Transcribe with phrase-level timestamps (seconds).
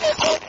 [0.00, 0.38] Oh!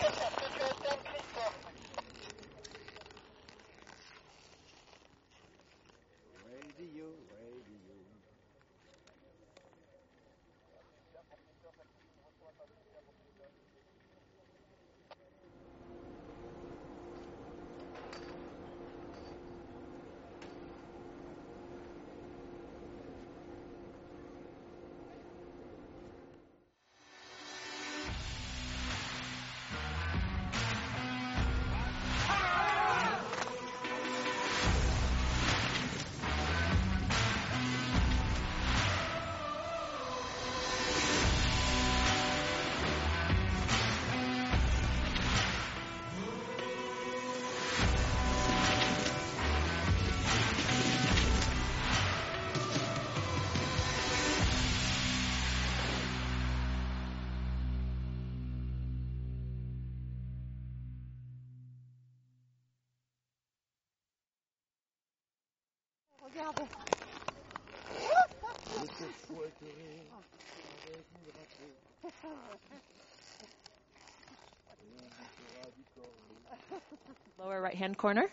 [66.36, 66.68] Regarde.
[77.40, 78.30] Lower right hand corner.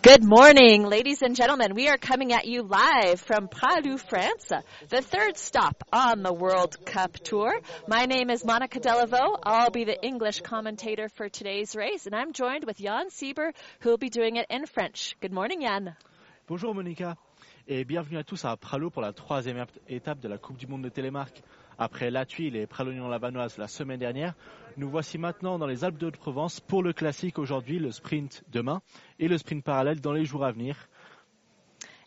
[0.00, 1.74] Good morning, ladies and gentlemen.
[1.74, 4.52] We are coming at you live from Pralou, France,
[4.88, 7.52] the third stop on the World Cup Tour.
[7.88, 9.40] My name is Monica Delaveau.
[9.42, 13.50] I'll be the English commentator for today's race, and I'm joined with Jan Sieber,
[13.80, 15.16] who will be doing it in French.
[15.20, 15.96] Good morning, Jan.
[16.46, 17.16] Bonjour Monica
[17.66, 20.82] et bienvenue à tous à Pralot pour la troisième étape de la Coupe du Monde
[20.82, 21.42] de Télémark.
[21.80, 24.34] Après La Tuile et Pralognan-Lavanoise la semaine dernière,
[24.76, 28.82] nous voici maintenant dans les Alpes de Haute-Provence pour le classique aujourd'hui, le sprint demain
[29.20, 30.88] et le sprint parallèle dans les jours à venir.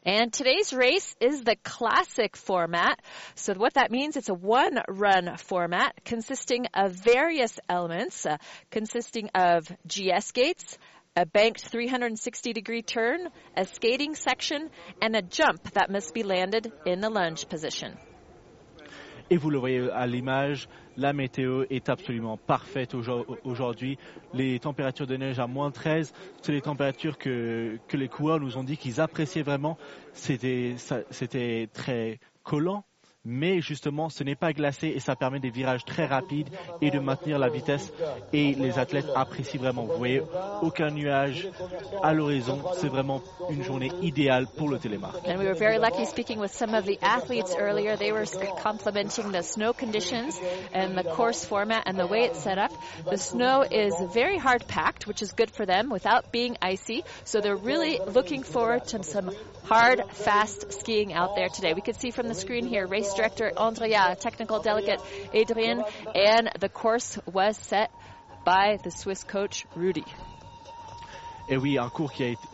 [0.06, 2.96] And today's race is the classic format.
[3.36, 8.38] So what that means, it's a one run format consisting of various elements, uh,
[8.72, 10.78] consisting of GS gates,
[11.16, 14.70] a banked 360 degree turn, a skating section,
[15.02, 17.96] and a jump that must be landed in the lunge position.
[19.32, 22.94] Et vous le voyez à l'image, la météo est absolument parfaite
[23.46, 23.98] aujourd'hui.
[24.34, 26.12] Les températures de neige à moins 13,
[26.42, 29.78] c'est les températures que, que les coureurs nous ont dit qu'ils appréciaient vraiment.
[30.12, 32.84] C'était très collant,
[33.24, 36.50] mais justement ce n'est pas glacé et ça permet des virages très rapides
[36.82, 37.92] et de maintenir la vitesse
[38.34, 39.84] et les athlètes apprécient vraiment.
[39.84, 40.22] Vous voyez,
[40.62, 41.48] aucun nuage
[42.02, 45.16] à l'horizon, c'est vraiment une journée idéale pour le télémark.
[45.28, 47.96] And we were very lucky speaking with some of the athletes earlier.
[47.96, 48.26] They were
[48.62, 50.40] complimenting the snow conditions
[50.74, 52.72] and the course format and the way it's set up.
[53.10, 57.04] The snow is very hard packed, which is good for them without being icy.
[57.26, 59.32] So they're really looking forward to some
[59.66, 61.74] hard, fast skiing out there today.
[61.74, 65.02] We could see from the screen here race director Andrea, technical delegate
[65.34, 65.84] Adrian,
[66.16, 67.92] and the course was set
[68.46, 70.06] by the Swiss coach Rudy.
[71.50, 72.48] Et oui, un cours qui a été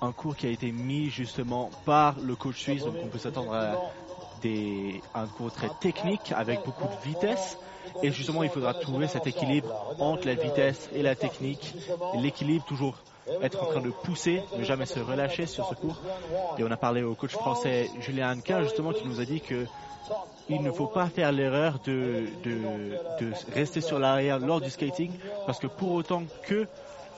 [0.00, 3.52] un cours qui a été mis justement par le coach suisse, donc on peut s'attendre
[3.54, 3.74] à
[4.42, 7.58] des, un cours très technique avec beaucoup de vitesse.
[8.02, 11.74] Et justement, il faudra trouver cet équilibre entre la vitesse et la technique.
[12.14, 12.96] L'équilibre toujours
[13.42, 16.00] être en train de pousser, ne jamais se relâcher sur ce cours.
[16.58, 19.66] Et on a parlé au coach français Julien Hannequin justement qui nous a dit que
[20.48, 22.50] il ne faut pas faire l'erreur de, de,
[23.20, 25.12] de, rester sur l'arrière lors du skating
[25.46, 26.66] parce que pour autant que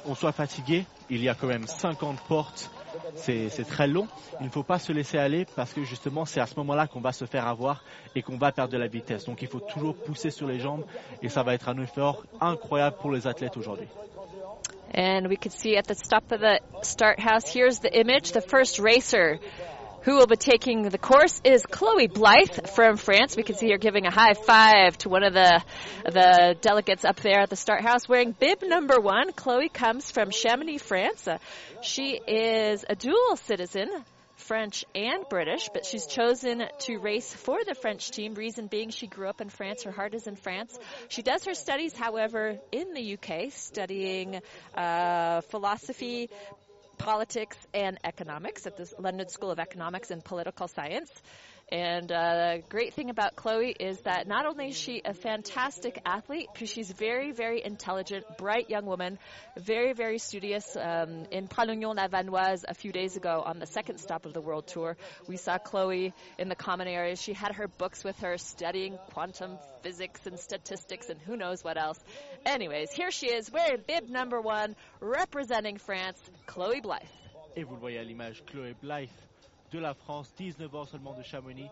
[0.07, 2.71] on soit fatigué, il y a quand même 50 portes,
[3.15, 4.09] c'est très long.
[4.41, 7.01] Il ne faut pas se laisser aller parce que justement c'est à ce moment-là qu'on
[7.01, 7.85] va se faire avoir
[8.15, 9.25] et qu'on va perdre de la vitesse.
[9.27, 10.85] Donc il faut toujours pousser sur les jambes
[11.23, 13.89] et ça va être un effort incroyable pour les athlètes aujourd'hui.
[14.91, 18.33] And we could see at the stop of the start house, here's the image.
[18.33, 19.39] The first racer
[20.03, 23.37] who will be taking the course is Chloe Blythe from France.
[23.37, 25.63] We can see her giving a high five to one of the
[26.05, 29.33] the delegates up there at the start house wearing bib number one.
[29.33, 31.29] Chloe comes from Chamonix, France.
[31.29, 31.39] Uh,
[31.83, 33.91] she is a dual citizen
[34.41, 38.35] French and British, but she's chosen to race for the French team.
[38.35, 39.85] Reason being, she grew up in France.
[39.85, 40.79] Her heart is in France.
[41.09, 44.41] She does her studies, however, in the UK, studying
[44.75, 46.31] uh, philosophy,
[46.99, 51.11] politics, and economics at the London School of Economics and Political Science.
[51.73, 56.01] And uh, the great thing about Chloe is that not only is she a fantastic
[56.05, 59.19] athlete, because she's very, very intelligent, bright young woman,
[59.57, 60.77] very, very studious.
[60.77, 64.97] Um, in Pralognan-la-Vanoise a few days ago on the second stop of the World Tour,
[65.29, 67.15] we saw Chloe in the common area.
[67.15, 71.79] She had her books with her, studying quantum physics and statistics and who knows what
[71.79, 72.01] else.
[72.45, 77.07] Anyways, here she is wearing bib number one, representing France, Chloe Blythe.
[77.57, 79.30] Et vous le voyez à l'image, Chloé Blythe
[79.71, 81.71] de la France, 19 ans seulement de Chamonix.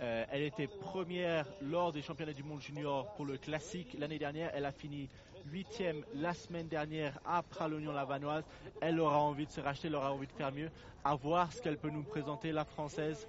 [0.00, 4.50] Euh, elle était première lors des championnats du monde junior pour le classique l'année dernière.
[4.54, 5.08] Elle a fini
[5.46, 8.44] huitième la semaine dernière à Pralognan-la-Vanoise.
[8.80, 10.70] Elle aura envie de se racheter, elle aura envie de faire mieux.
[11.04, 13.26] À voir ce qu'elle peut nous présenter, la française.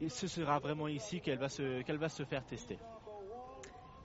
[0.00, 2.78] Et ce sera vraiment ici qu'elle va, se, qu'elle va se faire tester.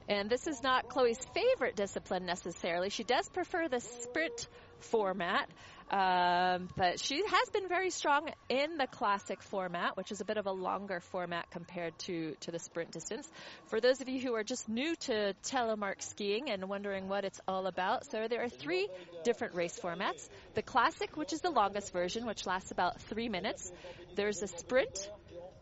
[0.10, 2.90] And this is not Chloe's favorite discipline necessarily.
[2.90, 4.48] She does prefer the sprint
[4.80, 5.46] format.
[5.90, 10.38] Um, but she has been very strong in the classic format, which is a bit
[10.38, 13.28] of a longer format compared to, to the sprint distance.
[13.68, 17.42] For those of you who are just new to telemark skiing and wondering what it's
[17.48, 18.88] all about, so there are three
[19.24, 20.30] different race formats.
[20.54, 23.72] The classic, which is the longest version, which lasts about three minutes.
[24.16, 25.10] There's a sprint,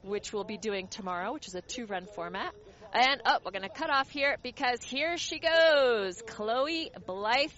[0.01, 2.53] which we'll be doing tomorrow, which is a two run format.
[2.93, 6.21] And oh, we're going to cut off here because here she goes.
[6.25, 7.51] Chloe Blythe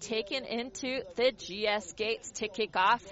[0.00, 3.02] taken into the GS gates to kick off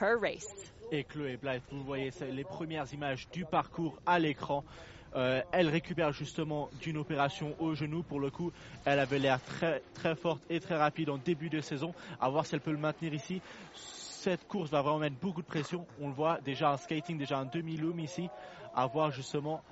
[0.00, 0.46] her race.
[0.90, 4.64] Et Chloé Blythe, vous voyez les premières images du parcours à l'écran.
[5.16, 8.02] Euh, elle récupère justement d'une opération au genou.
[8.02, 8.52] Pour le coup,
[8.84, 11.94] elle avait l'air très, très forte et très rapide en début de saison.
[12.20, 13.40] À voir si elle peut le maintenir ici.
[13.74, 15.86] cette course va vraiment mettre beaucoup de pression.
[16.00, 18.28] On le voit déjà en skating, déjà en demi-loom ici,
[18.74, 19.62] à voir justement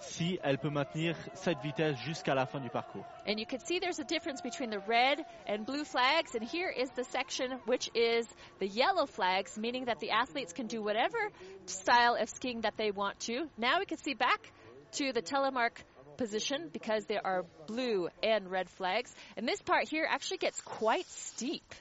[0.00, 3.04] si elle peut maintenir cette vitesse jusqu'à la fin du parcours.
[3.26, 6.34] And you can see there's a difference between the red and blue flags.
[6.34, 8.26] And here is the section which is
[8.58, 11.18] the yellow flags, meaning that the athletes can do whatever
[11.66, 13.48] style of skiing that they want to.
[13.58, 14.52] Now we can see back
[14.92, 15.72] to the telemark
[16.16, 19.14] position because there are blue and red flags.
[19.36, 21.74] And this part here actually gets quite steep.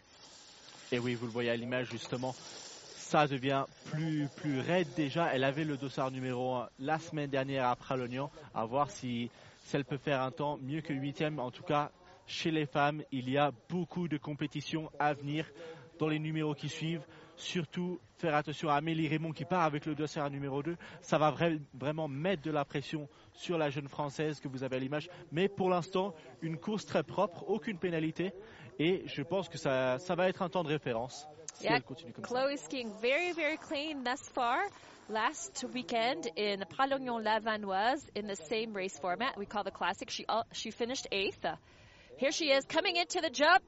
[0.92, 2.36] Et oui, vous le voyez à l'image justement,
[3.06, 5.28] ça devient plus, plus raide déjà.
[5.32, 9.30] Elle avait le dossard numéro 1 la semaine dernière à Pralognan, à voir si,
[9.74, 11.92] elle peut faire un temps mieux que 8 En tout cas,
[12.26, 15.46] chez les femmes, il y a beaucoup de compétitions à venir
[16.00, 17.06] dans les numéros qui suivent.
[17.36, 20.76] Surtout, faire attention à Amélie Raymond qui part avec le dossard numéro 2.
[21.02, 21.32] Ça va
[21.76, 25.10] vraiment mettre de la pression sur la jeune française que vous avez à l'image.
[25.32, 28.34] Mais pour l'instant, une course très propre, aucune pénalité.
[28.80, 31.28] Et je pense que ça va être un temps de référence.
[31.56, 34.60] Si yeah, elle continue comme Chloe skiing very, very clean thus far.
[35.08, 40.72] Last weekend in Pralognan-Lavanoise in the same race format we call the classic, she she
[40.72, 41.46] finished eighth.
[42.18, 43.64] Here she is coming into the jump.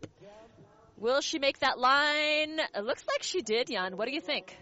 [0.98, 2.60] Will she make that line?
[2.74, 3.98] It looks like she did, Jan.
[3.98, 4.58] What do you think?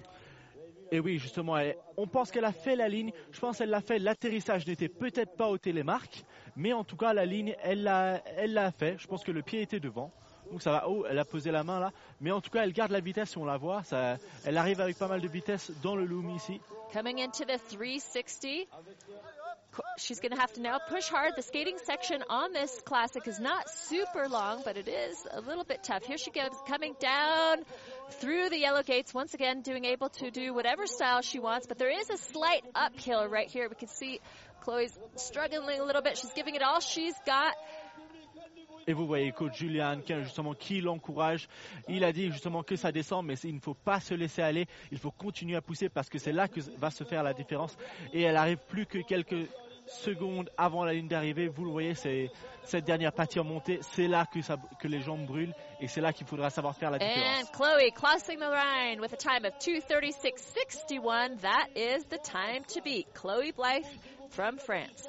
[0.92, 1.56] Et oui, justement,
[1.98, 3.12] on pense qu'elle a fait la ligne.
[3.32, 3.98] Je pense qu'elle l'a fait.
[3.98, 6.24] L'atterrissage n'était peut-être pas au télémarque,
[6.56, 8.98] mais en tout cas, la ligne, elle l'a, elle l'a fait.
[9.00, 10.12] Je pense que le pied était devant.
[10.56, 10.86] Donc ça va.
[10.88, 11.92] Oh, elle a posé la main là.
[12.22, 13.84] Mais en tout cas, elle garde la vitesse on la voit.
[13.84, 14.16] Ça,
[14.46, 16.62] elle arrive avec pas mal de vitesse dans le loom ici.
[16.94, 18.70] Coming into the 360.
[19.98, 21.34] She's going to have to now push hard.
[21.36, 25.66] The skating section on this classic is not super long, but it is a little
[25.66, 26.06] bit tough.
[26.06, 27.58] Here she goes, coming down
[28.22, 31.78] through the yellow gates, once again doing able to do whatever style she wants, but
[31.78, 33.68] there is a slight uphill right here.
[33.68, 34.22] We can see
[34.62, 36.18] Chloe's struggling a little bit.
[36.18, 37.54] She's giving it all she's got.
[38.88, 41.48] Et vous voyez coach Julian justement qui l'encourage.
[41.88, 44.68] Il a dit justement que ça descend, mais il ne faut pas se laisser aller.
[44.92, 47.76] Il faut continuer à pousser parce que c'est là que va se faire la différence.
[48.14, 49.48] Et elle arrive plus que quelques
[49.88, 51.48] secondes avant la ligne d'arrivée.
[51.48, 52.30] Vous le voyez, c'est
[52.64, 53.80] cette dernière partie en montée.
[53.82, 56.92] C'est là que, ça, que les jambes brûlent et c'est là qu'il faudra savoir faire
[56.92, 57.44] la différence.
[57.44, 61.40] And Chloe crossing the line with a time of 2:36.61.
[61.42, 63.08] That is the time to beat.
[63.14, 63.88] Chloe Blythe
[64.30, 65.06] from France.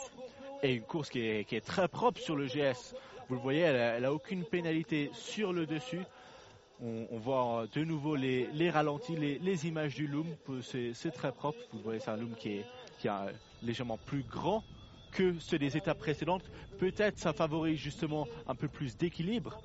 [0.62, 2.95] Et une course qui est, qui est très propre sur le GS.
[3.28, 6.02] Vous le voyez, elle a, aucune pénalité sur le dessus.
[6.80, 10.26] On, voit de nouveau les, ralentis, les, images du loom.
[10.62, 11.59] C'est très propre.
[11.73, 12.66] Vous voyez, c'est un loom qui est,
[12.99, 13.11] qui est
[13.62, 14.62] légèrement plus grand
[15.11, 16.45] que ceux des étapes précédentes.
[16.78, 19.59] Peut-être ça favorise justement un peu plus d'équilibre.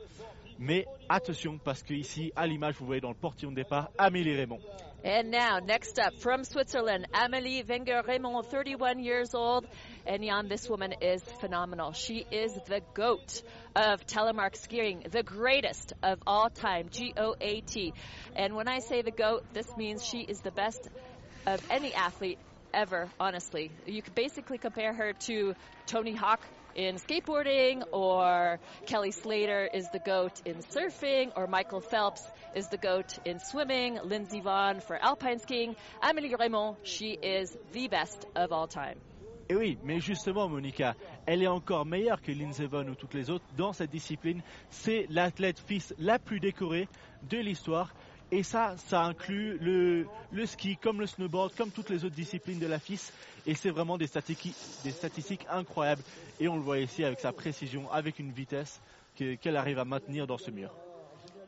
[0.63, 4.35] Mais attention parce que ici, à l'image, vous voyez dans le portillon de départ, Amélie
[4.35, 4.59] Raymond.
[5.03, 9.65] And now, next up from Switzerland, Amélie Wenger Raymond, 31 years old.
[10.05, 11.93] And Jan, this woman is phenomenal.
[11.93, 13.41] She is the GOAT
[13.75, 17.93] of telemark skiing, the greatest of all time, G-O-A-T.
[18.35, 20.87] And when I say the GOAT, this means she is the best
[21.47, 22.37] of any athlete
[22.71, 23.71] ever, honestly.
[23.87, 25.55] You could basically compare her to
[25.87, 26.41] Tony Hawk
[26.75, 32.23] in skateboarding, or Kelly Slater is the GOAT in surfing, or Michael Phelps
[32.55, 35.75] is the GOAT in swimming, Lindsey Vaughn for alpine skiing.
[36.01, 38.97] Amélie Raymond, she is the best of all time.
[39.49, 43.29] Et oui, mais justement, Monica, elle est encore meilleure que Lindsey Vonn ou toutes les
[43.29, 44.41] autres dans cette discipline.
[44.69, 46.87] C'est l'athlète fils la plus décorée
[47.29, 47.93] de l'histoire.
[48.31, 52.59] Et ça, ça inclut le, le ski, comme le snowboard, comme toutes les autres disciplines
[52.59, 53.11] de la FIS.
[53.45, 56.03] Et c'est vraiment des statistiques, incroyables.
[56.39, 58.81] Et on le voit ici avec sa précision, avec une vitesse
[59.15, 60.71] qu'elle arrive à maintenir dans ce mur.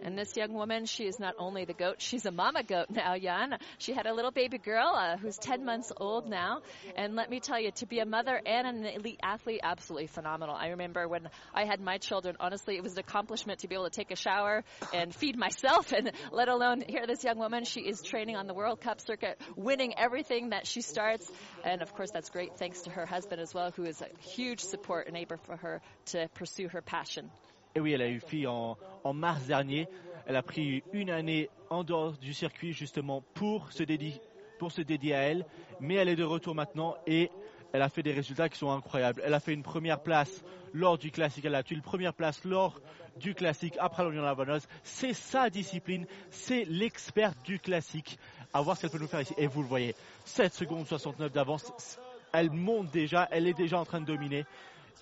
[0.04, 3.18] And this young woman, she is not only the goat, she's a mama goat now,
[3.18, 3.58] Jan.
[3.78, 6.60] She had a little baby girl uh, who's 10 months old now.
[6.98, 10.56] And let me tell you, to be a mother and an elite athlete, absolutely phenomenal.
[10.56, 13.86] I remember when I had my children, honestly, it was an accomplishment to be able
[13.86, 17.64] to take a shower and feed myself, and let alone hear this young woman.
[17.64, 21.32] She is training on the World Cup circuit, winning everything that she starts.
[21.64, 24.60] And of course, that's great thanks to her husband as well, who is a huge
[24.60, 27.30] support and enabler for her to pursue her passion.
[27.76, 28.78] Et oui, elle a eu fille en,
[29.14, 29.88] mars dernier.
[30.26, 34.22] Elle a pris une année en dehors du circuit justement pour se dédier,
[34.60, 35.46] pour se dédier à elle.
[35.80, 37.32] Mais elle est de retour maintenant et
[37.74, 39.22] elle a fait des résultats qui sont incroyables.
[39.26, 41.46] Elle a fait une première place lors du classique.
[41.46, 42.80] Elle a eu une première place lors
[43.20, 44.68] du classique après l'Union Lavanoise.
[44.84, 46.06] C'est sa discipline.
[46.30, 48.20] C'est l'expert du classique.
[48.54, 49.34] À voir ce qu'elle peut nous faire ici.
[49.38, 49.96] Et vous le voyez.
[50.26, 52.00] 7 secondes 69 d'avance.
[52.32, 53.28] Elle monte déjà.
[53.32, 54.46] Elle est déjà en train de dominer.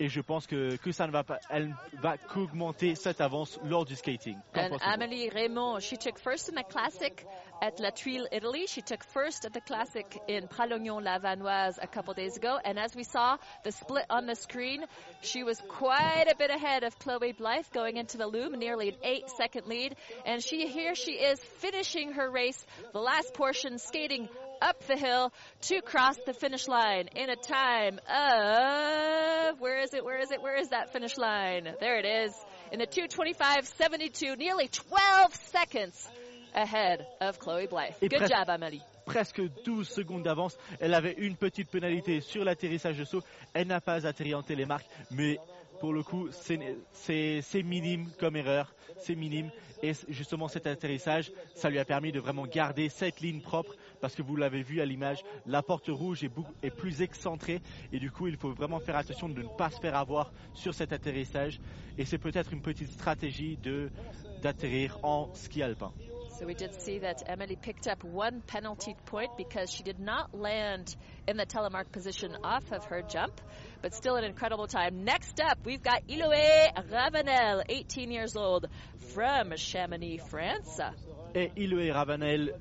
[0.00, 3.84] Et je pense que, que ça ne va pas, elle va qu'augmenter cette avance lors
[3.84, 4.36] du skating.
[4.54, 7.26] And Amélie Raymond, she took first in the classic
[7.60, 8.66] at La Tuile, Italy.
[8.66, 12.58] She took first at the classic in Pralognon-la-Vanoise a couple days ago.
[12.64, 14.84] And as we saw the split on the screen,
[15.20, 18.96] she was quite a bit ahead of Chloe Blythe going into the loom, nearly an
[19.04, 19.94] eight second lead.
[20.26, 24.28] And she, here she is finishing her race, the last portion skating
[24.62, 30.04] up the hill to cross the finish line in a time of, where is it,
[30.04, 31.68] where is it, where is that finish line?
[31.80, 32.32] There it is.
[32.70, 36.08] In the 225.72, nearly 12 seconds
[36.54, 37.98] ahead of Chloe Blythe.
[38.00, 38.82] Good job, Amélie.
[39.04, 40.56] presque 12 secondes d'avance.
[40.80, 43.22] Elle avait une petite pénalité sur l'atterrissage de saut.
[43.52, 45.38] Elle n'a pas atterri en télémarque, mais
[45.80, 49.50] pour le coup, c'est minime comme erreur, c'est minime.
[49.82, 54.16] Et justement, cet atterrissage, ça lui a permis de vraiment garder cette ligne propre, parce
[54.16, 56.32] que vous l'avez vu à l'image, la porte rouge est,
[56.62, 59.80] est plus excentrée et du coup il faut vraiment faire attention de ne pas se
[59.80, 61.60] faire avoir sur cet atterrissage
[61.96, 63.90] et c'est peut-être une petite stratégie de
[64.42, 65.92] d'atterrir en ski alpin.
[66.36, 70.34] So we did see that Emily picked up one penalty point because she did not
[70.34, 70.96] land
[71.28, 73.40] in the telemark position off of her jump,
[73.82, 75.04] but still an incredible time.
[75.04, 78.66] Next up, we've got Iloé Ravenel, 18 years old,
[79.14, 80.80] from Chamonix, France.
[81.36, 82.54] Et Iloé Ravenel,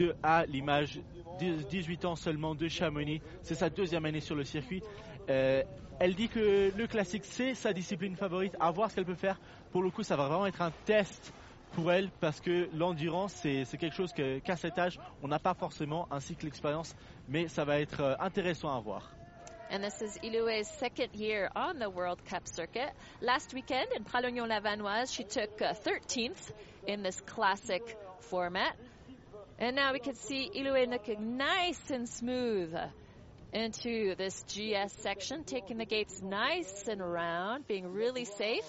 [0.00, 0.98] 2 à l'image
[1.38, 3.20] 18 ans seulement de Chamonix.
[3.42, 4.82] C'est sa deuxième année sur le circuit.
[5.28, 5.62] Euh,
[5.98, 8.56] elle dit que le classique, c'est sa discipline favorite.
[8.60, 9.38] À voir ce qu'elle peut faire.
[9.72, 11.34] Pour le coup, ça va vraiment être un test
[11.72, 16.08] pour elle parce que l'endurance, c'est quelque chose qu'à cet âge, on n'a pas forcément,
[16.10, 16.96] ainsi que l'expérience.
[17.28, 19.10] Mais ça va être euh, intéressant à voir.
[19.70, 20.18] And this is
[20.66, 22.90] second year on the World Cup circuit.
[23.20, 26.52] Last weekend in Pralognon-Lavanoise, she took uh, 13th
[26.88, 28.74] in this classic format.
[29.62, 32.74] And now we can see Iloue looking nice and smooth
[33.52, 38.64] into this GS section, taking the gates nice and round, being really safe.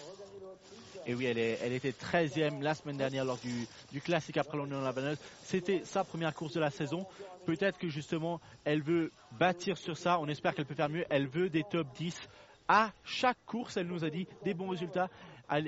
[1.08, 4.58] Et oui, elle, est, elle était 13e la semaine dernière lors du, du classique après
[4.58, 5.18] l'Union la Baneuse.
[5.44, 7.06] C'était sa première course de la saison.
[7.46, 10.20] Peut-être que justement, elle veut bâtir sur ça.
[10.20, 11.06] On espère qu'elle peut faire mieux.
[11.10, 12.20] Elle veut des top 10
[12.68, 13.78] à chaque course.
[13.78, 15.10] Elle nous a dit des bons résultats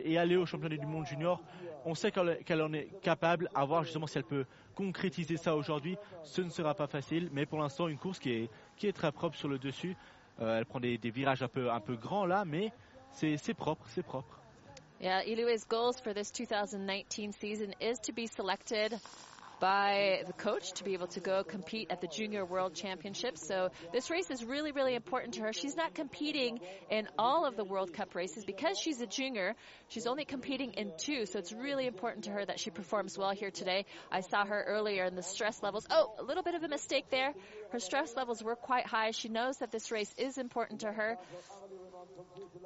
[0.04, 1.42] et aller au championnat du monde junior.
[1.86, 3.50] On sait qu'elle en est capable.
[3.54, 5.98] À voir justement si elle peut concrétiser ça aujourd'hui.
[6.24, 8.50] Ce ne sera pas facile, mais pour l'instant, une course qui
[8.80, 9.96] est, très propre sur le dessus.
[10.42, 12.72] Euh, elle prend des, virages un peu, grands là, mais
[13.12, 14.40] c'est propre, c'est propre.
[15.02, 18.98] Yeah, Ilue's goals for this 2019 season is to be selected
[19.64, 23.48] by the coach to be able to go compete at the Junior World Championships.
[23.48, 25.54] So this race is really, really important to her.
[25.54, 29.56] She's not competing in all of the World Cup races because she's a junior.
[29.88, 31.26] She's only competing in two.
[31.28, 33.86] So it's really important to her that she performs well here today.
[34.12, 35.88] I saw her earlier in the stress levels.
[35.90, 37.34] Oh, a little bit of a mistake there.
[37.74, 39.12] Her stress levels were quite high.
[39.12, 41.18] She knows that this race is important to her.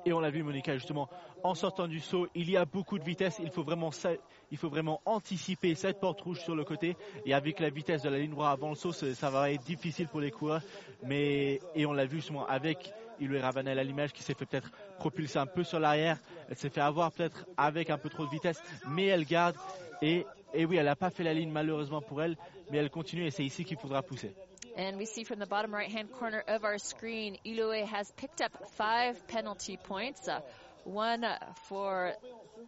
[0.05, 1.07] Et on l'a vu, Monica, justement,
[1.43, 3.39] en sortant du saut, il y a beaucoup de vitesse.
[3.41, 6.97] Il faut vraiment, anticiper cette porte rouge sur le côté.
[7.25, 10.09] Et avec la vitesse de la ligne droite avant le saut, ça va être difficile
[10.09, 10.61] pour les coureurs.
[11.03, 14.71] Mais, et on l'a vu justement avec Iloué Ravanel à l'image qui s'est fait peut-être
[14.99, 16.19] propulser un peu sur l'arrière.
[16.49, 19.55] Elle s'est fait avoir peut-être avec un peu trop de vitesse, mais elle garde.
[20.01, 22.35] Et, et oui, elle n'a pas fait la ligne malheureusement pour elle,
[22.71, 24.35] mais elle continue et c'est ici qu'il faudra pousser.
[24.77, 28.41] And we see from the bottom right hand corner of our screen, Iloe has picked
[28.41, 30.27] up five penalty points.
[30.27, 30.41] Uh,
[30.83, 31.25] one
[31.67, 32.13] for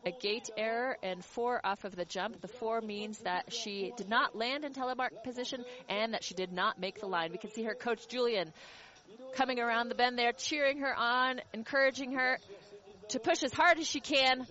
[0.06, 2.42] a gate error and four off of the jump.
[2.42, 6.52] The four means that she did not land in telemark position and that she did
[6.52, 7.32] not make the line.
[7.32, 8.52] We can see her coach Julian
[9.36, 12.40] coming around the bend there, cheering her on, encouraging her
[13.10, 14.46] to push as hard as she can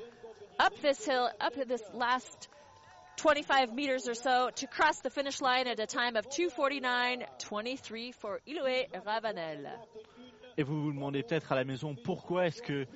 [0.59, 2.49] up this hill, up to this last
[3.19, 8.39] 25 meters or so to cross the finish line at a time of 249.23 for
[8.47, 9.69] Iloé Ravanel.
[10.57, 12.87] Et vous vous demandez peut-être à la maison pourquoi est-ce que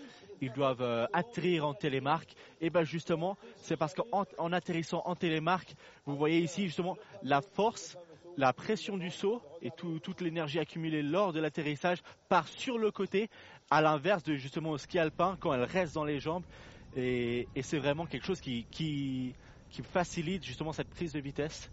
[0.40, 2.34] ils doivent euh, atterrir en télémarque.
[2.60, 5.74] Et bien justement, c'est parce qu'en en atterrissant en télémarque,
[6.06, 7.98] vous voyez ici justement la force,
[8.36, 11.98] la pression du saut et tout, toute l'énergie accumulée lors de l'atterrissage
[12.28, 13.28] part sur le côté,
[13.70, 16.44] à l'inverse de justement au ski alpin quand elle reste dans les jambes.
[16.96, 19.34] Et, c'est vraiment quelque chose qui,
[19.72, 21.70] qui facilite justement cette prise de vitesse.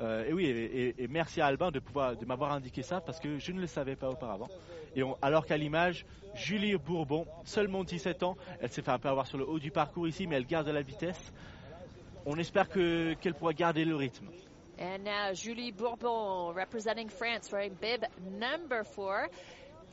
[0.00, 3.38] Euh, et oui, et, merci à Albin de pouvoir de m'avoir indiqué ça parce que
[3.38, 4.48] je ne le savais pas auparavant.
[4.94, 9.26] Et alors qu'à l'image, Julie Bourbon, seulement 17 ans, elle s'est fait un peu avoir
[9.26, 11.32] sur le haut du parcours ici, mais elle garde la vitesse.
[12.26, 14.26] On espère que qu'elle pourra garder le rythme.
[14.78, 18.04] And now Julie Bourbon representing France wearing bib
[18.38, 19.30] number 4.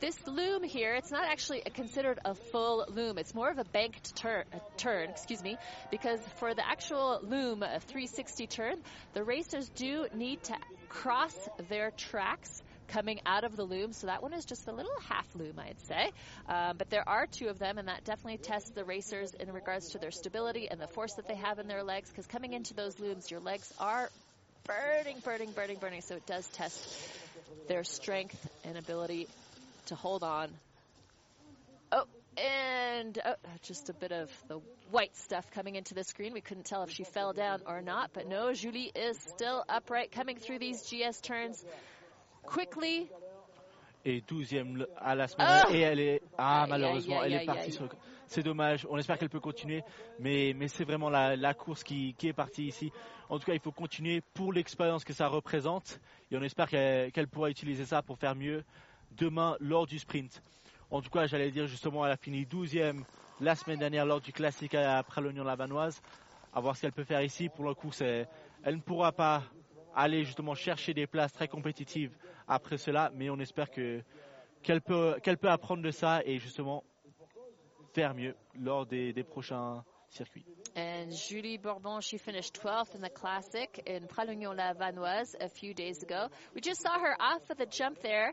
[0.00, 3.16] This loom here, it's not actually considered a full loom.
[3.16, 4.44] It's more of a banked turn,
[4.76, 5.56] turn, excuse me,
[5.90, 8.76] because for the actual loom, a 360 turn,
[9.14, 10.56] the racers do need to
[10.88, 11.34] cross
[11.68, 13.92] their tracks coming out of the loom.
[13.92, 16.10] So that one is just a little half loom, I'd say.
[16.48, 19.90] Um, but there are two of them, and that definitely tests the racers in regards
[19.90, 22.10] to their stability and the force that they have in their legs.
[22.10, 24.10] Because coming into those looms, your legs are
[24.64, 26.00] burning, burning, burning, burning.
[26.00, 26.86] So it does test
[27.68, 29.28] their strength and ability
[29.86, 30.50] to hold on.
[31.92, 32.04] Oh,
[32.36, 34.60] and oh, just a bit of the
[34.90, 36.32] white stuff coming into the screen.
[36.32, 40.12] We couldn't tell if she fell down or not, but no, Julie is still upright
[40.12, 41.64] coming through these GS turns
[42.44, 43.10] quickly.
[44.06, 45.64] Et 12e à la semaine.
[45.66, 46.22] Oh et elle est.
[46.36, 47.88] Ah, malheureusement, elle est partie sur
[48.26, 48.86] C'est dommage.
[48.90, 49.82] On espère qu'elle peut continuer.
[50.18, 52.92] Mais, mais c'est vraiment la, la course qui, qui, est partie ici.
[53.30, 56.00] En tout cas, il faut continuer pour l'expérience que ça représente.
[56.30, 58.62] Et on espère qu'elle qu pourra utiliser ça pour faire mieux
[59.16, 60.42] demain lors du sprint.
[60.90, 63.02] En tout cas, j'allais dire justement, elle a fini 12e
[63.40, 66.00] la semaine dernière lors du classique après l'Oignon Lavanoise.
[66.52, 67.48] À voir ce qu'elle peut faire ici.
[67.48, 69.42] Pour le coup, elle ne pourra pas
[69.94, 74.02] aller justement chercher des places très compétitives après cela, mais on espère que
[74.62, 76.84] qu'elle peut qu'elle peut apprendre de ça et justement
[77.92, 80.44] faire mieux lors des, prochains circuit.
[80.76, 86.28] And Julie Bourbon, she finished 12th in the Classic in Pralognon-la-Vanoise a few days ago.
[86.54, 88.32] We just saw her off of the jump there.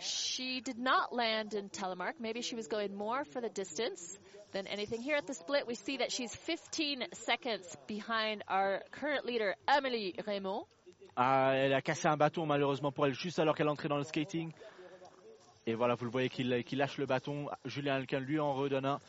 [0.00, 2.14] She did not land in telemark.
[2.20, 4.18] Maybe she was going more for the distance
[4.52, 5.02] than anything.
[5.02, 10.14] Here at the split, we see that she's 15 seconds behind our current leader, Amélie
[10.26, 10.64] Raymond.
[11.16, 14.04] Ah, elle a cassé un bâton malheureusement pour elle juste alors qu'elle entrait dans le
[14.04, 14.52] skating.
[15.66, 17.48] Et voilà, vous le voyez qu'il qu lâche le bâton.
[17.64, 19.00] Julien Alcan lui en redonne un.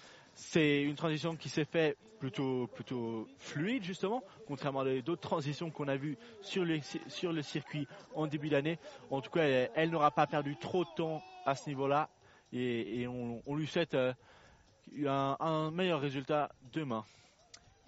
[0.42, 5.88] C'est une transition qui s'est fait plutôt plutôt fluide justement, contrairement à d'autres transitions qu'on
[5.90, 8.80] a vues sur le circuit en début d'année.
[9.12, 9.44] En tout cas,
[9.76, 12.10] elle, n'aura pas perdu trop de temps à ce niveau-là
[12.54, 14.14] et, on, lui souhaite euh,
[15.06, 17.04] un meilleur résultat demain.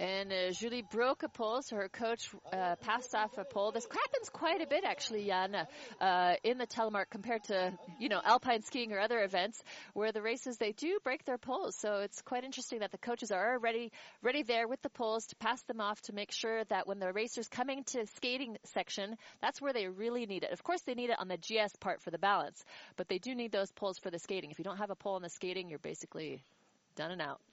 [0.02, 3.72] And uh, Julie broke a pole, so her coach uh, passed off a pole.
[3.72, 5.56] This happens quite a bit, actually, Jan,
[6.00, 9.62] uh, in the telemark compared to, you know, alpine skiing or other events
[9.94, 11.76] where the races, they do break their poles.
[11.78, 13.92] So it's quite interesting that the coaches are already
[14.24, 17.14] ready there with the poles to pass them off to make sure that when the
[17.14, 20.52] racers coming to skating section, that's where they really need it.
[20.52, 22.66] Of course, they need it on the GS part for the balance,
[22.98, 24.50] but they do need those poles for the skating.
[24.50, 26.44] If you don't have a pole in the skating, you're basically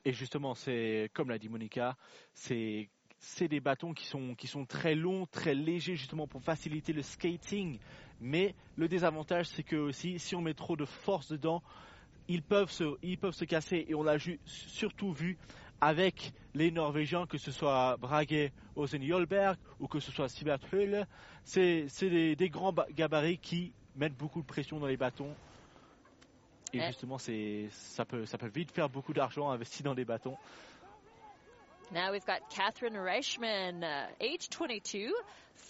[0.04, 1.96] Et justement, c'est comme l'a dit Monica,
[2.34, 2.88] c'est
[3.20, 7.02] c'est des bâtons qui sont qui sont très longs, très légers justement pour faciliter le
[7.02, 7.78] skating.
[8.20, 11.62] Mais le désavantage, c'est que aussi, si on met trop de force dedans,
[12.28, 13.86] ils peuvent se ils peuvent se casser.
[13.88, 15.38] Et on l'a surtout vu
[15.80, 21.06] avec les Norvégiens, que ce soit Brage Osen-Jolberg ou que ce soit Sibert Hölle.
[21.44, 25.34] C'est des grands gabarits qui mettent beaucoup de pression dans les bâtons
[26.72, 30.36] Et justement, c'est, ça peut, ça peut vite faire beaucoup d'argent investi dans des bâtons.
[31.90, 35.14] Now we've got Catherine Reichman, uh, age 22,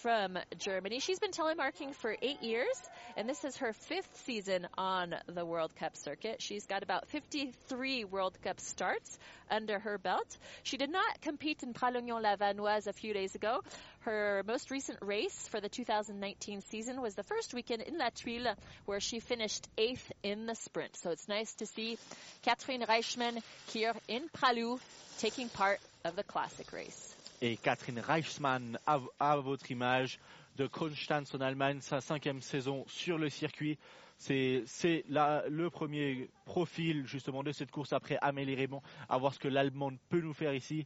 [0.01, 0.99] from Germany.
[0.99, 2.75] She's been telemarking for eight years,
[3.17, 6.41] and this is her fifth season on the World Cup circuit.
[6.41, 9.17] She's got about 53 World Cup starts
[9.49, 10.37] under her belt.
[10.63, 13.61] She did not compete in Pralognon-la-Vanoise a few days ago.
[14.01, 18.55] Her most recent race for the 2019 season was the first weekend in La Tuile,
[18.85, 20.95] where she finished eighth in the sprint.
[20.97, 21.97] So it's nice to see
[22.43, 24.79] Catherine Reichman here in Pralou
[25.19, 27.15] taking part of the classic race.
[27.41, 30.19] Et Catherine Reichsmann, à, votre image,
[30.57, 33.77] de Konstanz en Allemagne, sa cinquième saison sur le circuit.
[34.17, 34.65] C'est
[35.07, 39.97] le premier profil justement de cette course après Amélie Raymond, à voir ce que l'Allemande
[40.09, 40.85] peut nous faire ici.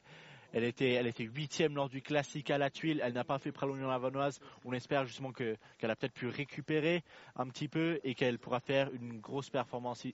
[0.53, 3.01] Elle était, elle était huitième lors du classique à la tuile.
[3.03, 4.39] Elle n'a pas fait Pralognon lavanoise.
[4.65, 7.03] On espère justement que qu'elle a peut-être pu récupérer
[7.35, 10.05] un petit peu et qu'elle pourra faire une grosse performance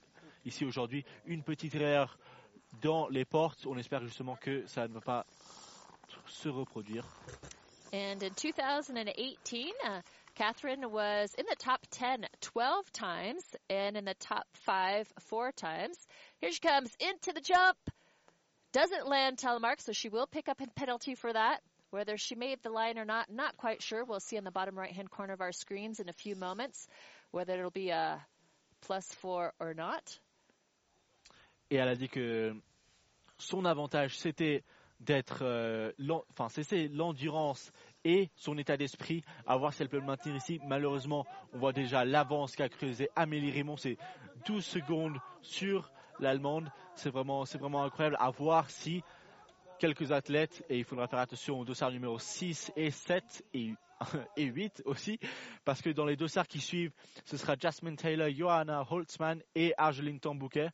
[0.46, 1.04] ici aujourd'hui.
[1.26, 2.18] Une petite erreur
[2.80, 3.66] dans les portes.
[3.66, 5.26] On espère justement que ça ne va pas
[6.26, 7.04] se reproduire.
[7.92, 10.00] And in 2018, uh,
[10.36, 15.96] Catherine was in the top 10 12 times and in the top 5 4 times.
[16.40, 17.76] Here she comes into the jump.
[18.72, 21.60] Doesn't land telemark, so she will pick up a penalty for that.
[21.90, 24.04] Whether she made the line or not, not quite sure.
[24.04, 26.86] We'll see in the bottom right hand corner of our screens in a few moments
[27.32, 28.20] whether it'll be a
[28.82, 30.18] plus 4 or not.
[31.70, 32.54] Et elle a dit que
[33.38, 34.64] son avantage, c'était
[35.00, 35.92] d'être, euh,
[36.30, 37.72] enfin, c'est l'endurance
[38.04, 40.60] et son état d'esprit, à voir si elle peut le maintenir ici.
[40.66, 43.96] Malheureusement, on voit déjà l'avance qu'a creusé Amélie Raymond, c'est
[44.46, 46.70] 12 secondes sur l'Allemande.
[46.94, 49.02] C'est vraiment, c'est vraiment incroyable à voir si
[49.78, 53.74] quelques athlètes, et il faudra faire attention aux dossards numéro 6 et 7 et
[54.36, 55.18] et 8 aussi,
[55.64, 56.92] parce que dans les dossards qui suivent,
[57.24, 60.70] ce sera Jasmine Taylor, Johanna Holtzmann et Argeline Tambouquet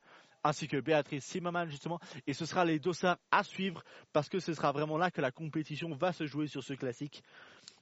[0.47, 2.01] ainsi que Béatrice Zimmermann justement.
[2.27, 3.83] Et ce sera les dossards à suivre
[4.13, 7.23] parce que ce sera vraiment là que la compétition va se jouer sur ce classique.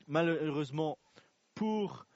[0.07, 0.99] Malheureusement
[1.55, 2.07] pour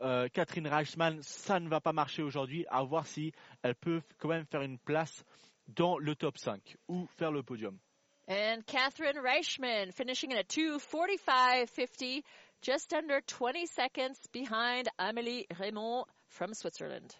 [0.00, 2.64] euh, Catherine Reichmann, ça ne va pas marcher aujourd'hui.
[2.68, 5.24] À voir si elle peut quand même faire une place
[5.66, 7.78] dans le top 5 ou faire le podium.
[8.28, 12.22] And Catherine Reichman finishing in a 2:45.50,
[12.60, 17.16] just under 20 seconds behind Amélie Raymond from Switzerland.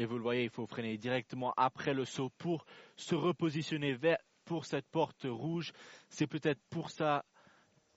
[0.00, 2.64] Et vous le voyez, il faut freiner directement après le saut pour
[2.96, 5.74] se repositionner vers, pour cette porte rouge.
[6.08, 7.22] C'est peut-être pour ça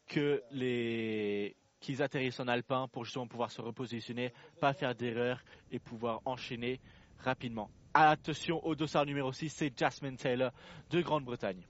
[0.07, 0.43] que
[1.79, 6.81] qu'ils atterrissent en alpin pour justement pouvoir se repositionner, pas faire d'erreur et pouvoir enchaîner
[7.19, 7.69] rapidement.
[7.93, 10.51] Attention au dossard numéro 6, c'est Jasmine Taylor
[10.89, 11.65] de Grande-Bretagne.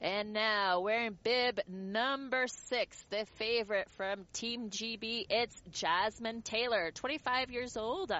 [0.00, 7.50] And now, wearing bib number six, the favorite from Team GB, it's Jasmine Taylor, 25
[7.50, 8.12] years old.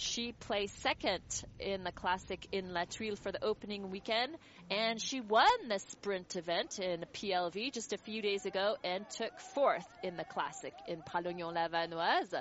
[0.00, 1.20] She placed second
[1.58, 4.34] in the Classic in La Tuile for the opening weekend,
[4.70, 9.38] and she won the sprint event in PLV just a few days ago and took
[9.38, 12.34] fourth in the Classic in Palognon-la-Vanoise.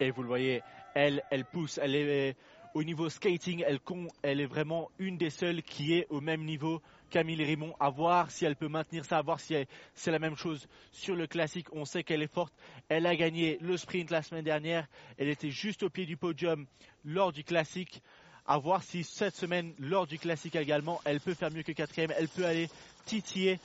[0.00, 0.62] Et vous le voyez,
[0.94, 2.32] elle, elle pousse, elle est euh,
[2.72, 3.80] au niveau skating, elle,
[4.22, 8.30] elle est vraiment une des seules qui est au même niveau Camille Raymond, à voir
[8.30, 9.54] si elle peut maintenir ça, à voir si
[9.94, 11.66] c'est la même chose sur le classique.
[11.72, 12.54] On sait qu'elle est forte.
[12.88, 14.86] Elle a gagné le sprint la semaine dernière.
[15.18, 16.66] Elle était juste au pied du podium
[17.04, 18.02] lors du classique.
[18.46, 22.12] À voir si cette semaine, lors du classique également, elle peut faire mieux que quatrième.
[22.16, 22.68] Elle peut aller
[23.04, 23.60] titiller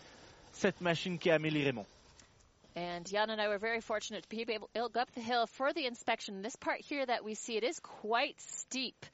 [0.51, 1.85] cette machine qui est Amélie Raymond.
[2.77, 5.47] And Jan and I were very fortunate to be able to go up the hill
[5.47, 6.41] for the inspection.
[6.41, 9.05] This part here that we see, it is quite steep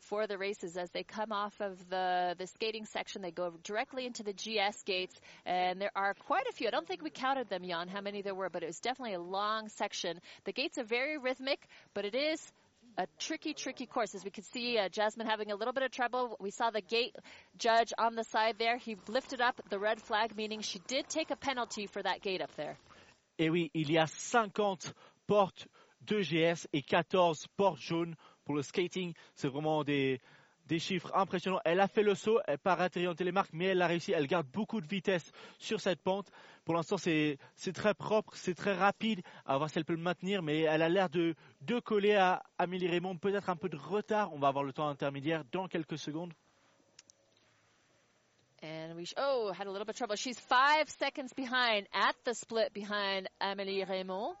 [0.00, 3.22] for the races as they come off of the, the skating section.
[3.22, 6.68] They go directly into the GS gates, and there are quite a few.
[6.68, 9.14] I don't think we counted them, Jan, how many there were, but it was definitely
[9.14, 10.20] a long section.
[10.44, 12.40] The gates are very rhythmic, but it is
[12.96, 14.14] a tricky, tricky course.
[14.14, 16.36] As we could see, uh, Jasmine having a little bit of trouble.
[16.40, 17.16] We saw the gate
[17.58, 18.76] judge on the side there.
[18.76, 22.40] He lifted up the red flag, meaning she did take a penalty for that gate
[22.40, 22.76] up there.
[23.36, 24.92] Et oui, il y a 50
[25.26, 25.66] portes
[26.06, 29.12] de GS et 14 portes jaunes pour le skating.
[29.34, 30.20] C'est vraiment des,
[30.66, 31.60] des chiffres impressionnants.
[31.64, 34.12] Elle a fait le saut, elle part atterrir en télémarque, mais elle a réussi.
[34.12, 36.30] Elle garde beaucoup de vitesse sur cette pente.
[36.64, 37.38] Pour l'instant, c'est
[37.74, 39.22] très propre, c'est très rapide.
[39.44, 42.42] À voir si elle peut le maintenir, mais elle a l'air de, de coller à
[42.58, 43.16] Amélie Raymond.
[43.16, 44.32] Peut-être un peu de retard.
[44.32, 46.32] On va avoir le temps intermédiaire dans quelques secondes.
[48.62, 50.16] And we, oh, had a little bit of trouble.
[50.16, 54.34] She's five seconds behind at the split behind Amélie Raymond.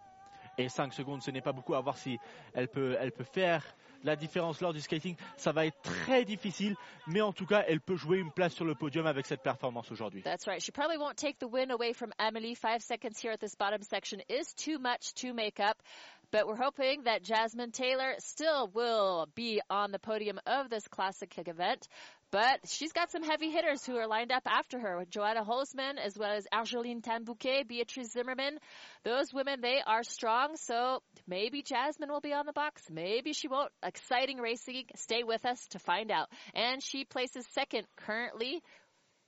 [0.56, 2.18] Et 5 secondes, ce n'est pas beaucoup à voir si
[2.54, 3.64] elle peut, elle peut faire
[4.04, 5.16] la différence lors du skating.
[5.36, 8.64] Ça va être très difficile, mais en tout cas, elle peut jouer une place sur
[8.64, 10.22] le podium avec cette performance aujourd'hui.
[10.22, 10.62] That's right.
[10.62, 12.56] She probably won't take the win away from Amélie.
[12.56, 15.82] Five seconds here at this bottom section is too much to make up.
[16.30, 21.38] But we're hoping that Jasmine Taylor still will be on the podium of this classic
[21.46, 21.86] event.
[22.30, 25.98] But she's got some heavy hitters who are lined up after her with Joanna Holzman
[26.04, 28.58] as well as Argeline Tambouquet, Beatrice Zimmerman.
[29.04, 30.56] Those women, they are strong.
[30.56, 32.82] So maybe Jasmine will be on the box.
[32.90, 33.70] Maybe she won't.
[33.82, 34.84] Exciting racing.
[34.96, 36.28] Stay with us to find out.
[36.54, 38.62] And she places second currently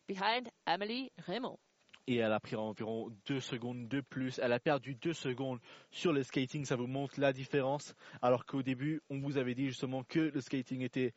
[0.07, 1.59] behind Amélie Raymond.
[2.07, 4.39] et elle a pris environ deux secondes de plus.
[4.39, 5.59] Elle a perdu deux secondes
[5.91, 6.65] sur le skating.
[6.65, 7.95] Ça vous montre la différence.
[8.23, 11.15] Alors qu'au début, on vous avait dit justement que le skating était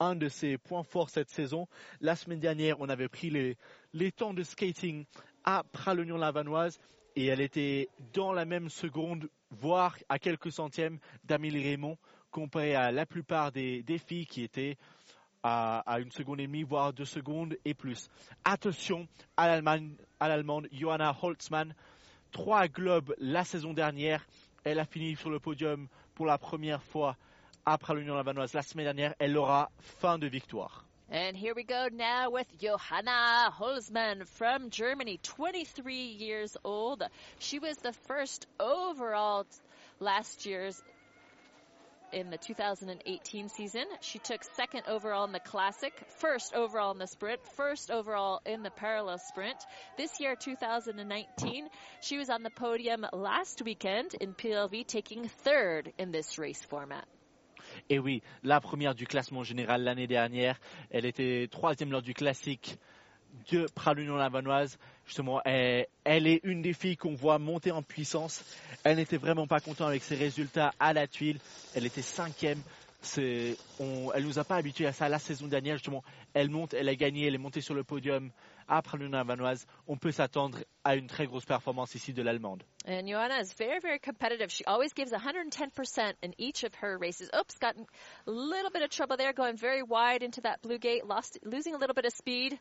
[0.00, 1.66] un de ses points forts cette saison.
[2.00, 5.04] La semaine dernière, on avait pris les, temps de skating
[5.44, 6.78] à Pralognon-Lavanoise
[7.16, 11.98] et elle était dans la même seconde, voire à quelques centièmes d'Amélie Raymond,
[12.30, 14.76] comparé à la plupart des, des filles qui étaient
[15.42, 18.08] à, à, une seconde et demie, voire deux secondes et plus.
[18.44, 19.60] Attention à
[20.20, 21.74] l'Allemande Johanna Holtzmann.
[22.30, 24.26] Trois globes la saison dernière.
[24.64, 27.16] Elle a fini sur le podium pour la première fois
[27.72, 29.14] après l'Union la semaine dernière.
[29.18, 30.84] Elle aura fin de victoire.
[31.10, 37.02] And here we go now with Johanna Holzmann from Germany, 23 years old.
[37.38, 39.46] She was the first overall
[40.00, 40.82] last year's
[42.12, 43.84] in the 2018 season.
[44.00, 48.62] She took second overall in the classic, first overall in the sprint, first overall in
[48.62, 49.56] the parallel sprint.
[49.96, 51.68] This year, 2019,
[52.00, 57.06] she was on the podium last weekend in PLV, taking third in this race format.
[57.88, 60.58] Et oui, la première du classement général l'année dernière.
[60.90, 62.78] Elle était troisième lors du classique
[63.50, 64.78] de Pralunion-Lavanoise.
[65.06, 68.44] Justement, elle, est une des filles qu'on voit monter en puissance.
[68.84, 71.38] Elle n'était vraiment pas contente avec ses résultats à la tuile.
[71.74, 72.60] Elle était cinquième.
[73.16, 73.56] Elle
[74.22, 75.76] nous a pas habitués à ça la saison dernière.
[75.76, 76.02] Justement,
[76.34, 78.30] elle monte, elle a gagné, elle est montée sur le podium
[78.66, 79.66] à Pralunion-Lavanoise.
[79.86, 82.64] On peut s'attendre à une très grosse performance ici de l'allemande.
[82.88, 84.50] And Joanna is very, very competitive.
[84.50, 87.28] She always gives 110% in each of her races.
[87.38, 91.06] Oops, got a little bit of trouble there, going very wide into that blue gate,
[91.06, 92.58] lost, losing a little bit of speed.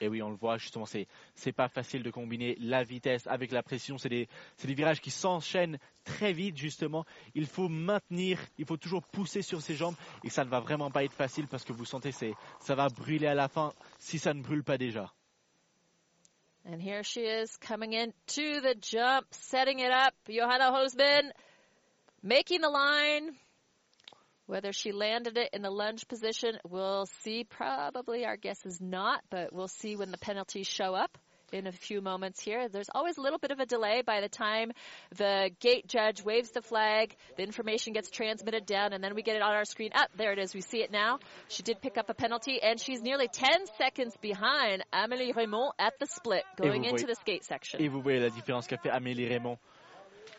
[0.00, 3.50] Et oui, on le voit justement, c'est c'est pas facile de combiner la vitesse avec
[3.50, 3.98] la pression.
[3.98, 4.28] C'est des
[4.62, 7.04] des virages qui s'enchaînent très vite justement.
[7.34, 10.92] Il faut maintenir, il faut toujours pousser sur ses jambes et ça ne va vraiment
[10.92, 14.20] pas être facile parce que vous sentez c'est ça va brûler à la fin si
[14.20, 15.12] ça ne brûle pas déjà.
[16.70, 20.12] And here she is coming in to the jump, setting it up.
[20.28, 21.30] Johanna Hosman
[22.22, 23.30] making the line.
[24.44, 27.44] Whether she landed it in the lunge position, we'll see.
[27.44, 31.16] Probably our guess is not, but we'll see when the penalties show up
[31.52, 32.68] in a few moments here.
[32.68, 34.72] There's always a little bit of a delay by the time
[35.16, 39.36] the gate judge waves the flag, the information gets transmitted down, and then we get
[39.36, 39.90] it on our screen.
[39.94, 40.54] Up, oh, there it is.
[40.54, 41.18] We see it now.
[41.48, 45.98] She did pick up a penalty, and she's nearly 10 seconds behind Amélie Raymond at
[45.98, 47.80] the split going into the skate section.
[47.80, 49.58] Et vous voyez la différence qu'a fait Amélie Raymond.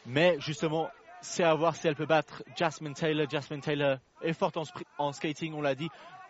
[0.06, 0.89] Mais justement,
[1.22, 3.30] c'est à voir si elle peut battre Jasmine Taylor.
[3.30, 4.58] Jasmine Taylor est forte
[4.98, 5.89] en, skating, on l'a dit.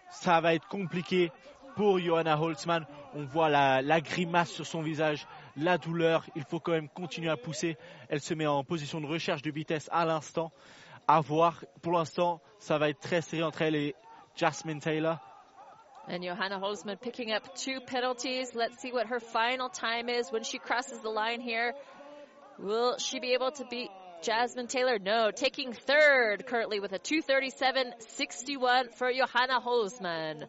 [0.10, 1.32] Ça va être compliqué
[1.76, 2.86] pour Johanna Holtzmann.
[3.16, 5.28] On voit la, grimace sur son visage,
[5.58, 6.26] la douleur.
[6.36, 7.78] Il faut quand même continuer à pousser.
[8.10, 10.52] Elle se met en position de recherche de vitesse à l'instant.
[11.08, 11.64] À voir.
[11.82, 13.96] Pour l'instant, ça va être très serré entre elle et
[14.36, 15.18] Jasmine Taylor.
[16.08, 18.56] And Johanna Holzman picking up two penalties.
[18.56, 21.74] Let's see what her final time is when she crosses the line here.
[22.58, 23.90] Will she be able to beat
[24.22, 30.46] Jasmine Taylor, no, taking third currently with a 237.61 for Johanna Holzman.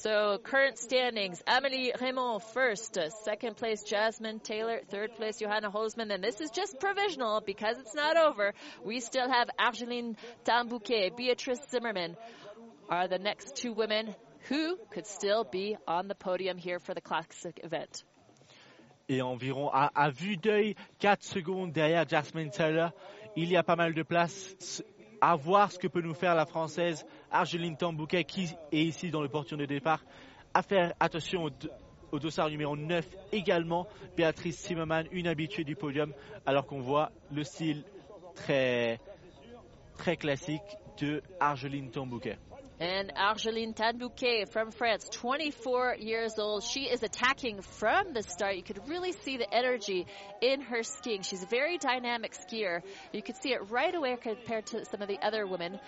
[0.00, 6.12] So current standings, Amélie Raymond first, second place Jasmine Taylor, third place Johanna Holzman.
[6.12, 8.52] And this is just provisional because it's not over.
[8.84, 12.14] We still have Argeline Tambouquet, Beatrice Zimmerman
[12.90, 14.14] are the next two women
[14.50, 18.04] who could still be on the podium here for the classic event.
[19.08, 22.90] et environ à, à vue d'œil 4 secondes derrière Jasmine Taylor.
[23.34, 24.82] Il y a pas mal de place
[25.22, 27.06] à voir ce que peut nous faire la française
[27.36, 30.02] Argeline Tambouquet qui est ici dans le portion de départ.
[30.54, 31.50] À faire attention au,
[32.12, 36.14] au dossard numéro 9 également, Béatrice Zimmermann, une habituée du podium,
[36.46, 37.84] alors qu'on voit le style
[38.34, 38.98] très,
[39.98, 40.62] très classique
[40.98, 42.38] de Argeline Tambouquet.
[42.78, 46.62] And Argeline Tanbouquet from France, 24 years old.
[46.62, 48.56] She is attacking from the start.
[48.56, 50.06] You could really see the energy
[50.42, 51.22] in her skiing.
[51.22, 52.82] She's a very dynamic skier.
[53.14, 55.80] You could see it right away compared to some of the other women.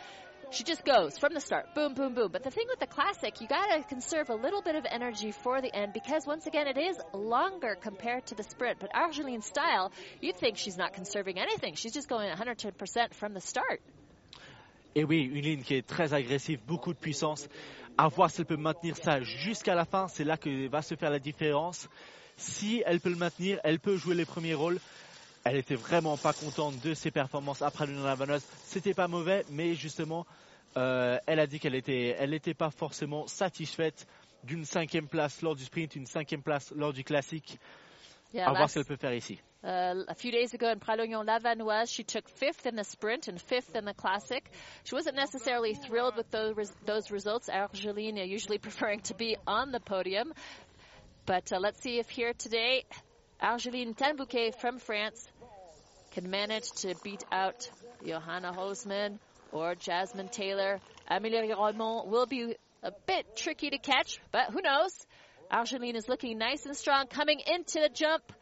[0.50, 2.30] She just goes from the start, boom, boom, boom.
[2.32, 5.60] But the thing with the classic, you gotta conserve a little bit of energy for
[5.60, 8.78] the end because once again, it is longer compared to the sprint.
[8.80, 11.74] But Argeline's style, you'd think she's not conserving anything.
[11.74, 13.80] She's just going 110% from the start.
[14.94, 17.46] Et oui, une ligne qui est très agressive, beaucoup de puissance.
[17.98, 20.94] À voir si elle peut maintenir ça jusqu'à la fin, c'est là que va se
[20.94, 21.88] faire la différence.
[22.38, 24.78] Si elle peut le maintenir, elle peut jouer les premiers rôles.
[25.44, 28.42] Elle était vraiment pas contente de ses performances après le Lavanos.
[28.64, 30.26] C'était pas mauvais, mais justement,
[30.76, 34.06] euh, elle a dit qu'elle était, elle n'était pas forcément satisfaite
[34.44, 37.58] d'une cinquième place lors du sprint, une cinquième place lors du classique.
[38.32, 39.40] Yeah, à voir ce qu'elle peut faire ici.
[39.64, 43.74] Uh, a few days ago in Pralognon-Lavanoise, she took fifth in the sprint and fifth
[43.74, 44.50] in the classic.
[44.84, 47.48] She wasn't necessarily thrilled with those, those results.
[47.48, 50.32] Argelina usually preferring to be on the podium.
[51.26, 52.84] But uh, let's see if here today,
[53.40, 55.26] Argeline Tanbouquet from France
[56.10, 57.70] can manage to beat out
[58.04, 59.18] Johanna Hosman
[59.52, 60.80] or Jasmine Taylor.
[61.10, 65.06] Amélie Raymond will be a bit tricky to catch, but who knows?
[65.50, 68.32] Angeline is looking nice and strong coming into the jump.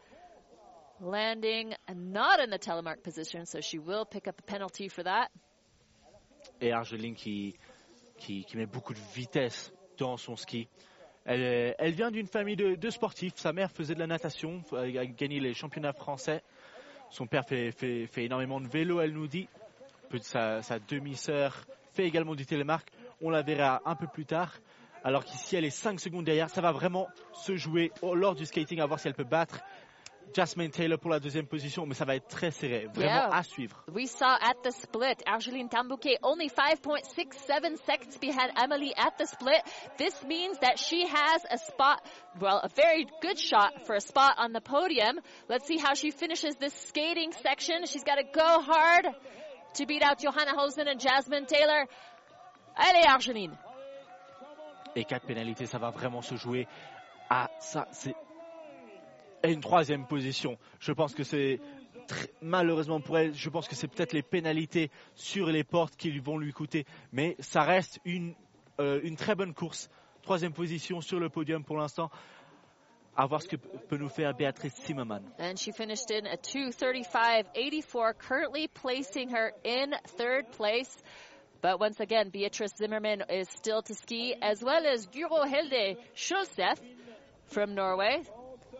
[0.99, 5.03] Landing and not in the telemark position, so she will pick up a penalty for
[5.03, 5.29] that.
[6.59, 7.55] Et Argeline qui,
[8.17, 10.67] qui, qui met beaucoup de vitesse dans son ski.
[11.27, 13.33] Elle, elle vient d'une famille de, sportifs.
[13.35, 16.41] Sa mère faisait de la natation, a gagné les championnats français.
[17.09, 17.73] Son père fait,
[18.15, 19.49] énormément de vélo, elle nous dit.
[20.21, 22.89] Sa, sa demi-sœur fait également du télémark.
[23.21, 24.53] On la verra un peu plus tard.
[25.03, 26.49] Alors qu'ici, elle est 5 secondes derrière.
[26.49, 29.59] Ça va vraiment se jouer lors du skating à voir si elle peut battre
[30.33, 33.29] Jasmine Taylor pour la deuxième position, mais ça va être très serré, vraiment yeah.
[33.31, 33.83] à suivre.
[33.93, 39.63] We saw at the split, Argeline Tambouquet only 5.67 seconds behind Emily at the split.
[39.97, 42.01] This means that she has a spot,
[42.39, 45.19] well, a very good shot for a spot on the podium.
[45.49, 47.85] Let's see how she finishes this skating section.
[47.85, 49.07] She's got to go hard
[49.75, 51.87] to beat out Johanna Hosman and Jasmine Taylor.
[52.75, 53.57] Allez, Argeline.
[54.95, 56.67] Et quatre pénalités, ça va vraiment se jouer
[57.29, 57.87] à ça.
[57.91, 58.15] C'est
[59.43, 60.57] et une troisième position.
[60.79, 61.59] Je pense que c'est
[62.41, 66.37] malheureusement pour elle, je pense que c'est peut-être les pénalités sur les portes qui vont
[66.37, 68.33] lui coûter, mais ça reste une,
[68.79, 69.89] euh, une très bonne course.
[70.21, 72.09] Troisième position sur le podium pour l'instant.
[73.19, 75.23] À voir ce que peut nous faire Béatrice Zimmermann.
[75.39, 80.95] And she finished in a 235.84, currently placing her in third place.
[81.63, 86.77] But once again, Beatrice Zimmerman is still to ski, as well as Guro Helde Schulseth.
[87.47, 88.23] from Norway.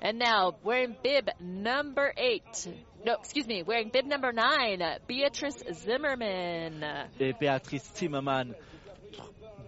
[0.01, 2.67] And now, wearing bib number eight.
[3.05, 6.83] No, excuse me, wearing bib number nine, Beatrice Zimmerman.
[7.19, 8.53] Et Béatrice Zimmerman,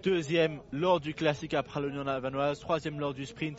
[0.03, 3.57] deuxième lors du classique après l'Union Lavanoise, troisième lors du sprint.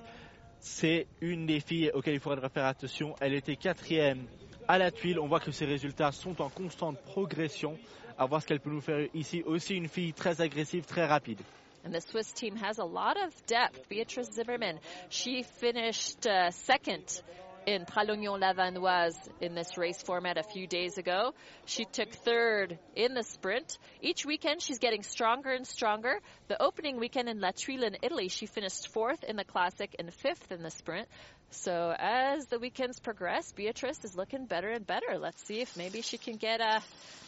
[0.61, 3.17] C'est une des filles auxquelles il faudra faire attention.
[3.21, 4.27] Elle était quatrième
[4.69, 5.19] à la tuile.
[5.19, 7.79] On voit que ses résultats sont en constante progression.
[8.19, 9.43] À voir ce qu'elle peut nous faire ici.
[9.45, 11.41] Aussi une fille très agressive, très rapide.
[11.85, 13.89] And the Swiss team has a lot of depth.
[13.89, 17.23] Beatrice Zimmerman, she finished uh, second
[17.67, 21.35] in Pralognon Lavanoise in this race format a few days ago.
[21.67, 23.79] She took third in the sprint.
[24.01, 26.21] Each weekend she's getting stronger and stronger.
[26.49, 30.13] The opening weekend in La Tuile in Italy, she finished fourth in the classic and
[30.13, 31.09] fifth in the sprint.
[31.51, 35.19] So as the weekends progress, Beatrice is looking better and better.
[35.19, 36.81] Let's see if maybe she can get a,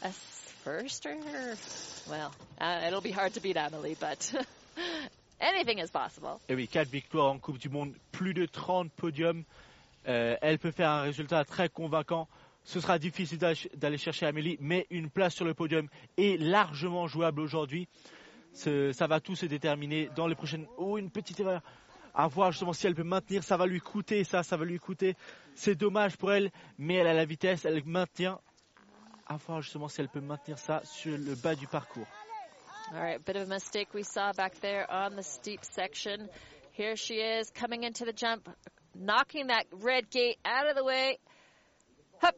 [0.02, 0.12] a
[0.64, 1.16] first or,
[2.08, 4.32] well, uh, it'll be hard to beat Amelie, but
[5.40, 6.40] anything is possible.
[6.48, 9.44] Et oui, quatre victoires en Coupe du Monde, plus de 30 podiums.
[10.08, 12.28] Euh, elle peut faire un résultat très convaincant.
[12.64, 13.38] Ce sera difficile
[13.74, 17.88] d'aller chercher Amélie, mais une place sur le podium est largement jouable aujourd'hui.
[18.52, 20.66] Ça va tout se déterminer dans les prochaines.
[20.76, 21.60] Oh, une petite erreur.
[22.14, 23.42] À voir justement si elle peut maintenir.
[23.42, 25.16] Ça va lui coûter, ça, ça va lui coûter.
[25.54, 28.38] C'est dommage pour elle, mais elle a la vitesse, elle maintient.
[29.32, 32.06] À voir justement si elle peut maintenir ça sur le bas du parcours.
[32.92, 36.28] All right, bit of a mistake we saw back there on the steep section.
[36.72, 38.46] Here she is coming into the jump,
[38.94, 41.18] knocking that red gate out of the way.
[42.20, 42.34] Hup.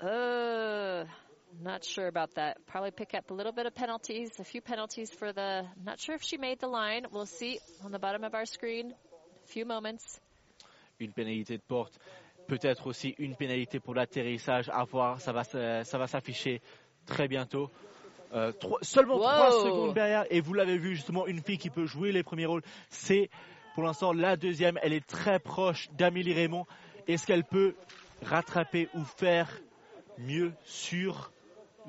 [0.00, 1.04] Uh,
[1.62, 2.64] not sure about that.
[2.66, 5.66] Probably pick up a little bit of penalties, a few penalties for the.
[5.84, 7.04] Not sure if she made the line.
[7.12, 8.94] We'll see on the bottom of our screen.
[9.44, 10.18] A few moments.
[10.98, 11.98] Une pénalité de porte.
[12.46, 14.68] Peut-être aussi une pénalité pour l'atterrissage.
[14.70, 16.60] À voir, ça va, ça va s'afficher
[17.06, 17.70] très bientôt.
[18.34, 20.24] Euh, trois, seulement trois secondes derrière.
[20.30, 22.62] Et vous l'avez vu justement, une fille qui peut jouer les premiers rôles.
[22.90, 23.30] C'est
[23.74, 26.66] pour l'instant, la deuxième, elle est très proche d'Amélie Raymond.
[27.06, 27.74] Est-ce qu'elle peut
[28.22, 29.60] rattraper ou faire
[30.18, 31.30] mieux sur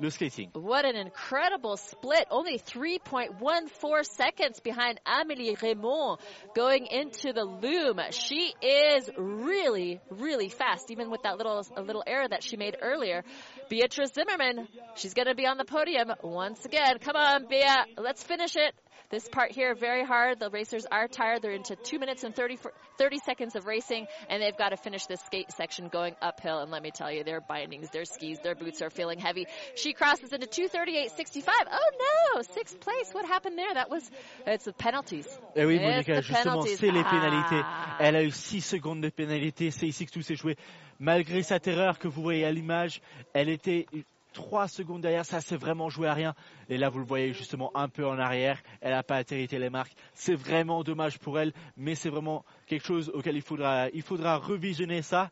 [0.08, 0.50] skating.
[0.52, 2.26] What an incredible split.
[2.30, 6.18] Only 3.14 seconds behind Amélie Raymond
[6.54, 8.00] going into the loom.
[8.10, 12.76] She is really, really fast, even with that little, a little error that she made
[12.80, 13.24] earlier.
[13.68, 16.98] Beatrice Zimmerman, she's going to be on the podium once again.
[17.00, 18.74] Come on, Bea, let's finish it.
[19.10, 20.38] This part here, very hard.
[20.38, 21.40] The racers are tired.
[21.40, 22.58] They're into two minutes and 30,
[22.98, 26.58] 30 seconds of racing, and they've got to finish this skate section going uphill.
[26.58, 29.46] And let me tell you, their bindings, their skis, their boots are feeling heavy.
[29.76, 31.44] She crosses into 238.65.
[31.72, 32.42] Oh no!
[32.42, 33.08] Sixth place.
[33.12, 33.72] What happened there?
[33.72, 34.10] That was,
[34.46, 35.26] it's the penalties.
[35.56, 37.62] Eh oui, Monica, justement, c'est les pénalités.
[37.64, 37.96] Ah.
[38.00, 39.70] Elle a eu 6 secondes de pénalité.
[39.70, 40.56] C'est ici que tout s'est joué.
[41.00, 43.00] Malgré sa terreur que vous voyez à l'image,
[43.32, 43.86] elle était
[44.32, 46.34] 3 secondes derrière, ça s'est vraiment joué à rien.
[46.68, 48.60] Et là, vous le voyez justement un peu en arrière.
[48.80, 49.94] Elle n'a pas atterri les marques.
[50.14, 54.36] C'est vraiment dommage pour elle, mais c'est vraiment quelque chose auquel il faudra, il faudra
[54.36, 55.30] revisionner ça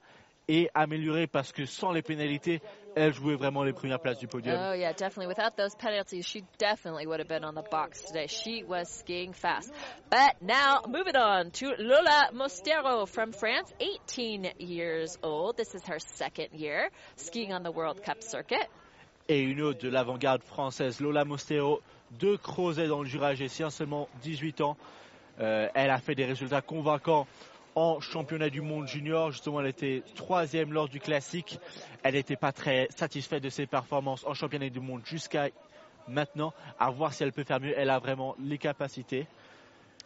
[0.48, 2.60] et améliorer parce que sans les pénalités,
[2.94, 4.56] elle jouait vraiment les premières places du podium.
[4.56, 5.26] Oh yeah, definitely.
[5.26, 8.26] Without those penalties, she definitely would have been on the box today.
[8.26, 9.72] She was skiing fast.
[10.08, 15.56] But now, moving on to Lola Mostero from France, 18 years old.
[15.56, 18.66] This is her second year skiing on the World Cup circuit
[19.28, 21.80] et une autre de l'avant-garde française, Lola Mostero,
[22.18, 24.76] de Crozet dans le Jura Gessien, seulement 18 ans.
[25.40, 27.26] Euh, elle a fait des résultats convaincants
[27.74, 29.30] en championnat du monde junior.
[29.30, 31.58] Justement, elle était troisième lors du classique.
[32.02, 35.48] Elle n'était pas très satisfaite de ses performances en championnat du monde jusqu'à
[36.08, 36.54] maintenant.
[36.78, 37.74] À voir si elle peut faire mieux.
[37.76, 39.26] Elle a vraiment les capacités.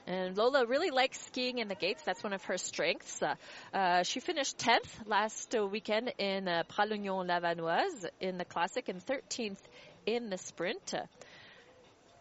[0.06, 2.02] And Lola really likes skiing in the gates.
[2.04, 3.22] That's one of her strengths.
[3.22, 3.34] Uh,
[3.72, 9.04] uh, she finished 10th last uh, weekend in uh, Pralognon Lavanoise in the classic and
[9.04, 9.60] 13th
[10.06, 10.94] in the sprint.
[10.94, 11.02] Uh,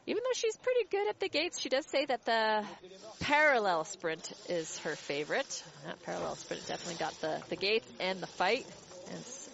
[0.05, 2.65] even though she's pretty good at the gates, she does say that the
[3.19, 5.63] parallel sprint is her favorite.
[5.85, 8.65] That parallel sprint definitely got the, the gates and the fight.
[9.07, 9.49] And it's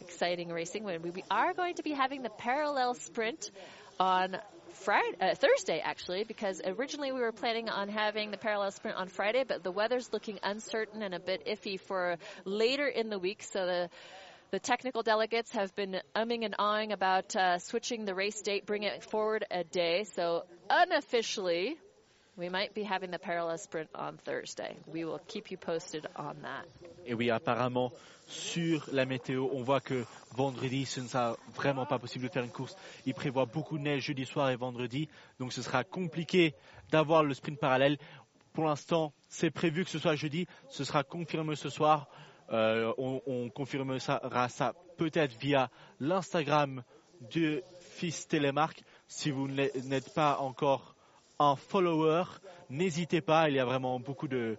[0.00, 0.84] exciting racing.
[0.84, 3.50] When we are going to be having the parallel sprint
[3.98, 4.38] on
[4.80, 9.08] Friday, uh, Thursday actually, because originally we were planning on having the parallel sprint on
[9.08, 13.42] Friday, but the weather's looking uncertain and a bit iffy for later in the week.
[13.42, 13.90] So the
[14.50, 18.82] the technical delegates have been umming and ahhing about uh, switching the race date, bring
[18.82, 20.04] it forward a day.
[20.16, 21.76] So unofficially,
[22.40, 24.74] we might be having the parallel sprint on Thursday.
[24.86, 26.64] We will keep you posted on that.
[27.04, 27.92] Et oui, apparemment,
[28.26, 32.42] sur la météo, on voit que vendredi, ce ne sera vraiment pas possible de faire
[32.42, 32.74] une course.
[33.04, 36.54] Il prévoit beaucoup de neige jeudi soir et vendredi, donc ce sera compliqué
[36.90, 37.98] d'avoir le sprint parallèle.
[38.54, 42.08] Pour l'instant, c'est prévu que ce soit jeudi, ce sera confirmé ce soir.
[42.52, 45.70] Euh, on, on, confirmera ça peut-être via
[46.00, 46.82] l'Instagram
[47.32, 48.82] de Fils Télémarque.
[49.06, 50.96] Si vous n'êtes pas encore
[51.40, 52.24] un follower,
[52.68, 54.56] n'hésitez pas, il y a vraiment beaucoup de,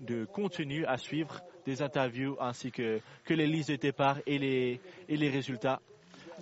[0.00, 4.80] de contenu à suivre, des interviews ainsi que, que les listes de départ et les,
[5.08, 5.80] et les résultats.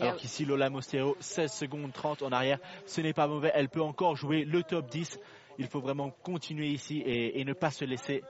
[0.01, 3.53] Alors qu'ici, Lola Mostero, 16 secondes 30 en arrière, ce n'est pas mauvais.
[3.55, 5.19] Elle peut encore jouer le top 10.
[5.59, 8.23] Il faut vraiment continuer ici et, ne pas se laisser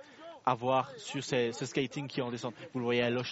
[0.45, 2.55] avoir sur ce, skating qui est en descente.
[2.73, 3.23] Vous le voyez, elle,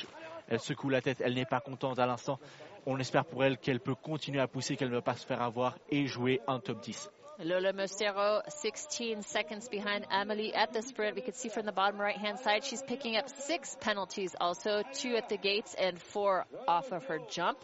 [0.49, 2.39] elle secoue la tête, elle n'est pas contente à l'instant.
[2.87, 5.43] On espère pour elle qu'elle peut continuer à pousser, qu'elle ne va pas se faire
[5.43, 7.11] avoir et jouer un top 10.
[7.43, 11.17] Lola Mostero, 16 seconds behind Amelie at the sprint.
[11.17, 14.83] We can see from the bottom right hand side, she's picking up six penalties also,
[14.93, 17.59] two at the gates and four off of her jump.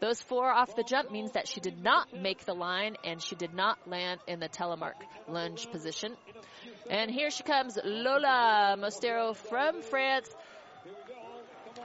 [0.00, 3.36] Those four off the jump means that she did not make the line and she
[3.36, 4.96] did not land in the telemark
[5.28, 6.14] lunge position.
[6.90, 10.28] And here she comes, Lola Mostero from France,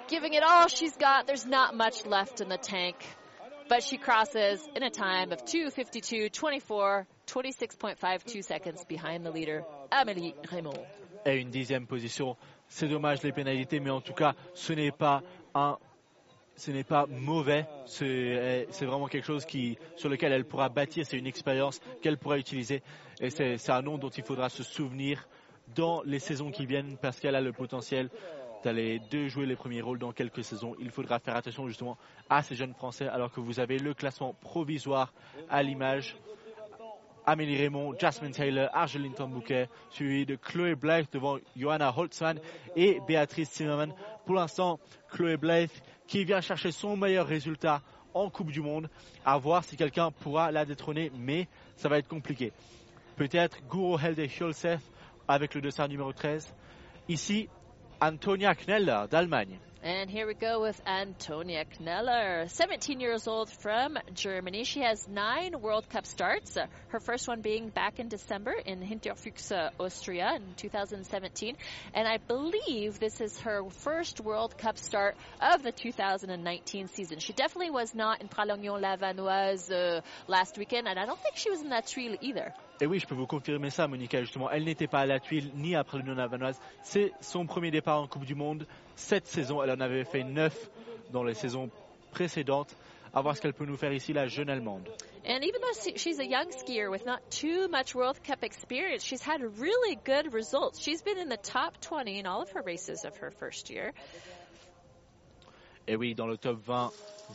[0.09, 1.27] giving it all she's got.
[1.27, 2.97] There's not much left in the tank,
[3.71, 10.77] but she crosses in a time of 2:52.24, 26.52 seconds behind the leader, Amélie Raymond.
[11.25, 12.35] Et une dixième position.
[12.67, 15.23] C'est dommage les pénalités, mais en tout cas, ce n'est pas
[15.55, 15.77] un
[16.57, 21.17] ce n'est pas mauvais, c'est vraiment quelque chose qui, sur lequel elle pourra bâtir, c'est
[21.17, 22.83] une expérience qu'elle pourra utiliser
[23.19, 25.27] et c'est un nom dont il faudra se souvenir
[25.73, 28.09] dans les saisons qui viennent parce qu'elle a le potentiel
[28.63, 30.75] d'aller de jouer les premiers rôles dans quelques saisons.
[30.79, 31.97] Il faudra faire attention justement
[32.29, 35.13] à ces jeunes Français alors que vous avez le classement provisoire
[35.49, 36.15] à l'image.
[37.25, 42.39] Amélie Raymond, Jasmine Taylor, Argeline Tambouquet, suivi de Chloé Blythe devant Johanna Holtzmann
[42.75, 43.93] et Béatrice Zimmermann.
[44.25, 47.81] Pour l'instant, Chloé Blythe qui vient chercher son meilleur résultat
[48.13, 48.89] en Coupe du Monde,
[49.23, 51.47] à voir si quelqu'un pourra la détrôner, mais
[51.77, 52.51] ça va être compliqué.
[53.15, 54.81] Peut-être Guro Helde Hjolsef
[55.27, 56.53] avec le dossard numéro 13.
[57.07, 57.47] Ici,
[58.03, 59.59] Antonia Kneller d'Allemagne.
[59.83, 64.63] And here we go with Antonia Kneller, 17 years old from Germany.
[64.63, 66.57] She has nine World Cup starts,
[66.89, 71.57] her first one being back in December in Hinterfuchs, Austria in 2017.
[71.93, 77.19] And I believe this is her first World Cup start of the 2019 season.
[77.19, 81.61] She definitely was not in Pralognon-la-Vanoise uh, last weekend, and I don't think she was
[81.61, 82.51] in that tree either.
[82.81, 84.49] Et oui, je peux vous confirmer ça, Monica, justement.
[84.49, 86.59] Elle n'était pas à la tuile ni après l'Union Havanoise.
[86.81, 88.65] C'est son premier départ en Coupe du Monde.
[88.95, 90.71] Cette saison, elle en avait fait neuf
[91.11, 91.69] dans les saisons
[92.09, 92.75] précédentes.
[93.13, 94.89] À voir ce qu'elle peut nous faire ici, la jeune Allemande.
[95.23, 99.21] And even though she's a young skier with not too much World Cup experience, she's
[99.21, 100.79] had really good results.
[100.79, 103.93] She's been in the top 20 in all of her races of her first year.
[105.87, 106.91] Et oui, dans le top 20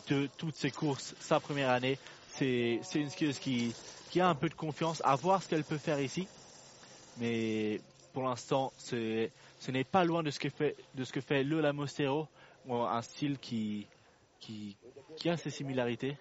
[0.08, 3.72] de toutes ses courses, sa première année, c'est une skieuse qui,
[4.10, 6.28] qui a un peu de confiance, à voir ce qu'elle peut faire ici.
[7.18, 7.80] Mais
[8.12, 9.28] pour l'instant, ce
[9.68, 11.12] n'est pas loin de ce que fait, de ce
[12.68, 13.86] un style qui
[15.26, 16.16] a ses similarités.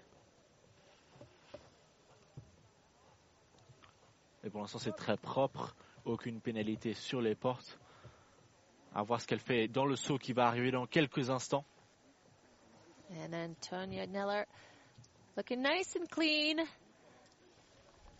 [4.46, 5.76] Et pour l'instant, c'est très propre.
[6.06, 7.80] Aucune pénalité sur les portes.
[8.94, 11.66] À voir ce qu'elle fait dans le saut qui va arriver dans quelques instants.
[13.12, 14.46] And Antonia Neller
[15.36, 16.66] looking nice and clean.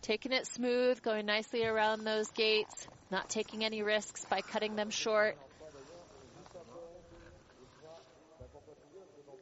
[0.02, 4.90] Taking it smooth, going nicely around those gates, not taking any risks by cutting them
[4.90, 5.36] short.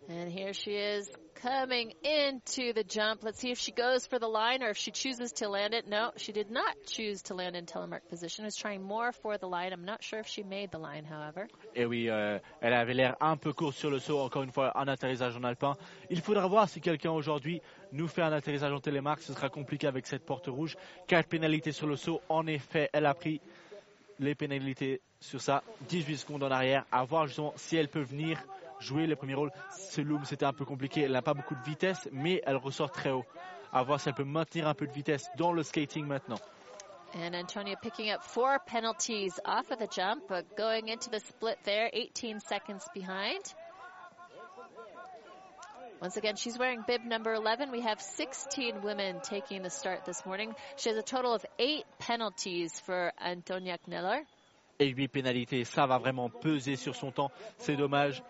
[0.08, 1.08] And here she is
[1.44, 3.22] coming into the jump.
[3.22, 5.86] Let's see if she goes for the line or if she chooses to land it.
[5.86, 8.44] No, she did not choose to land in telemark position.
[8.44, 9.72] Was trying more for the line.
[9.72, 11.48] I'm not sure if she made the line, however.
[11.74, 14.20] Et oui, euh, elle avait l'air un peu courte sur le saut.
[14.20, 15.76] Encore une fois, un atterrissage en alpin.
[16.10, 17.60] Il faudra voir si quelqu'un aujourd'hui
[17.94, 19.22] nous fait un atterrissage en télémark.
[19.22, 20.76] Ce sera compliqué avec cette porte rouge.
[21.06, 22.20] Quatre pénalités sur le saut.
[22.28, 23.40] En effet, elle a pris
[24.18, 25.62] les pénalités sur ça.
[25.88, 26.84] 18 secondes en arrière.
[26.90, 28.42] À voir justement si elle peut venir
[28.80, 29.52] jouer les premiers rôles.
[29.70, 31.02] Ce loom, c'était un peu compliqué.
[31.02, 33.24] Elle n'a pas beaucoup de vitesse, mais elle ressort très haut.
[33.72, 36.38] À voir si elle peut maintenir un peu de vitesse dans le skating maintenant.
[37.16, 40.88] And Antonia picking up four penalties off of the jump, but going
[41.20, 43.54] split there, 18 seconds behind.
[46.04, 47.70] Once again, she's wearing bib number 11.
[47.70, 50.54] We have 16 women taking the start this morning.
[50.76, 54.20] She has a total of eight penalties for Antonia Kneller.
[54.78, 57.30] Et huit pénalités, ça va vraiment peser sur son temps.
[57.56, 58.22] C'est dommage.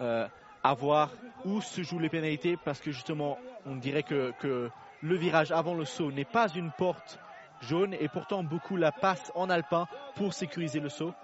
[0.00, 0.28] Euh,
[0.62, 1.08] à voir
[1.46, 4.68] où se jouent les pénalités parce que justement, on dirait que, que
[5.00, 7.18] le virage avant le saut n'est pas une porte
[7.62, 11.14] jaune et pourtant beaucoup la passent en alpin pour sécuriser le saut.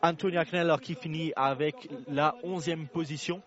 [0.00, 3.42] Antonia Kneller qui finit avec la 11e position.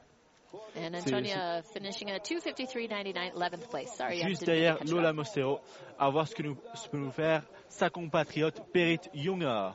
[0.75, 3.95] And Antonia finishing at 253.99, 11th place.
[3.95, 5.59] Sorry, Juste derrière Lola Mostero,
[5.99, 9.71] à voir ce que nous, ce peut nous faire sa compatriote Berit Junger.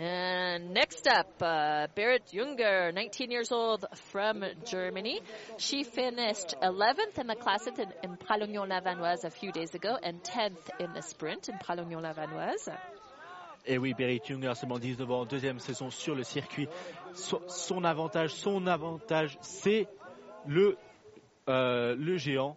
[0.00, 5.20] And next up, uh, Berit Junger, 19 years old from Germany.
[5.56, 10.70] She finished 11th in the classic in, in Pralognon-la-Vanoise a few days ago and 10th
[10.78, 12.68] in the sprint in Pralognon-la-Vanoise.
[13.66, 16.68] Et oui, Berit Junger, seulement 19 ans, deuxième saison sur le circuit.
[17.14, 19.88] Son avantage, son avantage, c'est
[20.46, 20.76] le,
[21.48, 22.56] euh, le géant.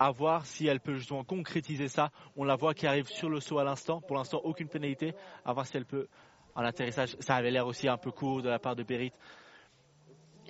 [0.00, 2.12] À voir si elle peut justement concrétiser ça.
[2.36, 4.00] On la voit qui arrive sur le saut à l'instant.
[4.00, 5.12] Pour l'instant, aucune pénalité.
[5.44, 6.06] À voir si elle peut
[6.54, 7.16] en atterrissage.
[7.18, 9.12] Ça avait l'air aussi un peu court de la part de Berit.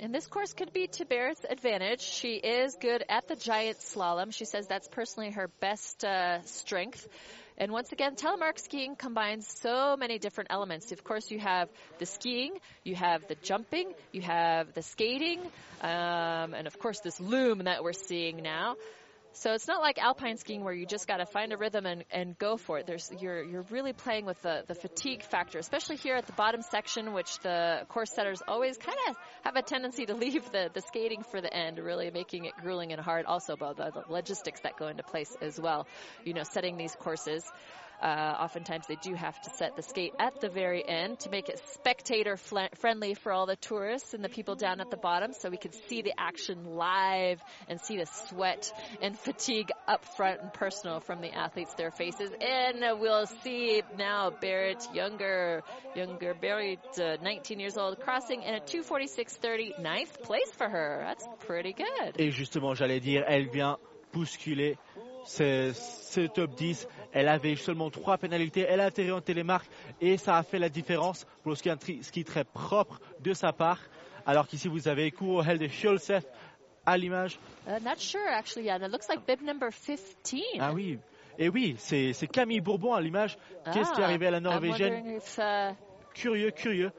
[0.01, 2.03] And this course could be to Barrett's advantage.
[2.03, 4.33] She is good at the giant slalom.
[4.33, 7.09] She says that's personally her best uh, strength.
[7.57, 10.93] And once again, telemark skiing combines so many different elements.
[10.93, 11.69] Of course, you have
[11.99, 15.41] the skiing, you have the jumping, you have the skating,
[15.83, 18.77] um, and of course this loom that we're seeing now.
[19.33, 22.05] So it's not like alpine skiing where you just got to find a rhythm and,
[22.11, 22.87] and go for it.
[22.87, 26.63] There's you're you're really playing with the, the fatigue factor, especially here at the bottom
[26.63, 30.81] section, which the course setters always kind of have a tendency to leave the, the
[30.81, 33.27] skating for the end, really making it grueling and hard.
[33.27, 35.87] Also, about the, the logistics that go into place as well.
[36.25, 37.45] You know, setting these courses.
[38.03, 41.49] Uh, oftentimes they do have to set the skate at the very end to make
[41.49, 45.51] it spectator friendly for all the tourists and the people down at the bottom so
[45.51, 48.73] we can see the action live and see the sweat
[49.03, 52.31] and fatigue up front and personal from the athletes, their faces.
[52.41, 55.63] And we'll see now Barrett Younger,
[55.97, 61.03] Younger Barrett, uh, 19 years old, crossing in a 246.30, ninth place for her.
[61.05, 62.17] That's pretty good.
[62.19, 63.79] Et justement, j'allais dire, elle vient
[64.13, 64.77] bousculer
[65.29, 66.89] ce top 10.
[67.13, 68.67] Elle avait seulement trois pénalités.
[68.69, 69.69] Elle a atterri en télémarque
[70.01, 71.71] et ça a fait la différence pour le ski,
[72.03, 73.81] ski très propre de sa part.
[74.27, 76.25] Alors qu'ici, vous avez Kuro Helde Scholzef
[76.85, 77.39] à l'image.
[77.67, 78.69] Uh, not sure, actually.
[78.91, 80.01] Looks like bib number 15.
[80.59, 80.99] Ah oui.
[81.39, 83.39] Et oui, c'est Camille Bourbon à l'image.
[83.73, 85.17] Qu'est-ce qui est arrivé à la Norvégienne?
[85.17, 85.75] if, uh,
[86.15, 86.91] Curieux, curieux.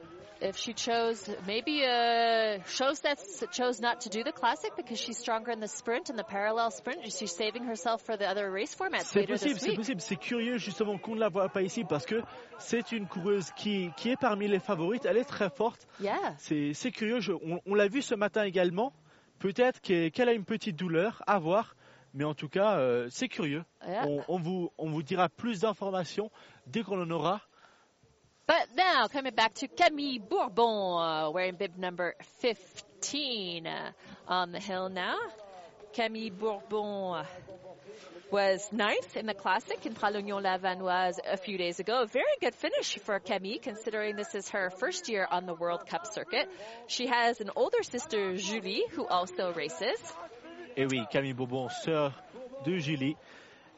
[0.42, 3.18] If she chose, maybe uh, shows that
[3.52, 6.70] chose not to do the classic because she's stronger in the sprint and the parallel
[6.70, 7.04] sprint.
[7.04, 10.00] Is she saving herself for the other race formats C'est possible, c'est possible.
[10.00, 12.22] C'est curieux justement qu'on ne la voit pas ici parce que
[12.58, 15.04] c'est une coureuse qui, qui est parmi les favorites.
[15.04, 15.86] Elle est très forte.
[16.00, 16.34] Yeah.
[16.38, 17.20] C'est curieux.
[17.20, 18.92] Je, on, on l'a vu ce matin également.
[19.40, 21.76] Peut-être qu'elle a une petite douleur, à voir.
[22.12, 23.62] Mais en tout cas, euh, c'est curieux.
[23.86, 24.06] Yeah.
[24.06, 26.30] On, on, vous, on vous dira plus d'informations
[26.66, 27.40] dès qu'on en aura.
[28.50, 33.92] But now, coming back to Camille Bourbon, uh, wearing bib number 15 uh,
[34.26, 35.18] on the hill now.
[35.92, 37.24] Camille Bourbon
[38.32, 42.02] was ninth in the classic in Pralognon-la-Vanoise a few days ago.
[42.02, 45.86] A very good finish for Camille, considering this is her first year on the World
[45.86, 46.50] Cup circuit.
[46.88, 50.00] She has an older sister, Julie, who also races.
[50.76, 52.20] Et oui, Camille Bourbon, sœur
[52.64, 53.16] de Julie.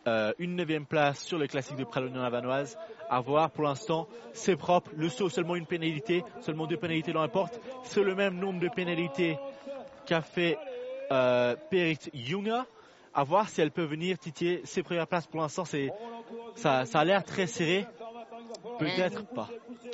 [0.04, 2.76] Euh, une neuvième place sur le classique de Pralognon-la-Vanoise.
[3.12, 4.90] À voir pour l'instant, c'est propre.
[4.96, 7.60] Le saut, seulement une pénalité, seulement deux pénalités dans la porte.
[7.84, 9.36] C'est le même nombre de pénalités
[10.06, 10.56] qu'a fait
[11.10, 12.64] euh, Perit Junga.
[13.12, 15.26] À voir si elle peut venir titiller ses premières places.
[15.26, 15.92] Pour l'instant, c'est
[16.54, 17.84] ça a l'air très serré.
[18.78, 19.48] Peut-être pas.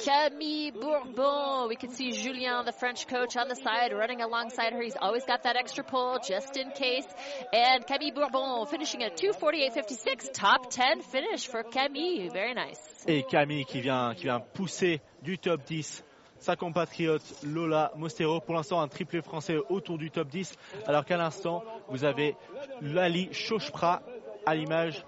[0.05, 1.69] Camille Bourbon.
[1.69, 4.83] We can see Julien, the French coach, on the side, running alongside her.
[4.83, 7.07] He's always got that extra pull just in case.
[7.53, 10.33] And Camille Bourbon finishing at 248.56.
[10.33, 12.29] Top 10 finish for Camille.
[12.31, 12.81] Very nice.
[13.07, 16.05] Et Camille qui vient, qui vient pousser du top 10
[16.39, 18.41] sa compatriote Lola Mostero.
[18.41, 20.55] Pour l'instant, un triplé français autour du top 10.
[20.87, 22.37] Alors qu'à l'instant, vous avez
[22.81, 24.03] Lali Chochpra
[24.47, 25.05] à l'image.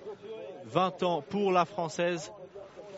[0.65, 2.33] 20 ans pour la française.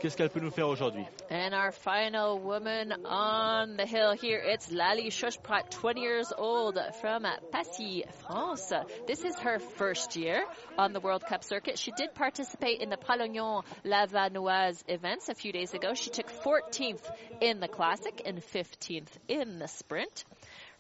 [0.03, 4.69] Qu'est-ce qu'elle peut nous faire aujourd'hui And our final woman on the hill here, it's
[4.73, 8.73] Lali Chochprat, 20 years old from Passy, France.
[9.07, 10.45] This is her first year
[10.77, 11.79] on the World Cup circuit.
[11.79, 15.95] She did participate in the Pralognon-Lavanoise events a few days ago.
[15.95, 17.09] She took 14th
[17.41, 20.25] in the classic and 15th in the sprint.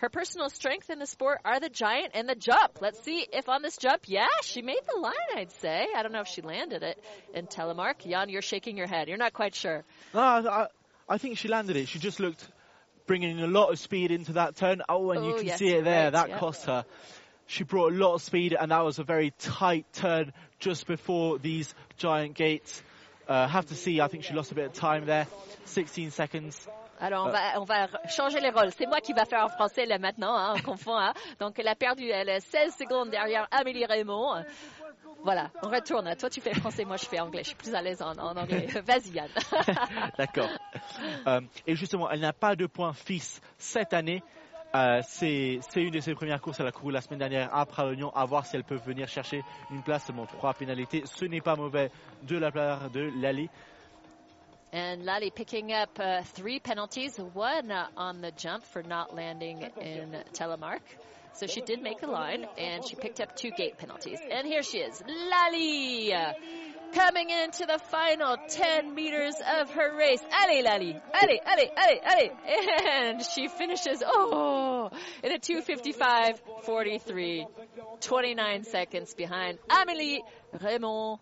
[0.03, 2.79] Her personal strength in the sport are the giant and the jump.
[2.81, 5.87] Let's see if on this jump, yeah, she made the line, I'd say.
[5.97, 6.99] I don't know if she landed it
[7.33, 8.05] in telemark.
[8.05, 9.07] Jan, you're shaking your head.
[9.07, 9.85] You're not quite sure.
[10.13, 10.67] No, I,
[11.09, 11.87] I think she landed it.
[11.87, 12.45] She just looked
[13.07, 14.83] bringing a lot of speed into that turn.
[14.89, 16.05] Oh, and you Oh, can yes, see it there.
[16.07, 16.39] right, that yeah.
[16.39, 16.85] cost her.
[17.47, 21.39] She brought a lot of speed, and that was a very tight turn just before
[21.39, 22.83] these giant gates.
[23.29, 24.01] Uh, have to see.
[24.01, 25.29] I think she lost a bit of time there.
[25.67, 26.67] 16 seconds.
[27.03, 28.71] Alors, on, va, on va changer les rôles.
[28.71, 30.97] C'est moi qui va faire en français là maintenant, hein, on confond.
[30.97, 31.13] Hein.
[31.41, 34.45] Donc, elle a perdu elle, a 16 secondes derrière Amélie Raymond.
[35.25, 36.15] Voilà, on retourne.
[36.15, 37.41] Toi, tu fais français, moi, je fais anglais.
[37.43, 38.67] Je suis plus à l'aise en, en anglais.
[38.87, 39.29] Vas-y, Yann.
[40.19, 40.49] D'accord.
[41.27, 44.23] Euh, et justement, elle n'a pas de point fixe cette année.
[44.75, 46.61] Euh, c'est une de ses premières courses.
[46.61, 48.11] Elle a couru la semaine dernière à Pralognon.
[48.11, 49.43] À voir si elle peut venir chercher
[49.73, 50.07] une place.
[50.07, 51.03] Seulement trois pénalités.
[51.05, 51.91] Ce n'est pas mauvais
[52.23, 53.51] de la part de Lali.
[54.73, 60.17] And Lali picking up uh, three penalties, one on the jump for not landing in
[60.33, 60.81] telemark.
[61.35, 64.19] So she did make the line, and she picked up two gate penalties.
[64.31, 66.15] And here she is, Lali!
[66.93, 70.21] coming into the final 10 meters of her race.
[70.31, 71.01] Allez, Lali.
[71.15, 72.31] Allez, allez, allez, allez.
[72.87, 74.91] And she finishes, oh,
[75.23, 77.47] in a 255.43.
[78.01, 80.19] 29 seconds behind Amélie
[80.61, 81.19] Raymond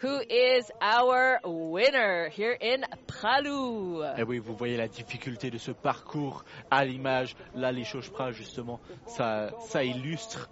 [0.00, 4.02] who is our winner here in Pralou.
[4.16, 7.34] Et oui, vous voyez la difficulté de ce parcours à l'image.
[7.54, 10.48] Là, les Chochepras, justement, ça, ça illustre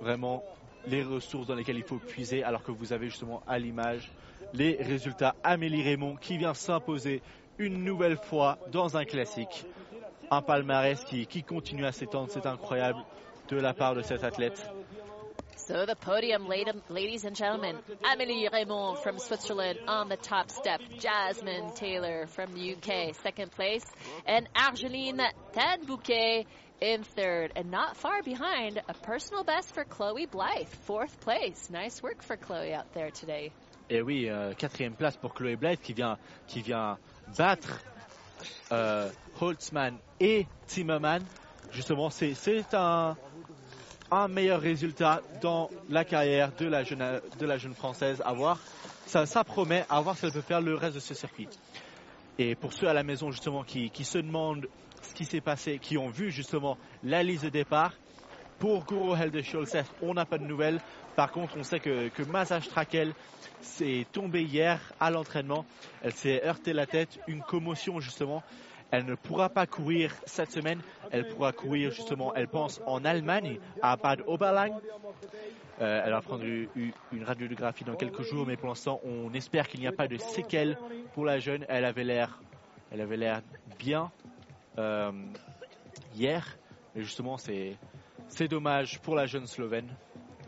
[0.00, 0.42] vraiment
[0.86, 4.10] les ressources dans lesquelles il faut puiser, alors que vous avez justement à l'image
[4.54, 5.36] les résultats.
[5.44, 7.22] Amélie Raymond qui vient s'imposer
[7.58, 9.66] une nouvelle fois dans un classique.
[10.30, 12.98] Un palmarès qui, qui continue à s'étendre, c'est incroyable
[13.48, 14.70] de la part de cet athlète.
[15.68, 16.48] So the podium,
[16.88, 22.72] ladies and gentlemen, Amélie Raymond from Switzerland on the top step, Jasmine Taylor from the
[22.72, 23.84] UK second place,
[24.24, 25.20] and Argeline
[25.52, 26.46] Tanbouquet
[26.80, 31.68] in third, and not far behind, a personal best for Chloe Blythe, fourth place.
[31.68, 33.52] Nice work for Chloe out there today.
[33.90, 36.16] Et oui, euh, quatrième place pour Chloé Blythe qui vient,
[36.46, 36.96] qui vient
[37.36, 37.82] battre
[38.72, 41.22] euh, Holtzman et Zimmerman.
[41.72, 42.34] Justement, c'est
[42.72, 43.18] un,
[44.10, 48.58] un meilleur résultat dans la carrière de la jeune, de la jeune française à voir.
[49.06, 51.48] Ça, ça promet à voir si elle peut faire le reste de ce circuit.
[52.38, 54.66] Et pour ceux à la maison justement qui, qui se demandent
[55.02, 57.92] ce qui s'est passé, qui ont vu justement la liste de départ,
[58.58, 59.42] pour Guru Helde
[60.02, 60.80] on n'a pas de nouvelles.
[61.16, 63.12] Par contre, on sait que, que Masa Strakel
[63.60, 65.64] s'est tombée hier à l'entraînement.
[66.02, 68.42] Elle s'est heurté la tête, une commotion justement.
[68.90, 70.80] Elle ne pourra pas courir cette semaine.
[71.10, 74.72] Elle pourra courir justement, elle pense, en Allemagne, à Bad Oberlang.
[75.80, 79.80] Euh, elle va prendre une radiographie dans quelques jours, mais pour l'instant, on espère qu'il
[79.80, 80.76] n'y a pas de séquelles
[81.14, 81.64] pour la jeune.
[81.68, 82.40] Elle avait l'air,
[82.90, 83.42] elle avait l'air
[83.78, 84.10] bien
[84.78, 85.12] euh,
[86.14, 86.56] hier,
[86.94, 87.76] mais justement, c'est,
[88.28, 89.88] c'est dommage pour la jeune Slovène.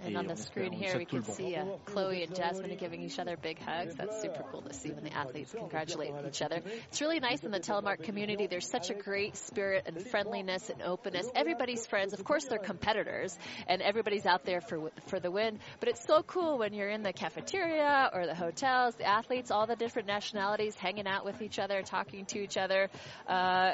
[0.05, 3.36] And on the screen here, we can see uh, Chloe and Jasmine giving each other
[3.36, 3.94] big hugs.
[3.94, 6.62] That's super cool to see when the athletes congratulate each other.
[6.88, 8.46] It's really nice in the telemark community.
[8.46, 11.26] There's such a great spirit and friendliness and openness.
[11.34, 12.12] Everybody's friends.
[12.12, 13.36] Of course, they're competitors,
[13.66, 15.59] and everybody's out there for for the win.
[15.80, 19.66] But it's so cool when you're in the cafeteria or the hotels, the athletes, all
[19.66, 22.88] the different nationalities, hanging out with each other, talking to each other.
[23.26, 23.72] Uh,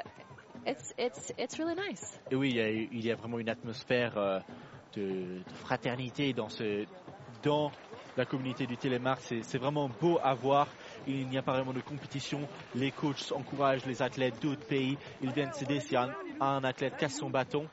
[0.64, 2.18] it's it's it's really nice.
[2.30, 4.16] Et oui, il y a, il y a vraiment une atmosphère.
[4.16, 4.40] Euh
[4.96, 7.70] de, fraternité dans,
[8.16, 9.20] la communauté du télémark.
[9.20, 10.68] C'est vraiment beau à voir.
[11.06, 12.40] Il n'y a pas vraiment de compétition.
[12.74, 14.96] Les coachs encouragent les athlètes d'autres pays.
[15.22, 17.66] Ils viennent s'aider si un, athlète casse son bâton.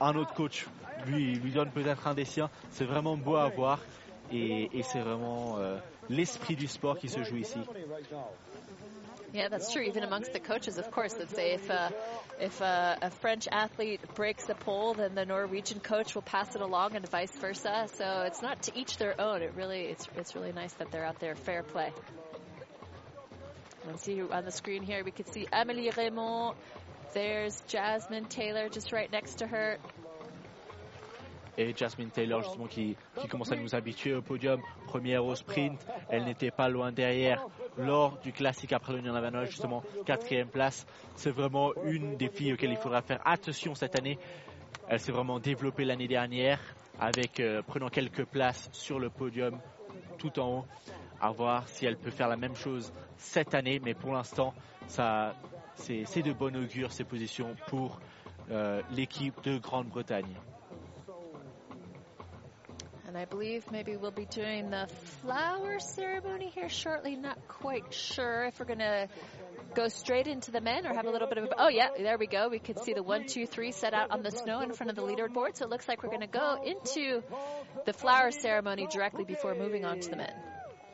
[0.00, 0.66] Un autre coach
[1.06, 2.50] lui, donne peut-être un des siens.
[2.70, 3.80] C'est vraiment beau à voir.
[4.32, 5.78] Et, et c'est vraiment euh,
[6.08, 7.58] l'esprit du sport qui se joue ici.
[9.32, 9.82] Yeah, that's true.
[9.82, 11.90] Even amongst the coaches, of course, let's say if uh,
[12.40, 16.62] if uh, a French athlete breaks a pole, then the Norwegian coach will pass it
[16.62, 17.88] along, and vice versa.
[17.94, 19.42] So it's not to each their own.
[19.42, 21.92] It really it's it's really nice that they're out there fair play.
[23.86, 26.56] And see on the screen here, we can see Amélie Raymond.
[27.12, 29.78] There's Jasmine Taylor just right next to her.
[31.58, 35.84] et Jasmine Taylor justement qui, qui commence à nous habituer au podium, première au sprint,
[36.08, 37.44] elle n'était pas loin derrière
[37.78, 40.86] lors du classique après l'Union Lavanoise, justement quatrième place.
[41.16, 44.18] C'est vraiment une des filles auxquelles il faudra faire attention cette année.
[44.88, 46.60] Elle s'est vraiment développée l'année dernière
[47.00, 49.58] avec euh, prenant quelques places sur le podium
[50.18, 50.64] tout en haut.
[51.20, 54.54] À voir si elle peut faire la même chose cette année, mais pour l'instant,
[54.86, 57.98] c'est de bon augure ces positions pour
[58.52, 60.36] euh, l'équipe de Grande-Bretagne.
[63.08, 64.86] And I believe maybe we'll be doing the
[65.22, 67.16] flower ceremony here shortly.
[67.16, 69.08] Not quite sure if we're going to
[69.74, 72.26] go straight into the men or have a little bit of oh yeah, there we
[72.26, 72.50] go.
[72.50, 74.96] We can see the one, two, three set out on the snow in front of
[74.96, 75.56] the leaderboard.
[75.56, 77.22] So it looks like we're going to go into
[77.86, 80.34] the flower ceremony directly before moving on to the men.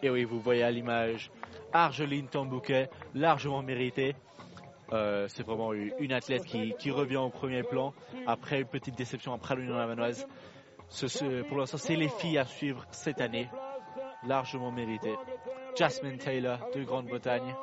[0.01, 1.33] Et oui, vous voyez à l'image
[1.73, 4.15] Argeline Tambouquet, largement méritée.
[4.93, 7.93] Euh, c'est vraiment une athlète qui, qui, revient au premier plan
[8.29, 10.29] après une petite déception après l'Union Lavanoise.
[11.49, 13.49] Pour l'instant, c'est les filles à suivre cette année,
[14.27, 15.17] largement méritées.
[15.77, 17.55] Jasmine Taylor de Grande-Bretagne.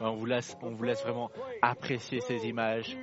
[0.00, 1.30] On vous laisse, on vous laisse vraiment
[1.62, 2.96] apprécier ces images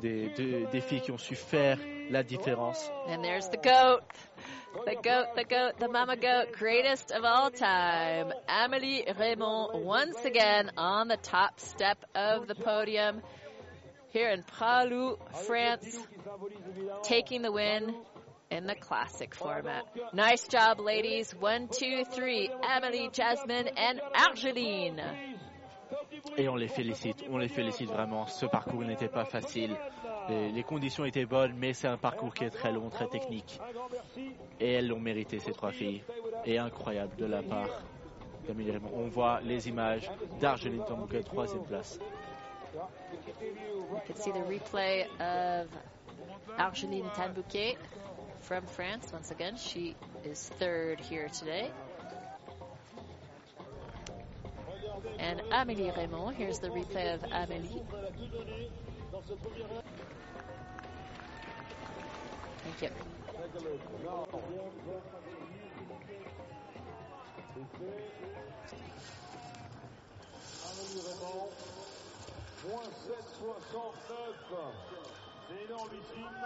[0.00, 1.78] des, de, des filles qui ont su faire
[2.10, 2.88] la différence.
[3.08, 4.02] And there's the goat,
[4.84, 10.70] the goat, the goat, the mama goat, greatest of all time, Amélie Raymond, once again
[10.76, 13.22] on the top step of the podium
[14.16, 15.94] here in Pralou, France,
[17.02, 17.94] taking the win
[18.50, 19.82] in the classic format.
[20.14, 21.32] Nice job, ladies.
[21.38, 22.48] One, two, three.
[22.74, 25.02] Emily, Jasmine, and Argeline.
[26.38, 28.26] Et on les félicite, on les félicite vraiment.
[28.26, 29.76] Ce parcours n'était pas facile.
[30.30, 33.60] Les, conditions étaient bonnes, mais c'est un parcours qui est très long, très technique.
[34.58, 36.02] Et elles l'ont mérité, ces trois filles.
[36.46, 37.82] et incroyable de la part
[38.48, 38.90] d'Amélie Raymond.
[38.94, 40.10] On voit les images
[40.40, 41.98] d'Argeline Tambouquet, troisième place.
[43.46, 45.68] You can see the replay of
[46.58, 47.76] Argeline Tambouquet
[48.40, 49.12] from France.
[49.12, 49.94] Once again, she
[50.24, 51.70] is third here today.
[55.18, 57.84] And Amélie Raymond, here's the replay of Amélie.
[62.64, 62.88] Thank you.
[70.66, 71.75] Amélie Raymond,
[72.68, 74.16] moins 7,69.
[75.48, 76.36] C'est énormissime.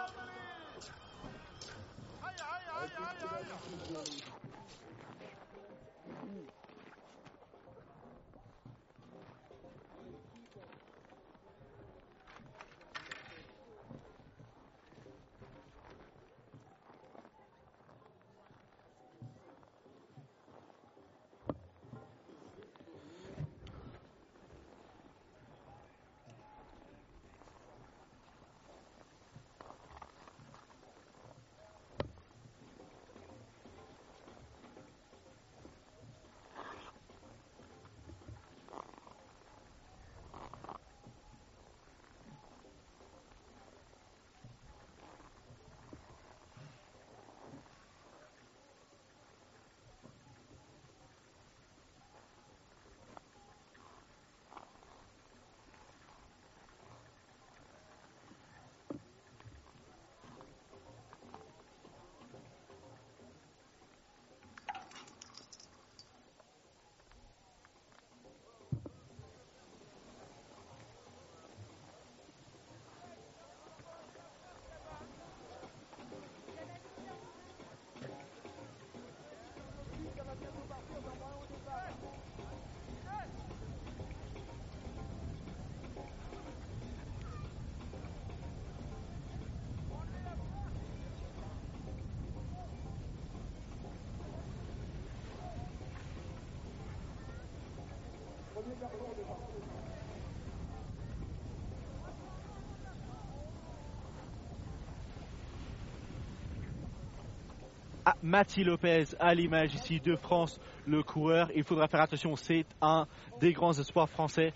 [108.05, 108.15] Ah,
[108.57, 111.51] Lopez à l'image ici de France, le coureur.
[111.55, 113.07] Il faudra faire attention, c'est un
[113.41, 114.53] des grands espoirs français.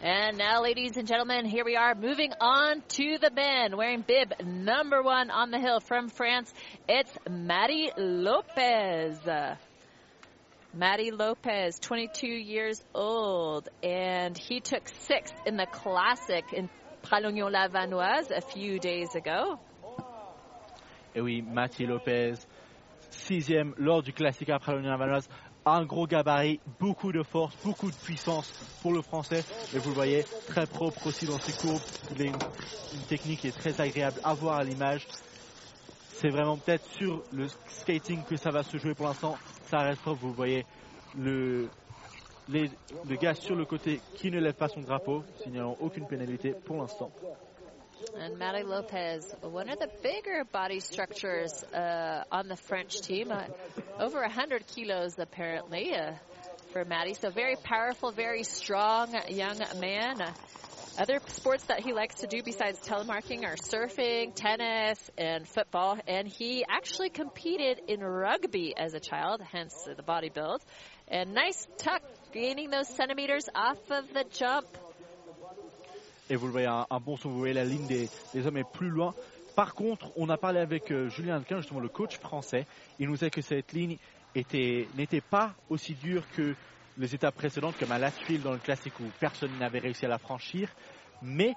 [0.00, 4.32] And now, ladies and gentlemen, here we are moving on to the men wearing bib
[4.44, 6.52] number one on the hill from France.
[6.88, 9.18] It's Maddie Lopez.
[10.78, 16.70] Maddie Lopez, 22 years old, and he took sixth in the classic in
[17.02, 19.58] Pralognon-la-Vanoise a few days ago.
[21.16, 22.34] Et oui, Mathieu Lopez,
[23.10, 25.28] sixième lors du classique après l'Union Valoise.
[25.66, 28.48] Un gros gabarit, beaucoup de force, beaucoup de puissance
[28.80, 29.42] pour le français.
[29.74, 31.82] Et vous le voyez, très propre aussi dans ses courbes.
[32.14, 32.32] Il a une,
[32.94, 35.08] une technique qui est très agréable à voir à l'image.
[36.12, 39.36] C'est vraiment peut-être sur le skating que ça va se jouer pour l'instant.
[39.72, 40.64] Reste propre, vous voyez
[41.16, 41.68] le,
[42.48, 42.70] les,
[43.08, 46.76] le gars sur le côté qui ne lève pas son drapeau, signalant aucune pénalité pour
[46.76, 47.10] l'instant.
[48.16, 53.44] And Maddie Lopez, one of the bigger body structures uh, on the French team, uh,
[53.98, 56.12] over 100 kilos apparently uh,
[56.72, 57.14] for Maddie.
[57.14, 60.22] So very powerful, very strong young man.
[60.98, 65.96] Other sports that he likes to do besides telemarking are surfing, tennis, and football.
[66.08, 70.60] And he actually competed in rugby as a child, hence the body build.
[71.06, 74.66] And nice tuck, gaining those centimeters off of the jump.
[76.28, 78.70] Et vous le voyez, un, bon son, vous voyez la ligne des, des hommes est
[78.72, 79.14] plus loin.
[79.54, 82.66] Par contre, on a parlé avec euh, Julien Alquin, justement le coach français.
[82.98, 83.98] Il nous a dit que cette ligne
[84.34, 86.54] était- n'était pas aussi dure que
[86.98, 90.18] les étapes précédentes, comme à Latfield dans le classique où personne n'avait réussi à la
[90.18, 90.68] franchir,
[91.22, 91.56] mais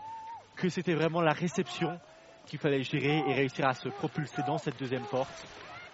[0.56, 2.00] que c'était vraiment la réception
[2.46, 5.46] qu'il fallait gérer et réussir à se propulser dans cette deuxième porte,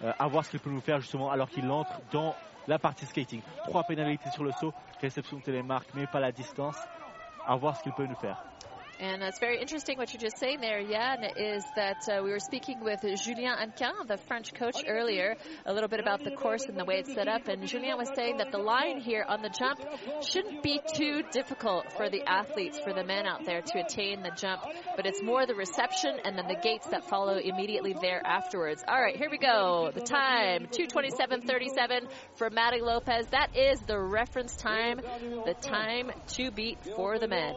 [0.02, 2.34] euh, à voir ce qu'il peut nous faire justement alors qu'il entre dans
[2.66, 3.40] la partie skating.
[3.62, 6.76] Trois pénalités sur le saut, réception télémarque, mais pas la distance,
[7.46, 8.42] à voir ce qu'il peut nous faire.
[9.00, 12.40] And it's very interesting what you're just saying there, Jan, is that uh, we were
[12.40, 15.36] speaking with Julien Anquin, the French coach, earlier,
[15.66, 17.46] a little bit about the course and the way it's set up.
[17.46, 19.78] And Julien was saying that the line here on the jump
[20.22, 24.32] shouldn't be too difficult for the athletes, for the men out there to attain the
[24.36, 24.62] jump,
[24.96, 28.82] but it's more the reception and then the gates that follow immediately there afterwards.
[28.88, 29.92] All right, here we go.
[29.94, 33.28] The time, 227.37 for Matty Lopez.
[33.28, 35.00] That is the reference time,
[35.44, 37.54] the time to beat for the men.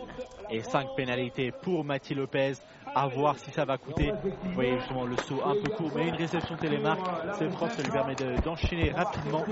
[0.72, 1.31] 5 pénalités
[1.62, 2.54] pour Mathieu Lopez.
[2.94, 4.12] À voir si ça va coûter.
[4.44, 7.00] Vous voyez justement le saut un peu court, mais une réception télémarque,
[7.38, 9.46] c'est propre, ça lui permet d'enchaîner rapidement.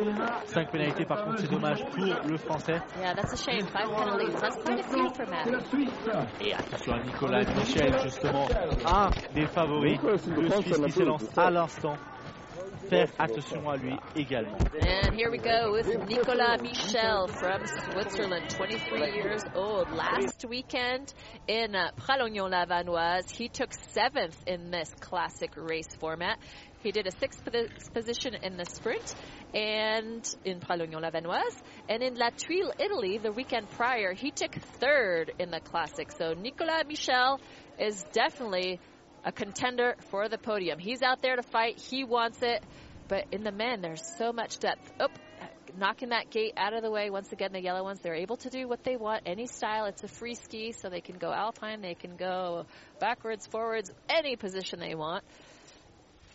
[0.45, 2.81] Cinq pénalités, par contre, c'est dommage pour le français.
[2.99, 3.65] Yeah, that's a shame.
[3.67, 4.33] Five penalties.
[4.41, 5.47] That's quite a few for Matt.
[6.41, 8.45] Et attention à Nicolas Michel, justement,
[8.85, 9.99] un des favoris.
[10.03, 10.17] Le
[10.61, 11.95] Suisse qui s'élance à l'instant.
[12.89, 14.57] Faire attention à lui également.
[14.81, 19.91] And here we go with Nicolas Michel from Switzerland, 23 years old.
[19.91, 21.13] Last weekend
[21.47, 26.39] in uh, Pralognon-Lavanoise, he took seventh in this classic race format.
[26.81, 27.43] He did a sixth
[27.93, 29.13] position in the sprint
[29.53, 31.61] and in Pralognon-Lavanoise.
[31.87, 36.11] And in La Tuile, Italy, the weekend prior, he took third in the classic.
[36.17, 37.39] So Nicolas Michel
[37.77, 38.79] is definitely
[39.23, 40.79] a contender for the podium.
[40.79, 41.79] He's out there to fight.
[41.79, 42.63] He wants it.
[43.07, 44.91] But in the men, there's so much depth.
[44.99, 45.07] Oh,
[45.77, 47.09] knocking that gate out of the way.
[47.09, 49.85] Once again, the yellow ones, they're able to do what they want, any style.
[49.85, 52.65] It's a free ski, so they can go alpine, they can go
[52.99, 55.23] backwards, forwards, any position they want.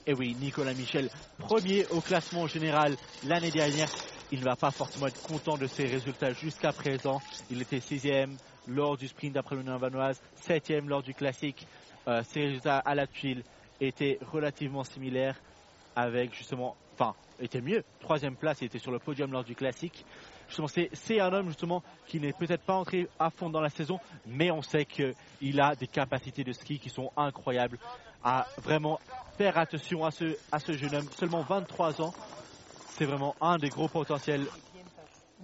[0.07, 1.09] Et oui, Nicolas Michel,
[1.39, 3.89] premier au classement général l'année dernière.
[4.33, 7.21] Il ne va pas forcément être content de ses résultats jusqu'à présent.
[7.51, 11.67] Il était sixième lors du sprint d'après l'Union Vanoise, septième lors du classique.
[12.07, 13.43] Euh, ses résultats à la tuile
[13.81, 15.37] étaient relativement similaires
[15.97, 17.85] avec justement, enfin, était mieux.
[18.01, 20.05] Troisième place, il était sur le podium lors du classique.
[20.49, 23.99] Justement, c'est, un homme justement qui n'est peut-être pas entré à fond dans la saison,
[24.27, 27.79] mais on sait qu'il a des capacités de ski qui sont incroyables.
[28.23, 29.01] À vraiment
[29.37, 32.15] faire attention à ce, à ce jeune homme, seulement 23 ans,
[32.91, 34.47] c'est vraiment un des gros potentiels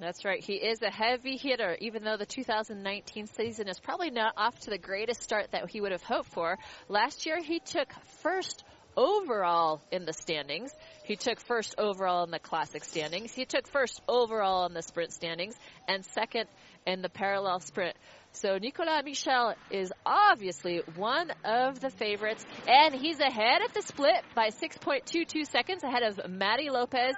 [0.00, 0.42] That's right.
[0.42, 4.70] He is a heavy hitter, even though the 2019 season is probably not off to
[4.70, 6.56] the greatest start that he would have hoped for.
[6.88, 7.92] Last year, he took
[8.22, 8.64] first
[8.96, 10.72] overall in the standings.
[11.04, 13.32] He took first overall in the classic standings.
[13.32, 15.54] He took first overall in the sprint standings
[15.86, 16.48] and second
[16.86, 17.94] in the parallel sprint.
[18.32, 24.22] So Nicolas Michel is obviously one of the favorites, and he's ahead at the split
[24.34, 27.14] by 6.22 seconds ahead of Matty Lopez.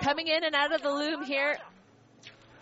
[0.00, 1.56] Coming in and out of the loom here,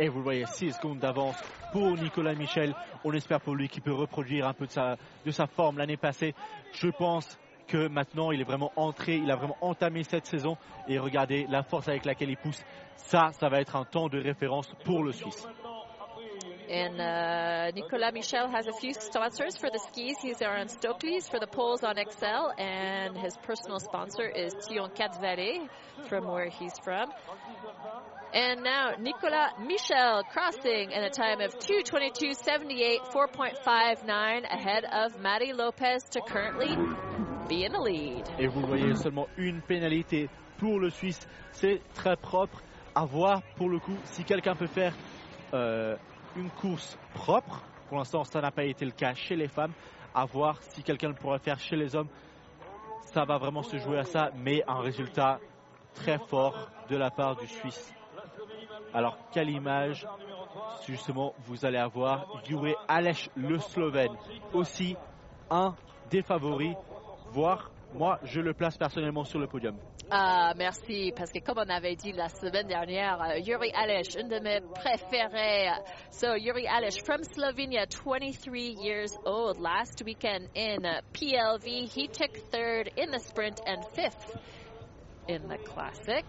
[0.00, 1.36] Et vous le voyez, 6 secondes d'avance
[1.72, 2.74] pour Nicolas Michel.
[3.04, 4.96] On espère pour lui qu'il peut reproduire un peu de sa,
[5.26, 6.34] de sa forme l'année passée.
[6.72, 7.38] Je pense
[7.68, 10.56] que maintenant il est vraiment entré, il a vraiment entamé cette saison.
[10.88, 12.64] Et regardez la force avec laquelle il pousse.
[12.96, 15.46] Ça, ça va être un temps de référence pour le Suisse.
[16.70, 20.16] And uh, Nicolas Michel has a few sponsors for the skis.
[20.22, 24.88] He's there on Stokely's for the poles on Excel, and his personal sponsor is Tion
[25.20, 25.68] Valley
[26.08, 27.10] from where he's from.
[28.32, 36.04] And now Nicolas Michel crossing in a time of 222.78, 4.59 ahead of Matty Lopez
[36.10, 36.76] to currently
[37.48, 38.28] be in the lead.
[38.38, 40.28] Et vous voyez, seulement une pénalité
[40.58, 41.26] pour le Suisse.
[41.50, 42.62] C'est très propre.
[42.94, 44.94] À voir pour le coup si quelqu'un peut faire
[45.52, 45.96] euh,
[46.36, 47.64] une course propre.
[47.88, 49.72] Pour l'instant, ça n'a pas été le cas chez les femmes.
[50.14, 52.08] À voir si quelqu'un le pourrait faire chez les hommes.
[53.12, 55.40] Ça va vraiment se jouer à ça, mais un résultat
[55.94, 57.92] très fort de la part du Suisse.
[58.92, 60.06] Alors, quelle image
[60.86, 62.26] Justement, vous allez avoir?
[62.44, 64.16] Jure Aleš, le Slovène,
[64.52, 64.96] aussi
[65.50, 65.74] un
[66.10, 66.74] des favoris,
[67.30, 69.76] voire moi, je le place personnellement sur le podium.
[70.12, 74.40] Ah, merci, parce que comme on avait dit la semaine dernière, Yuri Aleš, une de
[74.40, 75.70] mes préférés.
[76.10, 79.60] So, Yuri Aleš from Slovenia, 23 years old.
[79.60, 80.82] Last weekend in
[81.12, 84.36] PLV, he took third in the sprint and fifth
[85.28, 86.24] in the classic.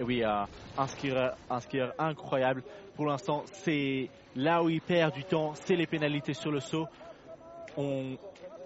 [0.00, 0.46] Oui, un,
[0.86, 2.62] skieur, un skieur incroyable.
[2.94, 6.86] Pour l'instant, c'est là où il perd du temps, c'est les pénalités sur le saut.
[7.76, 8.16] On,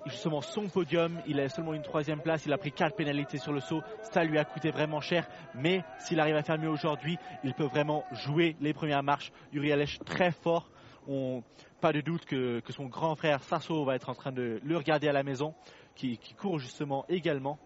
[0.07, 3.53] justement, son podium, il a seulement une troisième place, il a pris quatre pénalités sur
[3.53, 3.83] le saut.
[4.13, 7.67] Ça lui a coûté vraiment cher, mais s'il arrive à faire mieux aujourd'hui, il peut
[7.67, 9.33] vraiment jouer les premières marches.
[9.53, 10.71] Yuri Aleš très fort.
[11.81, 14.77] Pas de doute que, que son grand frère Sasso va être en train de le
[14.77, 15.55] regarder à la maison,
[15.95, 17.59] qui court justement également.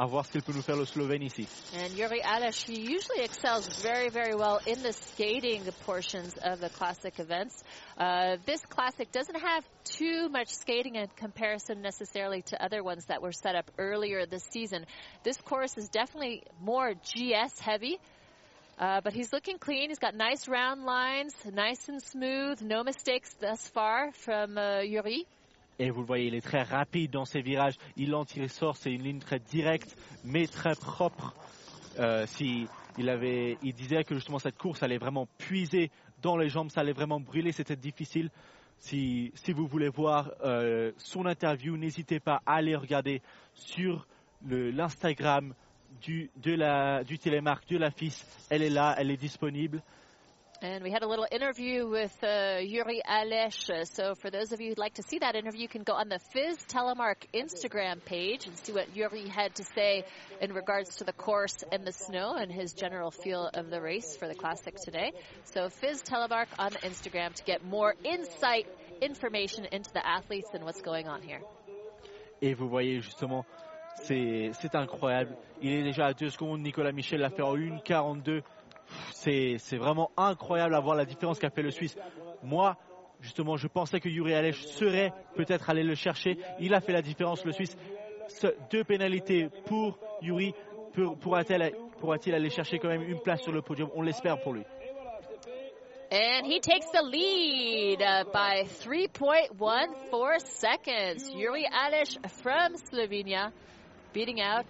[0.00, 1.46] À voir ce peut nous faire le Slovène ici.
[1.74, 6.70] And Yuri Aleš, he usually excels very, very well in the skating portions of the
[6.70, 7.62] classic events.
[7.98, 13.20] Uh, this classic doesn't have too much skating in comparison necessarily to other ones that
[13.20, 14.86] were set up earlier this season.
[15.22, 17.98] This course is definitely more GS heavy.
[18.78, 19.90] Uh, but he's looking clean.
[19.90, 25.26] He's got nice round lines, nice and smooth, no mistakes thus far from uh, Yuri.
[25.80, 27.76] Et vous le voyez, il est très rapide dans ses virages.
[27.96, 28.76] Il en tire sort.
[28.76, 31.34] C'est une ligne très directe, mais très propre.
[31.98, 32.66] Euh, si
[32.98, 36.82] il avait, il disait que justement cette course allait vraiment puiser dans les jambes, ça
[36.82, 37.50] allait vraiment brûler.
[37.52, 38.28] C'était difficile.
[38.78, 43.22] Si, si vous voulez voir euh, son interview, n'hésitez pas à aller regarder
[43.54, 44.06] sur
[44.46, 45.54] l'Instagram
[46.02, 48.22] du, du télémarque de la FIS.
[48.50, 49.82] Elle est là, elle est disponible.
[50.62, 53.70] And we had a little interview with uh, Yuri Alesh.
[53.70, 55.94] Uh, so, for those of you who'd like to see that interview, you can go
[55.94, 60.04] on the Fizz Telemark Instagram page and see what Yuri had to say
[60.38, 64.14] in regards to the course and the snow and his general feel of the race
[64.16, 65.12] for the Classic today.
[65.44, 68.66] So, Fizz Telemark on the Instagram to get more insight,
[69.00, 71.40] information into the athletes and what's going on here.
[72.42, 73.46] Et vous voyez justement,
[74.02, 75.34] c'est c'est incroyable.
[75.62, 76.60] Il est déjà à 2 secondes.
[76.60, 78.42] Nicolas Michel l'a fait en 1,42.
[79.12, 81.96] C'est vraiment incroyable à voir la différence qu'a fait le Suisse.
[82.42, 82.76] Moi,
[83.20, 86.38] justement, je pensais que Yuri Alech serait peut-être allé le chercher.
[86.58, 87.76] Il a fait la différence, le Suisse.
[88.70, 90.54] Deux pénalités pour Yuri.
[90.94, 93.90] Pour- Pourra-t-il aller chercher quand même une place sur le podium?
[93.94, 94.62] On l'espère pour lui.
[96.12, 101.30] And he takes the lead uh, by 3.14 seconds.
[101.32, 103.52] Yuri Alish from Slovenia
[104.12, 104.66] beating out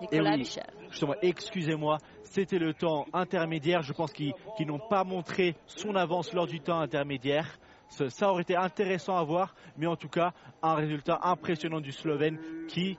[0.00, 0.38] Nicolas oui.
[0.38, 0.64] Michel.
[0.94, 3.82] Justement, excusez-moi, c'était le temps intermédiaire.
[3.82, 7.58] Je pense qu'ils n'ont pas montré son avance lors du temps intermédiaire.
[7.88, 10.32] Ça aurait été intéressant à voir, mais en tout cas,
[10.62, 12.38] un résultat impressionnant du Slovène
[12.68, 12.96] qui,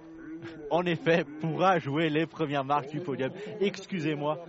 [0.72, 3.32] en effet, pourra jouer les premières marques du podium.
[3.62, 4.44] Excusez-moi.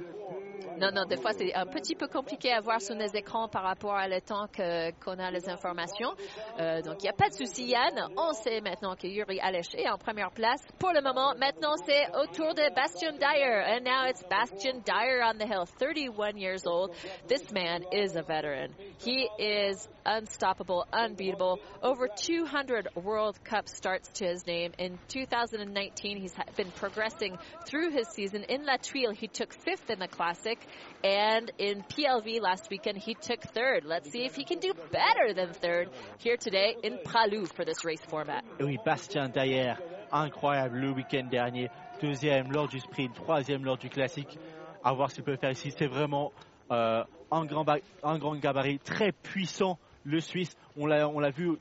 [0.78, 3.62] Non, non, des fois c'est un petit peu compliqué à voir sur les écrans par
[3.62, 6.14] rapport à le temps que- qu'on a les informations.
[6.60, 8.08] Euh, donc il n'y a pas de souci, Yann.
[8.16, 10.62] On sait maintenant que Yuri Alech est en première place.
[10.78, 13.64] Pour le moment, maintenant c'est au tour de Bastian Dyer.
[13.66, 16.90] And now it's Bastian Dyer on the hill, 31 years old.
[17.28, 18.68] This man is a veteran.
[19.04, 21.58] He is unstoppable, unbeatable.
[21.82, 24.72] Over 200 World Cup starts to his name.
[24.78, 28.44] In 2019, he's been progressing through his season.
[28.44, 30.58] In La Tuile, he took fifth in the Classic.
[31.04, 33.84] And in PLV last weekend, he took third.
[33.84, 37.84] Let's see if he can do better than third here today in Pralou for this
[37.84, 38.42] race format.
[38.60, 39.76] Oui, Bastien Dayer,
[40.10, 41.68] incroyable le week-end dernier.
[42.00, 44.38] Deuxième lors du sprint, troisième lors du classique.
[44.82, 45.72] À voir ce qu'il peut faire ici.
[45.76, 46.32] C'est vraiment
[46.70, 47.64] euh, un, grand
[48.02, 50.56] un grand gabarit très puissant, le Suisse.
[50.76, 51.56] On l'a vu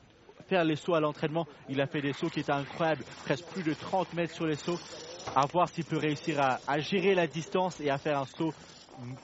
[0.48, 1.46] faire les sauts à l'entraînement.
[1.68, 4.56] Il a fait des sauts qui étaient incroyables, presque plus de 30 mètres sur les
[4.56, 4.78] sauts.
[5.34, 8.52] À voir s'il peut réussir à, à gérer la distance et à faire un saut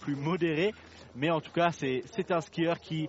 [0.01, 0.75] plus modéré.
[1.15, 3.09] Mais en tout cas, c'est un skieur qui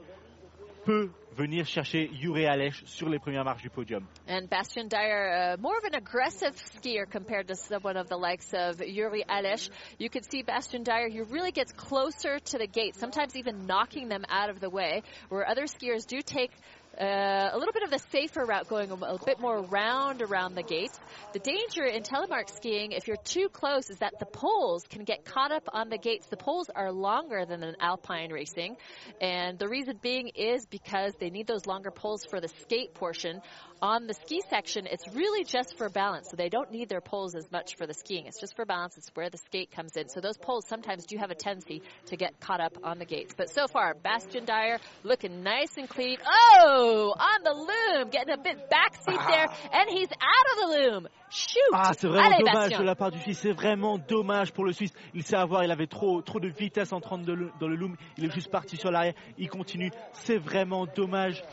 [0.84, 4.06] peut venir chercher Yuri Alech sur les premières marches du podium.
[4.28, 8.54] And Bastian Dyer, uh, more of an aggressive skier compared to someone of the likes
[8.54, 9.70] of Yuri Alesh.
[9.98, 14.10] You could see Bastian Dyer, he really gets closer to the gate, sometimes even knocking
[14.10, 16.52] them out of the way, where other skiers do take
[17.00, 20.56] uh, a little bit of the safer route, going a, a bit more round around
[20.56, 21.00] the gates.
[21.34, 25.26] The danger in telemark skiing, if you're too close, is that the poles can get
[25.26, 26.28] caught up on the gates.
[26.28, 28.78] The poles are longer than in alpine racing,
[29.20, 33.42] and the reason being is because they need those longer poles for the skate portion.
[33.86, 37.36] On the ski section, it's really just for balance, so they don't need their poles
[37.36, 38.28] as much for the skiing.
[38.28, 38.96] It's just for balance.
[38.98, 40.08] It's where the skate comes in.
[40.08, 43.34] So those poles sometimes do have a tendency to get caught up on the gates.
[43.36, 46.18] But so far, Bastian Dyer looking nice and clean.
[46.26, 51.08] Oh, on the loom, getting a bit backseat there, and he's out of the loom.
[51.30, 51.60] Shoot!
[51.74, 52.80] Ah, c'est vraiment Allez, dommage Bastien.
[52.80, 53.40] de la part du Suisse.
[53.40, 54.94] C'est vraiment dommage pour le Suisse.
[55.14, 57.98] Il sait avoir, il avait trop, trop de vitesse entrant de le- dans le loom.
[58.18, 59.16] Il est juste parti sur l'arrière.
[59.38, 59.92] Il continue.
[60.14, 61.44] C'est vraiment dommage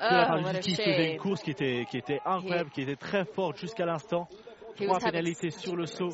[0.00, 0.78] de la part what du a Suisse.
[0.78, 4.28] Il faisait une course qui était, qui était incroyable, qui était très forte jusqu'à l'instant.
[4.76, 6.10] Trois pénalités sur le saut.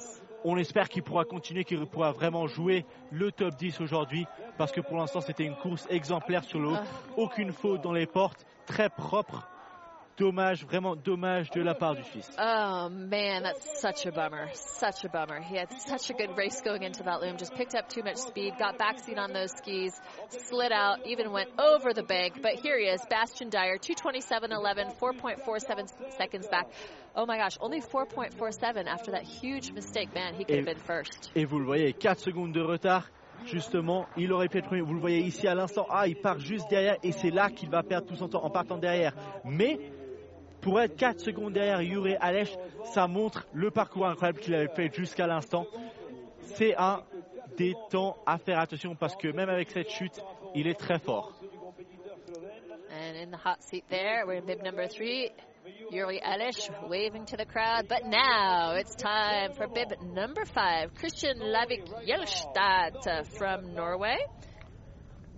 [0.47, 4.27] On espère qu'il pourra continuer, qu'il pourra vraiment jouer le top 10 aujourd'hui.
[4.59, 6.77] Parce que pour l'instant, c'était une course exemplaire sur le haut.
[6.77, 6.85] Ah.
[7.17, 8.45] Aucune faute dans les portes.
[8.67, 9.49] Très propre.
[10.17, 12.31] Dommage, vraiment dommage de la part du Suisse.
[12.39, 14.49] Oh man, that's such a bummer.
[14.55, 15.41] Such a bummer.
[15.41, 17.37] He had such a good race going into that loom.
[17.37, 19.93] Just picked up too much speed, got backseat on those skis,
[20.29, 22.41] slid out, even went over the bank.
[22.43, 26.69] But here he is, Bastian Dyer, 227.11, 4.47 seconds back.
[27.17, 30.15] Oh my gosh, only 4.47 after that huge mistake.
[30.15, 31.33] Man, he could have Et- been first.
[31.35, 33.11] Et vous le voyez, 4 secondes de retard.
[33.47, 34.81] Justement, il aurait pu être premier.
[34.81, 35.87] Vous le voyez ici à l'instant.
[35.91, 38.49] Ah, il part juste derrière et c'est là qu'il va perdre tout son temps en
[38.49, 39.13] partant derrière.
[39.45, 39.79] Mais
[40.65, 44.91] pour être 4 secondes derrière Yuri Alech, ça montre le parcours incroyable qu'il avait fait
[44.95, 45.67] jusqu'à l'instant.
[46.41, 47.03] C'est un
[47.59, 50.19] des temps à faire attention parce que même avec cette chute,
[50.55, 51.39] il est très fort.
[52.91, 55.31] And in the hot seat there, we're in bib number three.
[55.91, 57.87] Yuri Elish waving to the crowd.
[57.87, 64.17] But now it's time for bib number five, Christian Lavik Jelstad from Norway.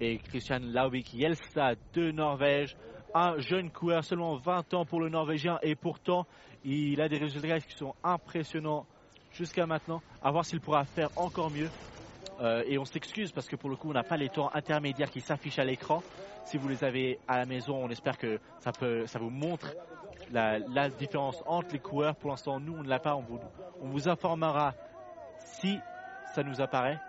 [0.01, 2.77] et Christian Lauvik Jelstad de Norvège.
[3.19, 6.27] Un jeune coureur, seulement 20 ans pour le Norvégien, et pourtant,
[6.67, 8.85] il a des résultats qui sont impressionnants
[9.33, 10.03] jusqu'à maintenant.
[10.23, 11.71] À voir s'il pourra faire encore mieux.
[12.43, 15.11] Euh, et on s'excuse parce que pour le coup, on n'a pas les temps intermédiaires
[15.11, 16.03] qui s'affichent à l'écran.
[16.45, 19.75] Si vous les avez à la maison, on espère que ça, peut, ça vous montre
[20.31, 22.17] la, la différence entre les coureurs.
[22.17, 23.17] Pour l'instant, nous, on ne l'a pas.
[23.17, 23.41] On vous,
[23.81, 24.75] on vous informera
[25.39, 25.79] si
[26.35, 27.01] ça nous apparaît.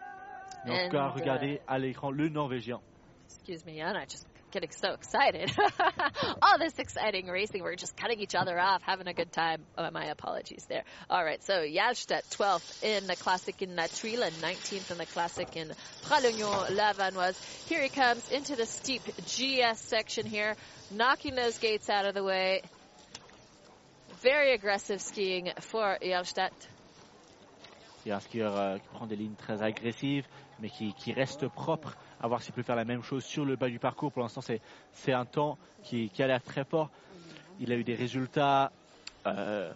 [0.63, 2.79] Mais en tout cas, regardez à l'écran le Norvégien.
[3.25, 5.51] Excuse me, Anna, just getting so excited.
[6.41, 9.63] All this exciting racing, we're just cutting each other off, having a good time.
[9.77, 10.83] Oh, my apologies there.
[11.09, 15.55] All right, so Jalstedt 12th in the classic in Natril and 19th in the classic
[15.55, 15.71] in
[16.03, 17.67] Pralognon-Lavanoise.
[17.67, 20.55] Here he comes into the steep GS section here,
[20.91, 22.61] knocking those gates out of the way.
[24.21, 26.51] Very aggressive skiing for Jalstedt.
[28.03, 30.25] C'est un skieur euh, qui prend des lignes très agressives,
[30.59, 33.55] mais qui, qui reste propre à voir s'il peut faire la même chose sur le
[33.55, 34.11] bas du parcours.
[34.11, 36.89] Pour l'instant, c'est, un temps qui, qui a l'air très fort.
[37.59, 38.71] Il a eu des résultats
[39.25, 39.71] euh,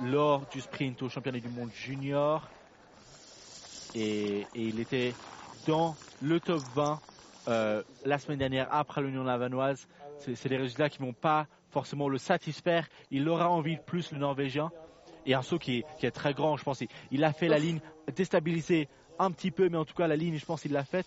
[0.00, 2.48] lors du sprint au championnat du monde junior.
[3.94, 5.14] Et, il était
[5.66, 7.00] dans le top 20
[7.48, 9.86] euh, la semaine dernière après l'Union Lavanoise.
[10.18, 12.86] C'est des résultats qui ne vont pas forcément le satisfaire.
[13.10, 14.70] Il aura envie de plus, le Norvégien.
[15.26, 16.82] Et un saut qui est, qui est très grand, je pense.
[17.10, 17.80] Il a fait la ligne
[18.14, 21.06] déstabilisée un petit peu, mais en tout cas, la ligne, je pense qu'il l'a faite.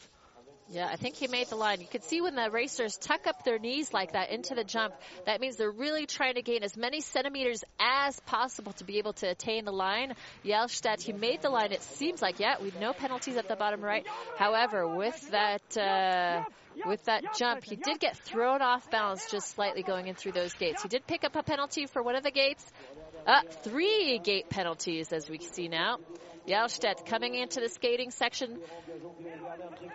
[0.67, 1.79] Yeah, I think he made the line.
[1.79, 4.95] You can see when the racers tuck up their knees like that into the jump,
[5.27, 9.13] that means they're really trying to gain as many centimeters as possible to be able
[9.13, 10.15] to attain the line.
[10.43, 11.71] Jalstedt, he made the line.
[11.71, 14.07] It seems like, yeah, we've no penalties at the bottom right.
[14.37, 16.43] However, with that, uh,
[16.83, 20.53] with that jump, he did get thrown off balance just slightly going in through those
[20.53, 20.81] gates.
[20.81, 22.65] He did pick up a penalty for one of the gates.
[23.27, 25.99] Uh, three gate penalties as we see now.
[27.09, 28.49] Coming into the skating section.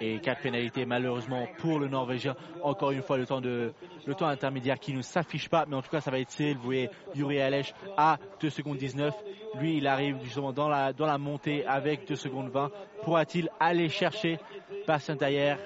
[0.00, 2.34] Et quatre pénalités malheureusement pour le Norvégien.
[2.62, 3.72] Encore une fois, le temps, de,
[4.06, 6.56] le temps intermédiaire qui ne s'affiche pas, mais en tout cas, ça va être celle.
[6.56, 9.14] Vous voyez, Yuri Alech à 2 secondes 19.
[9.60, 12.70] Lui, il arrive justement dans la, dans la montée avec 2 secondes 20.
[13.02, 14.38] Pourra-t-il aller chercher
[14.86, 15.58] Bastien Taillère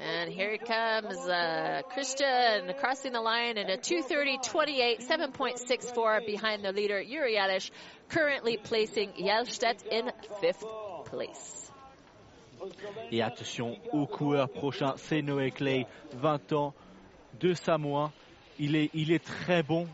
[0.00, 6.72] And here he comes, uh, Christian crossing the line in a 230.28, 7.64 behind the
[6.72, 7.70] leader, Yuri Alish,
[8.08, 10.64] currently placing Jalstedt in fifth
[11.06, 11.72] place.
[13.12, 16.74] Et attention au coureur prochain, c'est Noé Clay, 20 ans,
[17.38, 18.12] de Samoa.
[18.58, 19.86] Il est, il est très bon.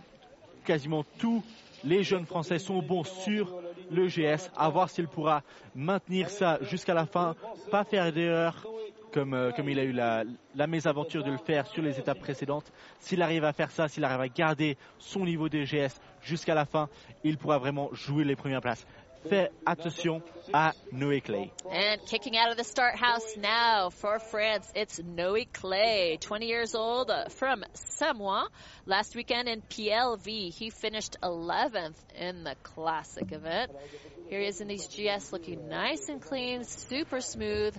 [0.64, 1.42] Quasiment tous
[1.82, 3.60] les jeunes Français sont bons sur
[3.90, 4.50] le GS.
[4.56, 5.42] À voir s'il pourra
[5.74, 7.34] maintenir ça jusqu'à la fin,
[7.70, 8.64] pas faire d'erreur
[9.12, 10.24] comme, euh, comme il a eu la,
[10.66, 12.72] mésaventure de le faire sur les étapes précédentes.
[12.98, 16.64] S'il arrive à faire ça, s'il arrive à garder son niveau de GS jusqu'à la
[16.64, 16.89] fin,
[17.22, 18.86] il pourra vraiment jouer les premières places.
[19.28, 20.20] Fais attention
[20.52, 21.52] à Noé Clay.
[21.70, 26.74] And kicking out of the start house now for France, it's Noé Clay, 20 years
[26.74, 28.48] old uh, from Samoa.
[28.84, 33.70] Last weekend in PLV, he finished 11th in the classic event.
[34.28, 37.76] Here he is in these GS looking nice and clean, super smooth.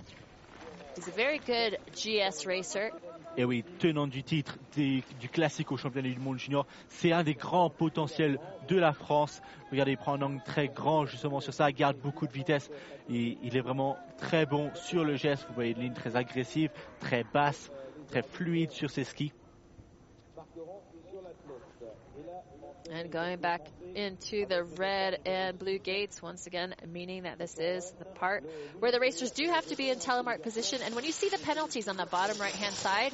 [0.96, 2.90] He's a very good GS racer.
[3.36, 7.34] Et oui, tenant du titre du classique au championnat du monde junior, c'est un des
[7.34, 8.38] grands potentiels
[8.68, 9.42] de la France.
[9.72, 12.70] Regardez, il prend un angle très grand justement sur ça, garde beaucoup de vitesse.
[13.08, 15.46] Il est vraiment très bon sur le geste.
[15.48, 17.72] Vous voyez une ligne très agressive, très basse,
[18.08, 19.32] très fluide sur ses skis.
[22.90, 23.62] And going back
[23.94, 28.44] into the red and blue gates, once again, meaning that this is the part
[28.78, 30.80] where the racers do have to be in telemark position.
[30.82, 33.12] And when you see the penalties on the bottom right hand side,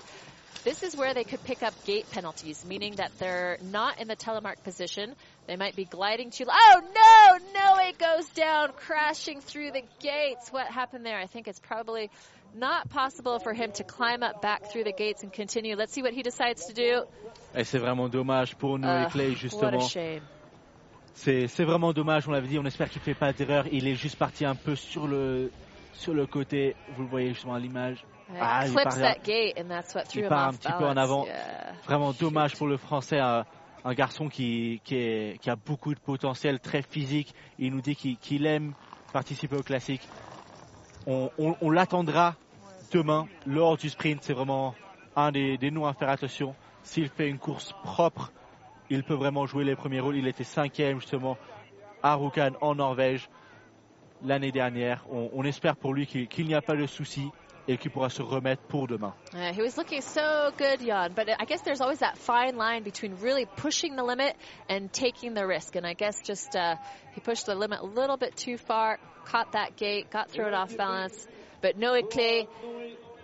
[0.64, 4.16] this is where they could pick up gate penalties, meaning that they're not in the
[4.16, 5.14] telemark position.
[5.47, 6.44] They might be gliding too.
[6.51, 10.51] Oh no, no, it goes down, crashing through the gates.
[10.51, 11.18] What happened there?
[11.18, 12.10] I think it's probably
[12.55, 15.77] not possible for him to climb up back through the gates and continue.
[15.77, 17.02] Let's see what he decides to do.
[17.55, 19.81] Et c'est vraiment dommage pour Noé Uh, Clay what a justement.
[19.81, 20.22] shame.
[21.14, 23.66] C'est vraiment dommage, on l'avait dit, on espère qu'il fait pas d'erreur.
[23.70, 25.51] Il est juste parti un peu sur le,
[25.93, 28.05] sur le côté, vous le voyez justement à l'image.
[28.40, 30.85] Ah, il part, that gate, and that's what threw il him part un petit peu
[30.86, 31.27] en avant.
[31.27, 31.72] Yeah.
[31.85, 33.44] Vraiment dommage pour le français, un,
[33.85, 37.35] un garçon qui, qui, est- qui a beaucoup de potentiel, très physique.
[37.59, 38.72] Il nous dit qu'il qu'il aime
[39.12, 40.02] participer au classique.
[41.06, 42.35] On, on- on l'attendra
[42.93, 44.22] demain lors du sprint.
[44.22, 44.74] C'est vraiment
[45.16, 46.55] un des, des noms à faire attention.
[46.82, 48.32] S'il fait une course propre,
[48.89, 50.16] il peut vraiment jouer les premiers rôles.
[50.16, 51.36] Il était cinquième justement
[52.02, 53.28] à Rjukan en Norvège
[54.24, 55.05] l'année dernière.
[55.10, 57.31] On, on espère pour lui qu'il n'y a pas de souci
[57.68, 59.14] et qu'il pourra se remettre pour demain.
[59.35, 62.82] Uh, he was looking so good, Jan, but I guess there's always that fine line
[62.82, 64.35] between really pushing the limit
[64.68, 65.77] and taking the risk.
[65.77, 66.77] And I guess just uh,
[67.14, 68.98] he pushed the limit a little bit too far,
[69.31, 71.27] caught that gate, got thrown off balance.
[71.62, 72.48] But Noe Clay,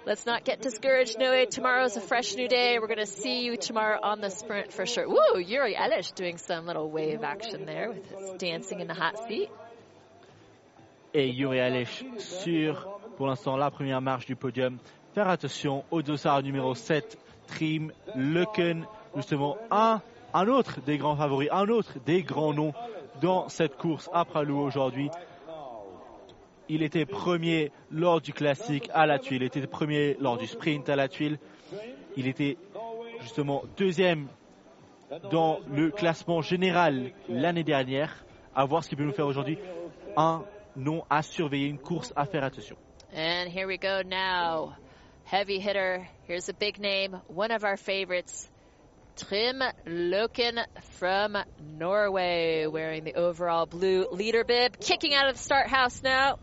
[0.05, 1.45] let's not get discouraged, Noe.
[1.47, 2.79] Tomorrow's a fresh new day.
[2.79, 5.09] We're going to see you tomorrow on the sprint for sure.
[5.09, 9.27] Woo, Yuri Elish doing some little wave action there with his dancing in the hot
[9.29, 9.51] seat.
[11.15, 14.77] et Yuri Alech sur, pour l'instant, la première marche du podium.
[15.15, 18.85] Faire attention au dossard numéro 7, Trim Leuken,
[19.17, 20.03] justement un,
[20.35, 22.75] un autre des grands favoris, un autre des grands noms
[23.23, 25.11] dans cette course à Pralou aujourd'hui.
[26.69, 30.89] Il était premier lors du classique à la tuile, il était premier lors du sprint
[30.89, 31.39] à la tuile.
[32.17, 32.57] Il était
[33.21, 34.29] justement deuxième
[35.31, 38.25] dans le classement général l'année dernière.
[38.55, 39.59] À voir ce qu'il peut nous faire aujourd'hui.
[40.17, 40.45] Un
[40.77, 42.77] nom à surveiller, une course à faire attention.
[43.15, 44.75] And here we go now.
[45.25, 46.09] Heavy hitter.
[46.27, 48.49] Here's a big name, one of our favorites.
[49.17, 50.63] Trim Loken
[50.99, 51.37] from
[51.79, 56.39] Norway, wearing the overall blue leader bib, kicking out of the start house now.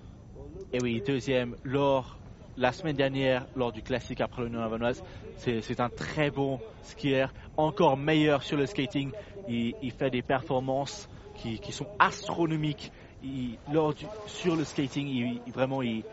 [0.76, 2.18] Et oui, deuxième lors
[2.58, 5.04] la semaine dernière lors du classique après l'Union Havanoise.
[5.38, 9.12] C'est un très bon skieur, encore meilleur sur le skating.
[9.48, 12.92] Il, il fait des performances qui, qui sont astronomiques.
[13.24, 16.04] Il, lors du, sur le skating, il, vraiment, il,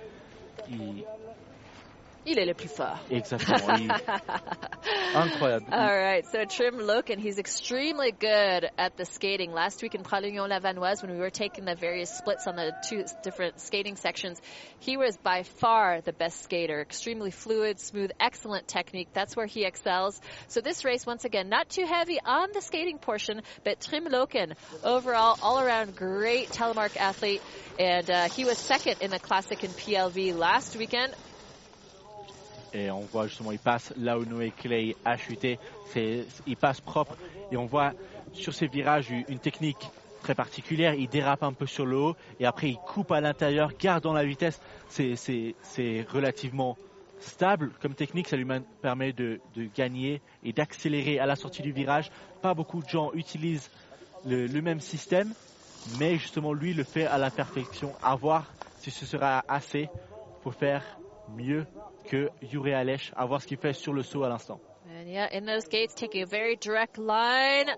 [2.26, 2.98] il, est le plus fort.
[3.10, 3.90] exactement, il-
[5.14, 5.66] incroyable.
[5.72, 9.52] All right, so Trim look, and he's extremely good at the skating.
[9.52, 13.04] Last week in Pralognon Lavanoise, when we were taking the various splits on the two
[13.22, 14.40] different skating sections,
[14.78, 16.80] he was by far the best skater.
[16.80, 19.08] Extremely fluid, smooth, excellent technique.
[19.12, 20.20] That's where he excels.
[20.48, 24.54] So this race, once again, not too heavy on the skating portion, but Trim Loken,
[24.84, 27.42] overall, all around great telemark athlete.
[27.78, 31.14] And uh, he was second in the classic in PLV last weekend.
[32.72, 35.58] Et on voit justement, il passe là où Noé Clay a chuté.
[35.96, 37.16] Il passe propre.
[37.50, 37.92] Et on voit
[38.32, 39.90] sur ces virages une technique
[40.22, 40.94] très particulière.
[40.94, 44.24] Il dérape un peu sur le haut et après il coupe à l'intérieur, gardant la
[44.24, 44.60] vitesse.
[44.88, 46.76] C'est, relativement
[47.20, 48.28] stable comme technique.
[48.28, 48.46] Ça lui
[48.80, 52.10] permet de, de gagner et d'accélérer à la sortie du virage.
[52.42, 53.70] Pas beaucoup de gens utilisent
[54.26, 55.32] le, le même système,
[55.98, 57.92] mais justement lui le fait à la perfection.
[58.02, 59.88] À voir si ce sera assez
[60.42, 60.84] pour faire
[61.36, 61.66] mieux
[62.08, 64.60] que Yuri Alech, à voir ce qu'il fait sur le saut à l'instant.
[64.88, 67.68] And yeah, in those gates, taking a very direct line.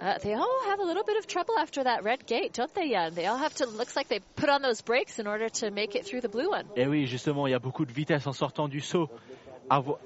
[0.00, 2.90] Uh, they all have a little bit of trouble after that red gate, don't they,
[2.90, 3.14] Jan?
[3.14, 5.94] They all have to, looks like they put on those brakes in order to make
[5.94, 6.64] it through the blue one.
[6.76, 9.08] Et oui, justement, il y a beaucoup de vitesse en sortant du saut.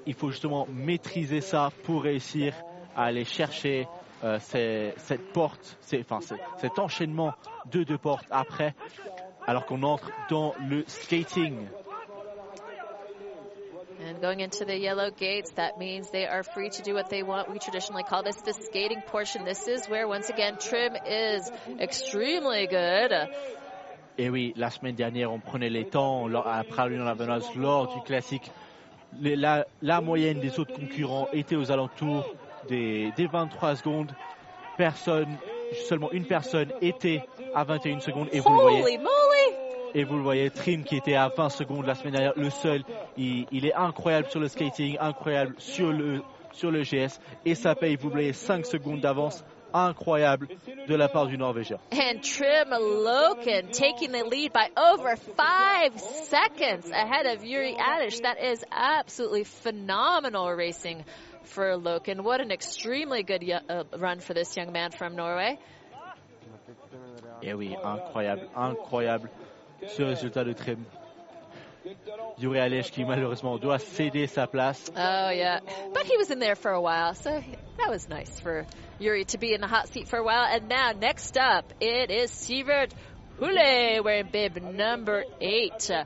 [0.05, 2.53] Il faut justement maîtriser ça pour réussir
[2.95, 3.87] à aller chercher
[4.23, 7.33] euh, cette porte, enfin, ce- cet enchaînement
[7.71, 8.75] de deux portes après,
[9.47, 11.65] alors qu'on entre dans le skating.
[14.01, 17.21] And going into the yellow gates, that means they are free to do what they
[17.21, 17.51] want.
[17.51, 19.43] We traditionally call this the skating portion.
[19.43, 23.11] This is where, once again, Trim is extremely good.
[24.17, 28.49] Et oui, la semaine dernière, on prenait les temps après l'Union Lavenoise lors du classique.
[29.21, 32.35] La, la moyenne des autres concurrents était aux alentours
[32.69, 34.11] des, des 23 secondes.
[34.77, 35.37] Personne,
[35.87, 37.23] seulement une personne était
[37.53, 38.29] à 21 secondes.
[38.31, 39.38] Et vous le voyez, moly!
[39.93, 42.83] Et vous le voyez, Trim qui était à 20 secondes la semaine dernière, le seul,
[43.17, 46.21] il, il est incroyable sur le skating, incroyable sur le,
[46.51, 47.19] sur le GS.
[47.45, 49.43] Et ça paye, vous voyez, 5 secondes d'avance.
[49.71, 50.47] Incroyable
[50.87, 51.77] de la part du Norvégien.
[51.91, 58.19] And Trim Loken taking the lead by over five seconds ahead of Yuri Adish.
[58.23, 61.05] That is absolutely phenomenal racing
[61.43, 62.21] for Loken.
[62.21, 65.59] What an extremely good uh, run for this young man from Norway.
[67.43, 69.29] Et Eh oui, incroyable, incroyable
[69.87, 70.85] ce résultat de Trim.
[72.37, 72.59] Yuri
[73.05, 74.91] malheureusement doit céder sa place.
[74.95, 75.59] Oh, yeah.
[75.93, 77.43] But he was in there for a while, so
[77.77, 78.65] that was nice for
[78.99, 80.45] Yuri to be in the hot seat for a while.
[80.45, 82.91] And now, next up, it is Sivert
[83.39, 86.03] Hule wearing bib number eight uh,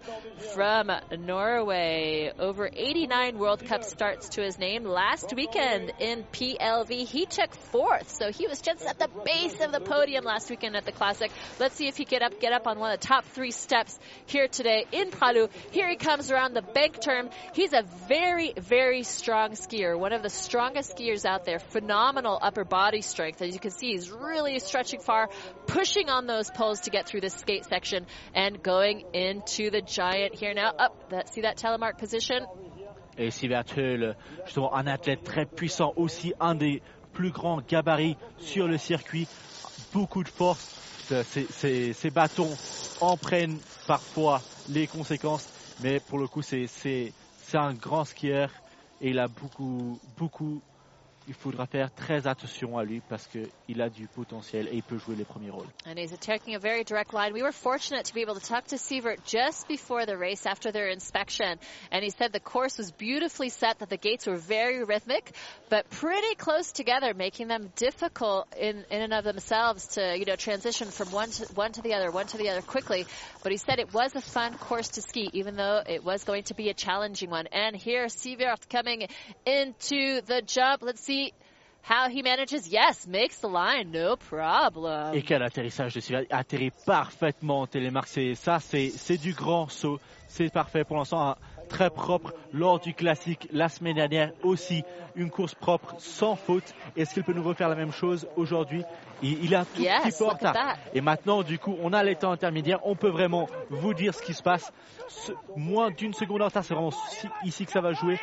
[0.54, 2.32] from Norway.
[2.38, 4.84] Over 89 World Cup starts to his name.
[4.84, 9.72] Last weekend in PLV, he took fourth, so he was just at the base of
[9.72, 11.32] the podium last weekend at the Classic.
[11.60, 13.98] Let's see if he get up, get up on one of the top three steps
[14.28, 15.50] here today in Pralu.
[15.72, 17.32] Here he comes around the bank term.
[17.54, 21.58] He's a very, very strong skier, one of the strongest skiers out there.
[21.58, 23.42] Phenomenal upper body strength.
[23.42, 25.30] As you can see, he's really stretching far,
[25.66, 28.06] pushing on those poles to get through skate section
[28.36, 30.72] and going into the giant here now.
[30.78, 32.46] Up, that see that telemark position?
[33.18, 36.82] Et Sivert Hull, justement un athlète très puissant, aussi un des
[37.14, 39.28] plus grands gabarits sur le circuit.
[39.94, 40.80] Beaucoup de force.
[41.12, 42.50] Euh, Ces, bâtons
[43.02, 45.48] en prennent parfois les conséquences,
[45.82, 46.70] mais pour le coup, c'est
[47.54, 48.50] un grand skieur
[49.02, 50.62] et il a beaucoup, beaucoup.
[51.26, 54.98] Il faudra faire très attention à lui parce qu'il a du potentiel et il peut
[54.98, 55.68] jouer les premiers rôles.
[55.86, 57.32] And he's taking a very direct line.
[57.34, 60.74] We were fortunate to be able to talk to Sievert just before the race after
[60.74, 61.60] their inspection.
[61.92, 65.32] And he said the course was beautifully set, that the gates were very rhythmic,
[65.70, 70.36] but pretty close together, making them difficult in, in and of themselves to, you know,
[70.36, 73.06] transition from one to, one to the other, one to the other quickly.
[73.44, 76.44] But he said it was a fun course to ski, even though it was going
[76.44, 77.48] to be a challenging one.
[77.54, 79.08] And here, Sievert coming
[79.46, 80.82] into the jump.
[80.82, 81.13] Let's see
[81.84, 82.68] how he manages.
[82.70, 85.14] Yes, makes the line, no problem.
[85.14, 86.24] Et quel atterrissage de Sylvain.
[86.30, 88.08] Atterrit parfaitement, Télémark.
[88.08, 90.00] C'est, ça, c'est, du grand saut.
[90.28, 91.30] C'est parfait pour l'instant.
[91.30, 91.36] hein,
[91.70, 94.84] Très propre lors du classique la semaine dernière aussi
[95.16, 96.74] une course propre sans faute.
[96.96, 98.84] Est-ce qu'il peut nous refaire la même chose aujourd'hui?
[99.24, 100.76] Il, il est un tout Yes, petit peu en retard.
[100.94, 102.80] Et maintenant, du coup, on a les temps intermédiaires.
[102.86, 104.72] On peut vraiment vous dire ce qui se passe.
[105.08, 106.92] Ce- moins d'une seconde en retard, c'est vraiment
[107.44, 108.20] ici que ça va jouer.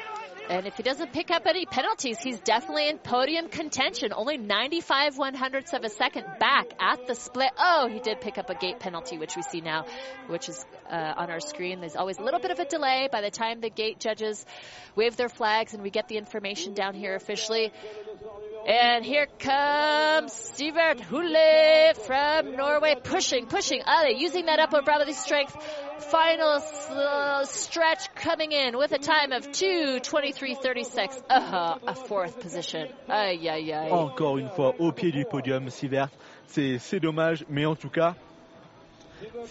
[0.51, 4.13] And if he doesn't pick up any penalties, he's definitely in podium contention.
[4.13, 7.53] Only 95 one hundredths of a second back at the split.
[7.57, 9.87] Oh, he did pick up a gate penalty, which we see now,
[10.27, 11.79] which is uh, on our screen.
[11.79, 14.45] There's always a little bit of a delay by the time the gate judges
[14.97, 17.71] wave their flags and we get the information down here officially.
[18.67, 23.83] And here comes Sivert Hule from Norway, pushing, pushing.
[24.17, 25.57] Using that upper body strength.
[26.11, 26.61] Final
[27.45, 29.51] stretch coming in with a time of
[30.41, 31.23] 2:23:36.
[31.29, 32.87] Uh, a fourth position.
[33.09, 33.91] Aïe aïe aïe.
[33.93, 36.09] Encore une fois, au pied du podium, Sivert.
[36.47, 38.15] C'est, dommage, mais en tout cas,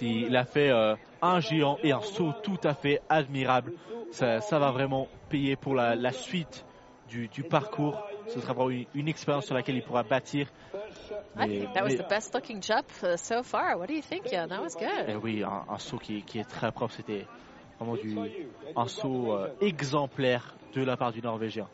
[0.02, 3.74] il a fait euh, un géant et un saut tout à fait admirable.
[4.12, 6.66] Ça, ça va vraiment payer pour la, la suite
[7.08, 8.02] du, du parcours.
[8.28, 10.48] Ce sera vraiment une, une expérience sur laquelle il pourra bâtir.
[11.38, 13.78] I Mais- think that was mais- the best looking jump uh, so far.
[13.78, 14.48] What do you think, Jan?
[14.50, 15.24] That was Eh good.
[15.24, 16.94] oui, un, un saut qui, qui est très propre.
[16.96, 17.26] C'était
[17.80, 18.18] vraiment du,
[18.76, 21.68] un saut euh, exemplaire de la part du Norvégien.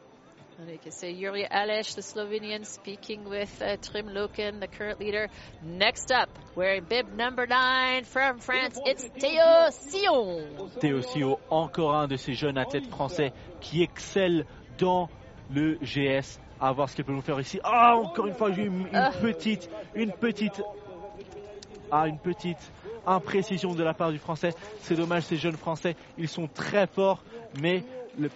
[0.81, 5.27] Can see Yuri Aleš, the Slovenian, speaking with uh, Trim Lukin, the current leader.
[5.61, 10.69] Next up, wearing bib number nine from France, it's Théo Sion.
[10.79, 14.45] Théo Sio, encore un de ces jeunes athlètes français qui excellent
[14.77, 15.09] dans
[15.53, 16.39] le GS.
[16.61, 17.59] À voir ce qu'il peut nous faire ici.
[17.65, 19.11] Ah, encore une fois, j'ai eu une, une Ah.
[19.21, 20.63] petite, une petite,
[21.91, 22.71] ah, une petite
[23.05, 24.53] imprécision de la part du français.
[24.79, 27.21] C'est dommage, ces jeunes français, ils sont très forts,
[27.59, 27.83] mais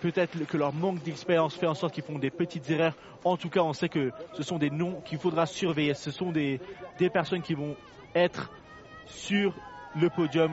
[0.01, 2.95] peut-être que leur manque d'expérience fait en sorte qu'ils font des petites erreurs.
[3.23, 5.93] En tout cas, on sait que ce sont des noms qu'il faudra surveiller.
[5.93, 6.59] Ce sont des,
[6.97, 7.75] des personnes qui vont
[8.15, 8.51] être
[9.05, 9.53] sur
[9.95, 10.51] le podium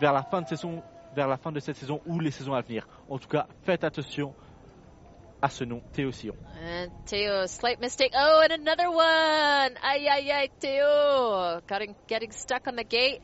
[0.00, 0.82] vers la fin de saison,
[1.14, 2.86] vers la fin de cette saison ou les saisons à venir.
[3.08, 4.34] En tout cas, faites attention
[5.42, 5.82] à ce nom.
[6.62, 8.12] And Teo, slight mistake.
[8.14, 9.76] Oh, and another one.
[9.82, 11.60] Ay, ay, ay, Teo.
[11.66, 13.20] Getting, getting stuck on the gate.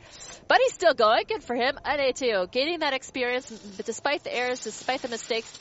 [0.47, 1.23] But he's still going.
[1.27, 1.77] Good for him.
[1.85, 2.47] Allez, Teo.
[2.47, 3.49] Gaining that experience,
[3.85, 5.51] despite the errors, despite the mistakes,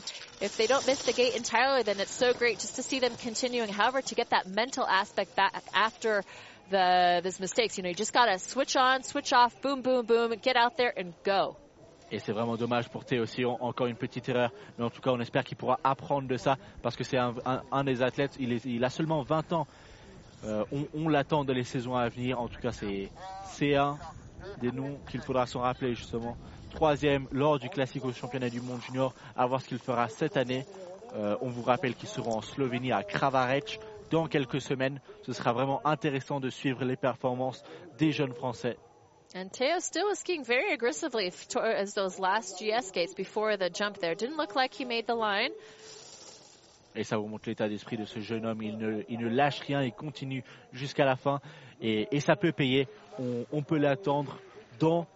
[0.41, 3.13] if they don't miss the gate entirely, then it's so great just to see them
[3.17, 3.69] continuing.
[3.69, 6.25] However, to get that mental aspect back after
[6.71, 10.35] the these mistakes, you know, you just gotta switch on, switch off, boom, boom, boom,
[10.43, 11.57] get out there and go.
[12.13, 13.25] Et c'est vraiment dommage pour Théo
[13.61, 16.57] encore une petite erreur, mais en tout cas on espère qu'il pourra apprendre de ça,
[16.83, 19.67] parce que c'est un, un- un des athlètes, il, est- il a seulement 20 ans,
[20.45, 23.97] Euh, on, on l'attend dans les saisons à venir, en tout cas c'est un
[24.61, 26.37] des noms qu'il faudra s'en rappeler justement.
[26.71, 30.37] Troisième lors du classique au championnat du monde junior, à voir ce qu'il fera cette
[30.37, 30.65] année.
[31.17, 33.81] Euh, on vous rappelle qu'ils seront en Slovénie à Kravarec
[34.11, 35.01] dans quelques semaines.
[35.23, 37.65] Ce sera vraiment intéressant de suivre les performances
[37.99, 38.77] des jeunes Français
[39.37, 43.99] And Teo still was skiing very aggressively towards those last GS gates before the jump
[43.99, 44.15] there.
[44.15, 45.51] Didn't look like he made the line.
[46.95, 48.63] Et ça vous montre l'état d'esprit de ce jeune homme.
[48.63, 50.43] Il ne, il ne lâche rien, il continue
[50.73, 51.41] jusqu'à la fin.
[51.83, 52.89] Et, et ça peut payer.
[53.19, 54.39] On, on peut l'attendre
[54.79, 55.07] dans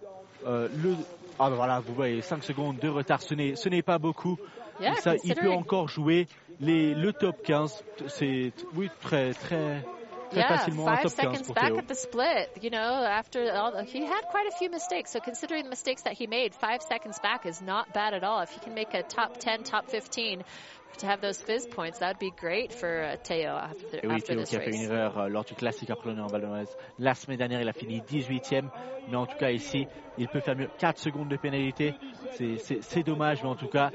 [0.46, 0.96] euh, le.
[1.38, 4.38] Ah ben voilà, vous voyez, 5 secondes de retard, ce n'est, pas beaucoup.
[4.82, 6.28] Yeah, ça, il peut encore jouer
[6.60, 7.82] les, le top 15.
[8.08, 9.82] C'est oui, très, très,
[10.30, 11.78] très yeah, facilement un five top 15 seconds pour back Théo.
[11.78, 12.48] at the split.
[12.62, 15.10] You know, after all, he had quite a few mistakes.
[15.12, 18.40] So considering the mistakes that he made, five seconds back is not bad at all.
[18.42, 20.42] If he can make a top 10, top 15
[20.98, 24.14] to have those fizz points, that would be great for uh, Teo after, Et oui,
[24.16, 24.90] after Théo this qui a fait une race.
[24.90, 26.76] erreur euh, lors du classique appelé en ballonnaise.
[26.98, 28.68] La semaine dernière, il a fini 18e.
[29.08, 29.86] Mais en tout cas, ici,
[30.18, 30.68] il peut faire mieux.
[30.78, 31.94] 4 secondes de pénalité.
[32.32, 33.90] C'est dommage, mais en tout cas,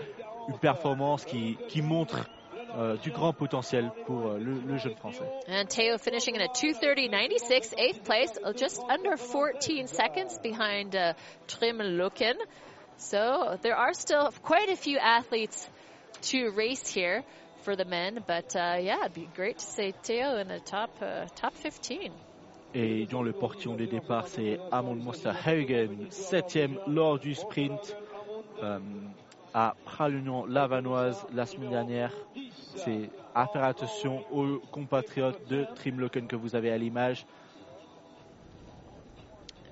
[0.47, 2.27] une performance qui, qui montre
[2.75, 5.25] euh, du grand potentiel pour euh, le, le jeune français.
[5.47, 11.13] And Teo finishing in a 230.96, eighth place, uh, just under 14 seconds behind uh,
[11.47, 12.35] Trim Lukin.
[12.97, 15.67] So there are still quite a few athletes
[16.31, 17.23] to race here
[17.63, 20.91] for the men, but uh, yeah, it'd be great to see Teo in the top
[21.01, 22.11] uh, top 15.
[22.77, 27.95] Et dans le portillon des départs, c'est Amund Mosterhaugen, 7e lors du sprint
[28.61, 28.79] euh,
[29.53, 32.11] à Pralunion Lavanoise la semaine dernière.
[32.75, 37.25] C'est à faire attention aux compatriotes de Trimloken que vous avez à l'image.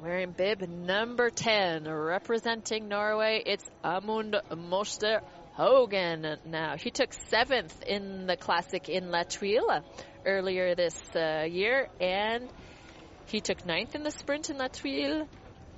[0.02, 5.22] Wearing bib number 10, representing Norway, it's Amund Moster
[5.56, 6.40] Hogan.
[6.46, 9.82] Now, he took seventh in the classic in La Tuile
[10.26, 12.50] earlier this uh, year, and
[13.28, 15.26] he took ninth in the sprint in La Tuile.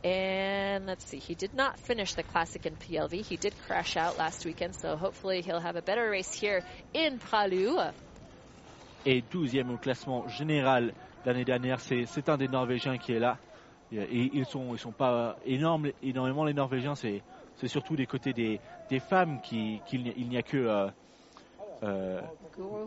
[0.06, 3.26] And let's see, he did not finish the classic in PLV.
[3.26, 6.64] He did crash out last weekend, so hopefully he'll have a better race here
[6.94, 7.80] in Pralu.
[9.06, 10.94] est 12e au classement général
[11.26, 11.80] l'année dernière.
[11.80, 13.40] C'est un des Norvégiens qui est là.
[13.92, 16.94] Et, ils sont, ils sont pas énormes, énormément les Norvégiens.
[16.96, 17.22] C'est
[17.68, 18.60] surtout des côtés des,
[19.00, 20.88] femmes qu'il n'y a que euh,
[21.84, 22.22] euh,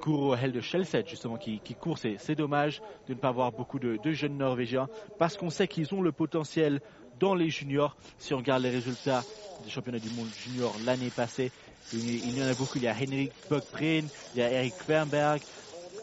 [0.03, 1.99] Guro Helde Schelseth justement qui, qui court.
[1.99, 4.89] C'est dommage de ne pas avoir beaucoup de jeunes Norvégiens
[5.19, 6.81] parce qu'on sait qu'ils ont le potentiel
[7.19, 7.97] dans les juniors.
[8.19, 9.24] Si on regarde les résultats
[9.65, 11.51] des championnats du monde junior l'année passée,
[11.93, 12.78] il, y en a beaucoup.
[12.78, 14.03] Il y a Henrik Böckbrin,
[14.35, 15.40] il y a Eric Wernberg.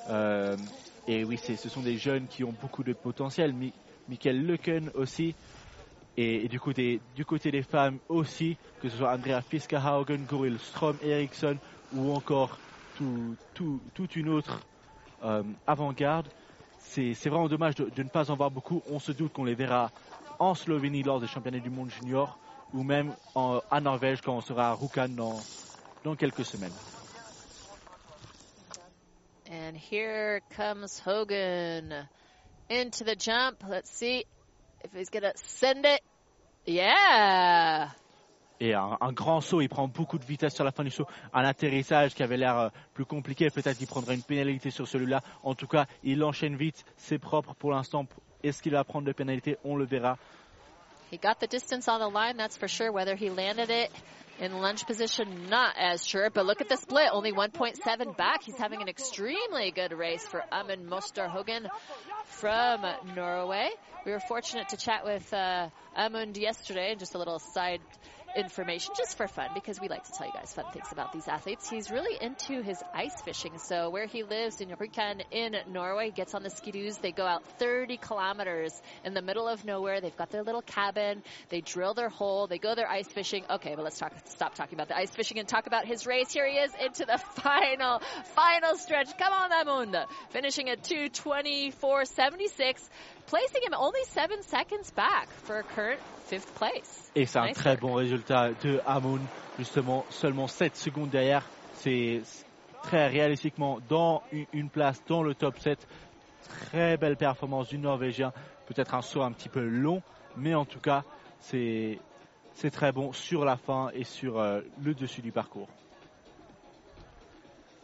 [0.09, 0.57] Euh,
[1.07, 3.53] et oui, ce sont des jeunes qui ont beaucoup de potentiel.
[4.09, 5.35] Michael Leuken aussi.
[6.17, 10.97] Et, du, côté, du côté des femmes aussi, que ce soit Andrea Fiskahaugen, Goril Strom
[11.03, 11.57] Eriksson
[11.93, 12.57] ou encore
[13.53, 14.61] toute une autre
[15.23, 16.27] euh, avant-garde.
[16.79, 18.81] C'est vraiment dommage de, ne pas en voir beaucoup.
[18.89, 19.91] On se doute qu'on les verra
[20.39, 22.37] en Slovénie lors des championnats du monde junior
[22.73, 25.39] ou même en, à Norvège quand on sera à Rukan dans,
[26.03, 26.73] dans quelques semaines.
[29.49, 32.07] And here comes Hogan
[32.69, 33.63] into the jump.
[33.67, 34.25] Let's see
[34.83, 36.01] if he's to send it.
[36.65, 37.89] Yeah!
[38.59, 41.05] Et un, un, grand saut, il prend beaucoup de vitesse sur la fin du saut.
[41.33, 45.21] Un atterrissage qui avait l'air euh, plus compliqué, peut-être qu'il prendrait une pénalité sur celui-là.
[45.43, 48.05] En tout cas, il enchaîne vite, c'est propre pour l'instant.
[48.45, 50.17] Est-ce qu'il va prendre pénalité On le verra.
[51.09, 52.91] He got the distance on the line, that's for sure.
[52.91, 53.91] Whether he landed it
[54.39, 56.29] in lunge position, not as sure.
[56.29, 58.43] But look at the split, only 1.7 back.
[58.43, 61.67] He's having an extremely good race for Amund Moster Hogan
[62.25, 62.85] from
[63.15, 63.69] Norway.
[64.05, 67.81] We were fortunate to chat with uh, Amund yesterday, just a little side
[68.35, 71.27] information just for fun because we like to tell you guys fun things about these
[71.27, 71.69] athletes.
[71.69, 73.57] He's really into his ice fishing.
[73.57, 76.99] So where he lives in Rjukan in Norway, gets on the skidoos.
[77.01, 80.01] They go out 30 kilometers in the middle of nowhere.
[80.01, 81.23] They've got their little cabin.
[81.49, 82.47] They drill their hole.
[82.47, 83.43] They go their ice fishing.
[83.49, 86.31] Okay, but let's talk, stop talking about the ice fishing and talk about his race.
[86.31, 88.01] Here he is into the final,
[88.35, 89.17] final stretch.
[89.17, 90.05] Come on, Amunda.
[90.29, 92.89] Finishing at 224.76,
[93.27, 97.11] placing him only seven seconds back for current fifth place.
[97.15, 99.21] Et c'est un très bon résultat de Hamoun,
[99.57, 101.43] justement, seulement 7 secondes derrière.
[101.75, 102.21] C'est
[102.83, 104.23] très réalistiquement dans
[104.53, 105.87] une place dans le top 7.
[106.49, 108.31] Très belle performance du Norvégien.
[108.67, 110.01] Peut-être un saut un petit peu long,
[110.37, 111.03] mais en tout cas,
[111.39, 111.99] c'est
[112.71, 115.67] très bon sur la fin et sur euh, le dessus du parcours.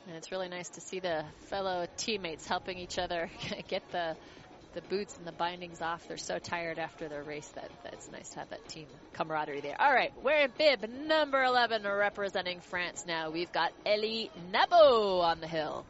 [0.07, 3.29] And it's really nice to see the fellow teammates helping each other
[3.69, 4.15] get the
[4.73, 6.07] the boots and the bindings off.
[6.07, 9.61] They're so tired after their race that, that it's nice to have that team camaraderie
[9.61, 9.75] there.
[9.79, 13.29] All right, we're in bib number 11 representing France now.
[13.31, 15.85] We've got Elie Nabo on the hill.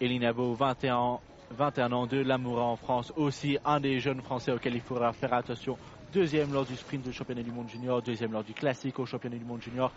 [0.00, 1.20] Elie Nabo, 21,
[1.56, 5.32] 21 ans de l'Amoura en France, aussi un des jeunes Français auxquels il faudra faire
[5.32, 5.78] attention.
[6.12, 9.36] Deuxième lors du sprint du championnat du monde junior, deuxième lors du classique au championnat
[9.36, 9.92] du monde junior.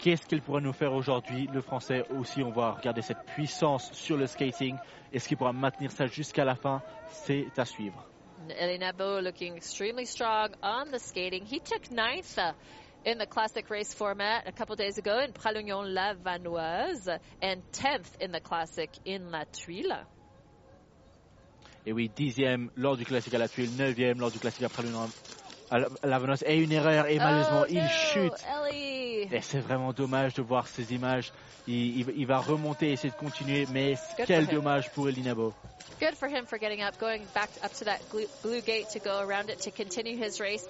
[0.00, 2.04] Qu'est-ce qu'il pourrait nous faire aujourd'hui Le Français?
[2.10, 4.76] Aussi, on va regarder cette puissance sur le skating.
[5.12, 6.82] Est-ce qu'il pourra maintenir ça jusqu'à la fin?
[7.08, 8.04] C'est à suivre.
[8.48, 11.44] Elinabo looking extremely strong on the skating.
[11.44, 12.52] He took ninth uh,
[13.04, 17.08] in the classic race format a couple days ago in Pralognon-la-Vanoise
[17.42, 20.04] and 10th in the classic in La Tuile.
[21.86, 25.08] Et oui, dixième lors du classique à La Tuile, neuvième lors du classique à Pralognon
[26.46, 28.32] Et une erreur et malheureusement oh, il chute.
[28.70, 29.28] Ellie.
[29.32, 31.32] Et c'est vraiment dommage de voir ces images.
[31.66, 34.60] Il, il, il va remonter, essayer de continuer, mais Good quel for him.
[34.60, 35.52] dommage pour Elinabo.
[35.98, 38.00] Good for him for getting up, going back up to that
[38.42, 40.64] blue gate to go around it to continue his race.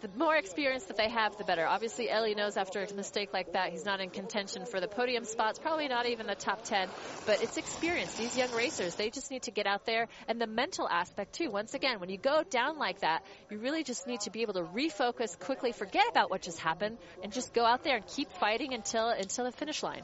[0.00, 1.66] The more experience that they have, the better.
[1.66, 5.24] Obviously, Ellie knows after a mistake like that, he's not in contention for the podium
[5.24, 6.88] spots, probably not even the top 10,
[7.26, 8.14] but it's experience.
[8.14, 10.06] These young racers, they just need to get out there.
[10.28, 11.50] And the mental aspect, too.
[11.50, 14.54] Once again, when you go down like that, you really just need to be able
[14.54, 18.30] to refocus quickly, forget about what just happened, and just go out there and keep
[18.34, 20.02] fighting until, until the finish line.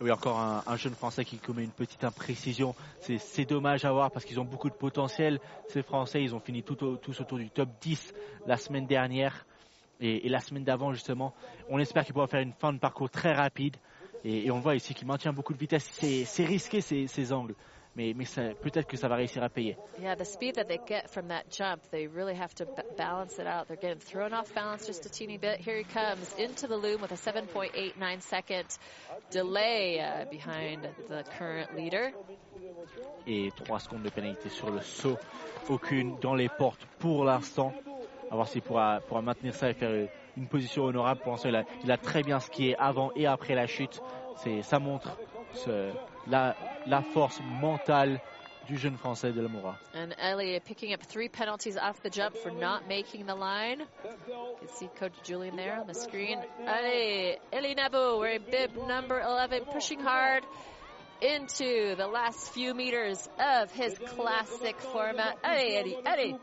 [0.00, 2.74] Oui, encore un, un, jeune Français qui commet une petite imprécision.
[3.00, 5.38] C'est dommage à voir parce qu'ils ont beaucoup de potentiel.
[5.68, 6.82] Ces Français, ils ont fini tous
[7.20, 8.12] autour du top 10
[8.46, 9.46] la semaine dernière
[10.00, 11.32] et, la semaine d'avant justement.
[11.68, 13.76] On espère qu'il pourra faire une fin de parcours très rapide
[14.24, 15.88] et, on voit ici qu'il maintient beaucoup de vitesse.
[15.92, 17.54] C'est risqué ces angles.
[17.96, 18.24] Mais, mais
[18.60, 19.76] peut-être que ça va réussir à payer.
[20.00, 22.66] Yeah, the speed that they get from that jump, they really have to
[22.96, 23.68] balance it out.
[23.68, 25.60] They're getting thrown off balance just a teeny bit.
[25.60, 28.66] Here he comes into the loom with a 7.89 second
[29.30, 32.12] delay uh, behind the current leader.
[33.26, 35.18] Et 3 secondes de pénalité sur le saut.
[35.68, 37.72] Aucune dans les portes pour l'instant.
[38.30, 41.20] À voir s'il pourra, pourra maintenir ça et faire une position honorable.
[41.20, 44.02] Pour l'instant, il a, il a très bien skié avant et après la chute.
[44.62, 45.16] Ça montre
[45.54, 45.92] ce,
[46.26, 46.54] la,
[46.86, 48.20] la force mentale
[48.66, 49.76] du jeune français de l'Amoura.
[49.94, 53.80] And Ellie picking up three penalties off the jump for not making the line.
[54.26, 56.38] You can see Coach Julian there on the screen.
[56.66, 60.44] Allez, Ellie Nabo wearing bib number 11, pushing hard.
[61.22, 65.38] into the last few meters of his classic format.
[65.42, 66.36] Allez, Eddie.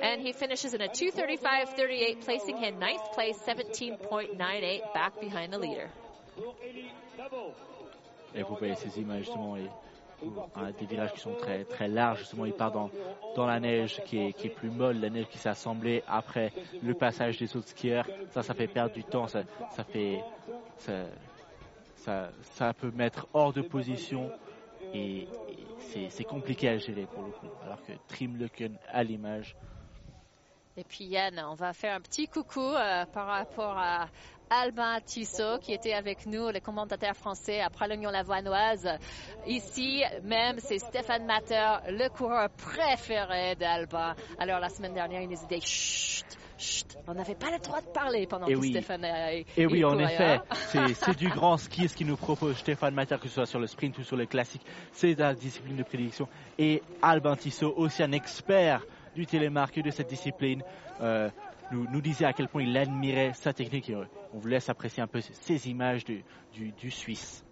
[0.00, 5.90] And he finishes in a 235.38, placing him ninth place, 17.98, back behind the leader.
[8.34, 9.56] Et vous voyez ces images justement,
[10.78, 12.20] des virages qui sont très très larges.
[12.20, 12.90] Justement, il part dans,
[13.36, 16.52] dans la neige qui est, qui est plus molle, la neige qui s'est assemblée après
[16.82, 18.06] le passage des autres skieurs.
[18.30, 19.26] Ça, ça fait perdre du temps.
[19.26, 19.42] Ça,
[19.84, 20.22] fait
[20.76, 24.30] ça, ça, peut mettre hors de position
[24.92, 25.26] et,
[26.10, 27.46] c'est compliqué à gérer pour le coup.
[27.64, 29.56] Alors que Trim Leuken à l'image.
[30.76, 34.08] Et puis Yann, on va faire un petit coucou euh, par rapport à
[34.50, 38.88] Albin Tissot qui était avec nous, le commentateur français après l'Union Lavoinoise.
[39.46, 44.14] Ici même, c'est Stéphane Matter, le coureur préféré d'Albin.
[44.38, 46.26] Alors la semaine dernière, il nous a dit chut,
[46.58, 48.70] chut, on n'avait pas le droit de parler pendant Et que oui.
[48.70, 50.86] Stéphane euh, Et il oui, en effet, hein.
[50.94, 53.66] c'est du grand ski ce qui nous propose Stéphane Matter, que ce soit sur le
[53.66, 54.62] sprint ou sur le classique.
[54.92, 56.28] C'est la discipline de prédilection.
[56.58, 58.82] Et Albin Tissot, aussi un expert
[59.14, 60.62] du télémarque et de cette discipline,
[61.00, 61.30] euh,
[61.72, 63.90] nous, nous disait à quel point il admirait sa technique.
[63.90, 67.44] Et, euh, on vous laisse apprécier un peu ces images du, du, Suisse.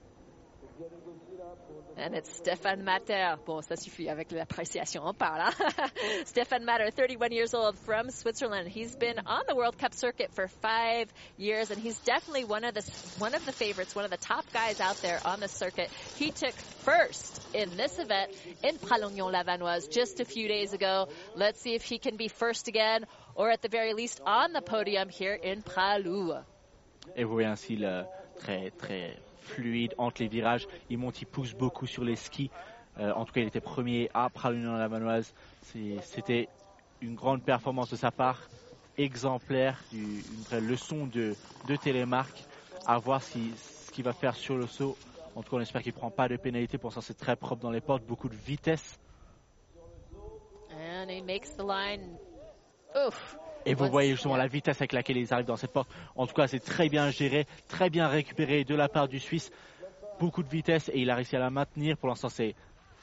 [1.97, 3.35] And it's Stefan Matter.
[3.45, 5.43] Bon, ça suffit avec l'appréciation, on parle.
[5.43, 5.91] Hein?
[6.25, 8.67] Stefan Matter, 31 years old from Switzerland.
[8.69, 12.75] He's been on the World Cup circuit for five years, and he's definitely one of
[12.75, 12.83] the
[13.19, 15.91] one of the favorites, one of the top guys out there on the circuit.
[16.17, 18.33] He took first in this event
[18.65, 21.09] in Pralognon-Lavanoise just a few days ago.
[21.37, 24.63] Let's see if he can be first again, or at the very least on the
[24.63, 26.33] podium here in Pralou.
[27.17, 28.05] Et vous voyez ainsi le
[28.37, 30.67] très très fluide entre les virages.
[30.89, 32.51] Il monte, il pousse beaucoup sur les skis.
[32.99, 35.35] Euh, en tout cas, il était premier à Pralognan la Manoise.
[36.03, 36.49] C'était
[37.01, 38.49] une grande performance de sa part,
[38.99, 41.35] exemplaire, une vraie leçon de,
[41.69, 42.45] de télémarque.
[42.87, 44.97] À voir si, ce qu'il va faire sur le saut.
[45.35, 46.79] En tout cas, on espère qu'il prend pas de pénalité.
[46.79, 48.99] Pour ça, c'est très propre dans les portes, beaucoup de vitesse.
[50.71, 52.19] And he makes the line.
[53.65, 55.89] Et vous voyez justement la vitesse avec laquelle ils arrivent dans cette porte.
[56.17, 59.51] En tout cas, c'est très bien géré, très bien récupéré de la part du Suisse.
[60.19, 61.97] Beaucoup de vitesse et il a réussi à la maintenir.
[61.97, 62.55] Pour l'instant, c'est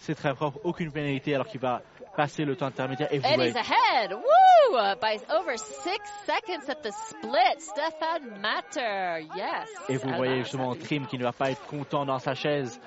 [0.01, 1.81] c'est très propre, aucune pénalité alors qu'il va
[2.15, 3.11] passer le temps intermédiaire.
[3.13, 4.13] Et vous voyez, ahead.
[4.13, 4.77] Woo!
[5.01, 7.59] By over six seconds at the split.
[7.59, 9.27] Stefan Matter.
[9.35, 9.69] Yes.
[9.89, 12.79] et vous voyez justement Trim qui ne va pas être content dans sa chaise.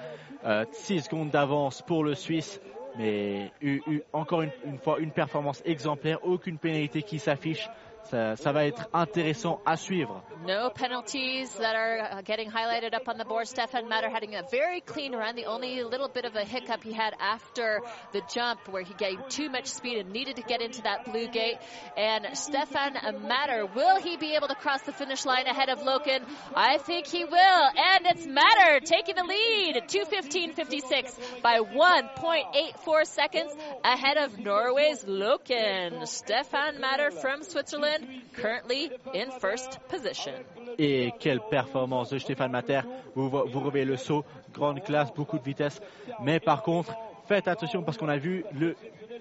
[0.72, 2.60] 6 secondes d'avance pour le Suisse.
[2.94, 7.70] Mais eu- encore une fois, une performance exemplaire, aucune pénalité qui s'affiche.
[8.04, 10.22] Ça, ça va être intéressant à suivre.
[10.44, 13.46] No penalties that are uh, getting highlighted up on the board.
[13.46, 15.36] Stefan Matter having a very clean run.
[15.36, 17.80] The only little bit of a hiccup he had after
[18.12, 21.28] the jump where he gained too much speed and needed to get into that blue
[21.28, 21.58] gate.
[21.96, 22.94] And Stefan
[23.26, 26.24] Matter, will he be able to cross the finish line ahead of Loken?
[26.56, 27.36] I think he will.
[27.36, 29.82] And it's Matter taking the lead.
[29.86, 33.52] 215.56 by 1.84 seconds
[33.84, 36.06] ahead of Norway's Loken.
[36.08, 37.91] Stefan Matter from Switzerland
[38.34, 40.32] currently in first position.
[40.78, 42.80] Et quelle performance de Stéphane Mater.
[43.14, 45.80] Vous, vo- vous le saut, grande classe, beaucoup de vitesse.
[46.22, 46.94] Mais par contre,
[47.26, 48.44] faites attention parce qu'on a vu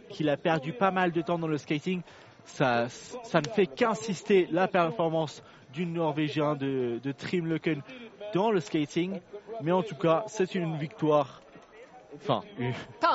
[0.09, 2.01] qu'il a perdu pas mal de temps dans le skating.
[2.45, 5.43] Ça, ça ne fait qu'insister la performance
[5.73, 7.81] du Norvégien de, de Trim Leuken
[8.33, 9.19] dans le skating.
[9.61, 11.41] Mais en tout cas, c'est une victoire.
[12.15, 12.73] Enfin, une-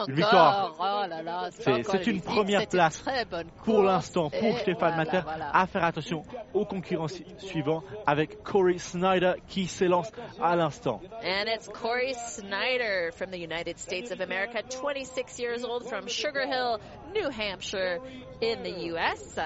[0.08, 0.74] Une victoire.
[0.78, 5.50] Oh là là, C'est- une première place bonne pour l'instant pour Stéphane voilà, Mater voilà.
[5.54, 6.22] à faire attention
[6.54, 7.08] aux concurrents
[7.38, 10.10] suivants avec Corey Snyder qui s'élance
[10.40, 11.00] à l'instant.
[11.22, 16.46] And it's Corey Snyder from the United States of America, 26 years old from Sugar
[16.46, 16.78] Hill,
[17.14, 17.98] New Hampshire
[18.42, 19.38] in the U.S.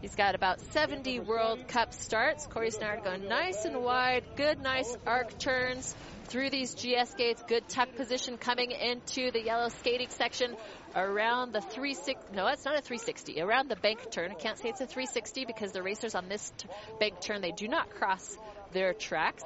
[0.00, 2.46] He's got about 70 World Cup starts.
[2.46, 5.94] Corey Snyder going nice and wide, good, nice arc turns
[6.24, 10.56] through these GS gates, good tuck position coming into the yellow skating section
[10.96, 12.34] around the 360.
[12.34, 13.42] No, it's not a 360.
[13.42, 14.30] Around the bank turn.
[14.30, 16.50] I can't say it's a 360 because the racers on this
[16.98, 18.38] bank turn they do not cross
[18.72, 19.44] their tracks.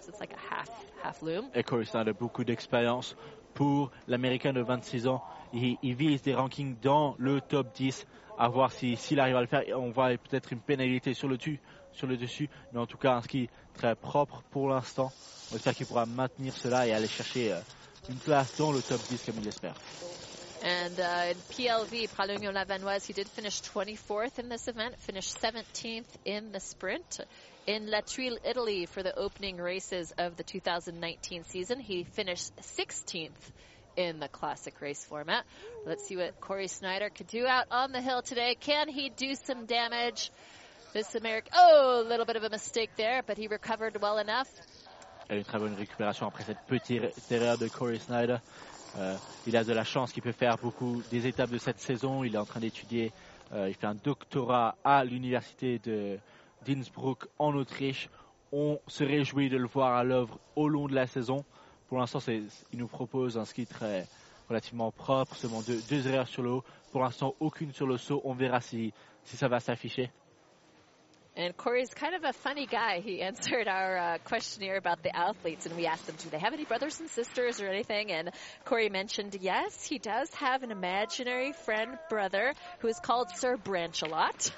[0.00, 0.70] So it's like a half
[1.02, 1.50] half loom.
[1.54, 3.16] Et Corey Snyder a beaucoup d'expérience
[3.54, 5.22] pour l'Américain de 26 ans.
[5.52, 8.06] Il, il vise des rankings dans le top 10.
[8.38, 9.64] À voir si- s'il arrive à le faire.
[9.76, 12.48] On voit peut-être une pénalité sur le, dessus.
[12.72, 15.12] Mais en tout cas, un ski très propre pour l'instant.
[15.50, 17.60] On espère qu'il pourra maintenir cela et aller chercher euh,
[18.08, 19.74] une place dans le top 10 comme il l'espère.
[20.62, 26.04] And uh, in PLV, Pralogno Lavanoise, he did finish 24th in this event, finished 17th
[26.24, 27.20] in the sprint.
[27.68, 33.30] In La Tuile, Italy, for the opening races of the 2019 season, he finished 16th
[33.98, 35.44] in the classic race format.
[35.84, 38.54] Let's see what Corey Snyder could do out on the hill today.
[38.54, 40.30] Can he do some damage?
[40.94, 44.48] This American, oh, a little bit of a mistake there, but he recovered well enough.
[45.30, 48.38] une très bonne récupération après cette petite erreur de Corey Snyder.
[48.96, 49.14] Euh,
[49.46, 52.24] il a de la chance, il peut faire beaucoup des étapes de cette saison.
[52.24, 53.12] Il est en train d'étudier,
[53.52, 55.78] euh, il fait un doctorat à l'université
[56.66, 58.08] d'Innsbruck en Autriche.
[58.52, 61.44] On se réjouit de le voir à l'œuvre au long de la saison.
[61.88, 64.06] Pour l'instant, il nous propose un ski très
[64.48, 66.64] relativement propre, seulement deux, erreurs sur le haut.
[66.92, 68.20] Pour l'instant, aucune sur le saut.
[68.24, 68.92] On verra si
[69.24, 70.10] ça va s'afficher.
[71.38, 72.98] And Corey's kind of a funny guy.
[72.98, 76.52] He answered our uh, questionnaire about the athletes, and we asked him, do they have
[76.52, 78.10] any brothers and sisters or anything?
[78.10, 78.32] And
[78.64, 84.50] Corey mentioned, yes, he does have an imaginary friend brother who is called Sir Branchalot.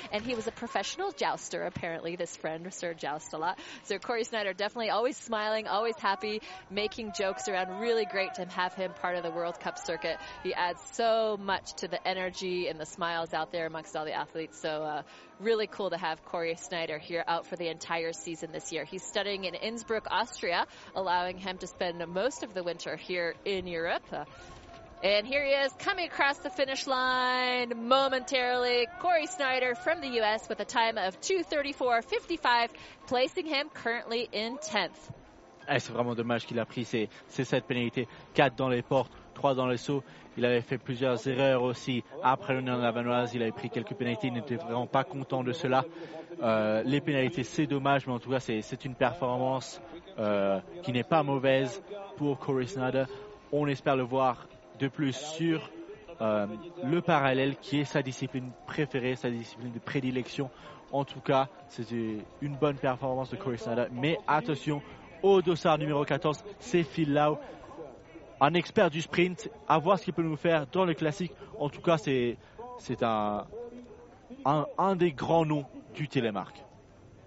[0.10, 3.56] and he was a professional jouster, apparently, this friend, Sir Joustalot.
[3.84, 6.40] So Corey Snyder definitely always smiling, always happy,
[6.70, 7.78] making jokes around.
[7.78, 10.16] Really great to have him part of the World Cup circuit.
[10.42, 14.14] He adds so much to the energy and the smiles out there amongst all the
[14.14, 14.58] athletes.
[14.58, 15.02] So uh,
[15.40, 18.84] really cool to have Corey Snyder here out for the entire season this year.
[18.84, 23.66] He's studying in Innsbruck, Austria, allowing him to spend most of the winter here in
[23.66, 24.04] Europe.
[24.12, 24.24] Uh,
[25.02, 28.86] and here he is coming across the finish line momentarily.
[29.00, 30.48] Corey Snyder from the U.S.
[30.48, 32.70] with a time of 234.55,
[33.06, 34.90] placing him currently in 10th.
[35.68, 39.10] Eh, c'est vraiment dommage qu'il a pris ces, ces 7 pénalités, 4 dans les portes,
[39.36, 40.02] 3 dans les sauts.
[40.36, 43.34] Il avait fait plusieurs erreurs aussi après l'Union Lavanoise.
[43.34, 44.28] Il avait pris quelques pénalités.
[44.28, 45.84] Il n'était vraiment pas content de cela.
[46.42, 49.80] Euh, les pénalités, c'est dommage, mais en tout cas, c'est une performance
[50.18, 51.82] euh, qui n'est pas mauvaise
[52.16, 53.04] pour Corey Snyder.
[53.52, 54.48] On espère le voir
[54.78, 55.70] de plus sur
[56.20, 56.46] euh,
[56.82, 60.50] le parallèle qui est sa discipline préférée, sa discipline de prédilection.
[60.92, 63.86] En tout cas, c'était une bonne performance de Corey Snyder.
[63.92, 64.80] Mais attention,
[65.22, 67.38] au dossard numéro 14, c'est Phil Lau
[68.40, 71.32] un expert du sprint, à voir ce qu'il peut nous faire dans le classique.
[71.58, 72.36] En tout cas, c'est
[73.02, 73.46] un,
[74.44, 76.62] un, un des grands noms du télémarque.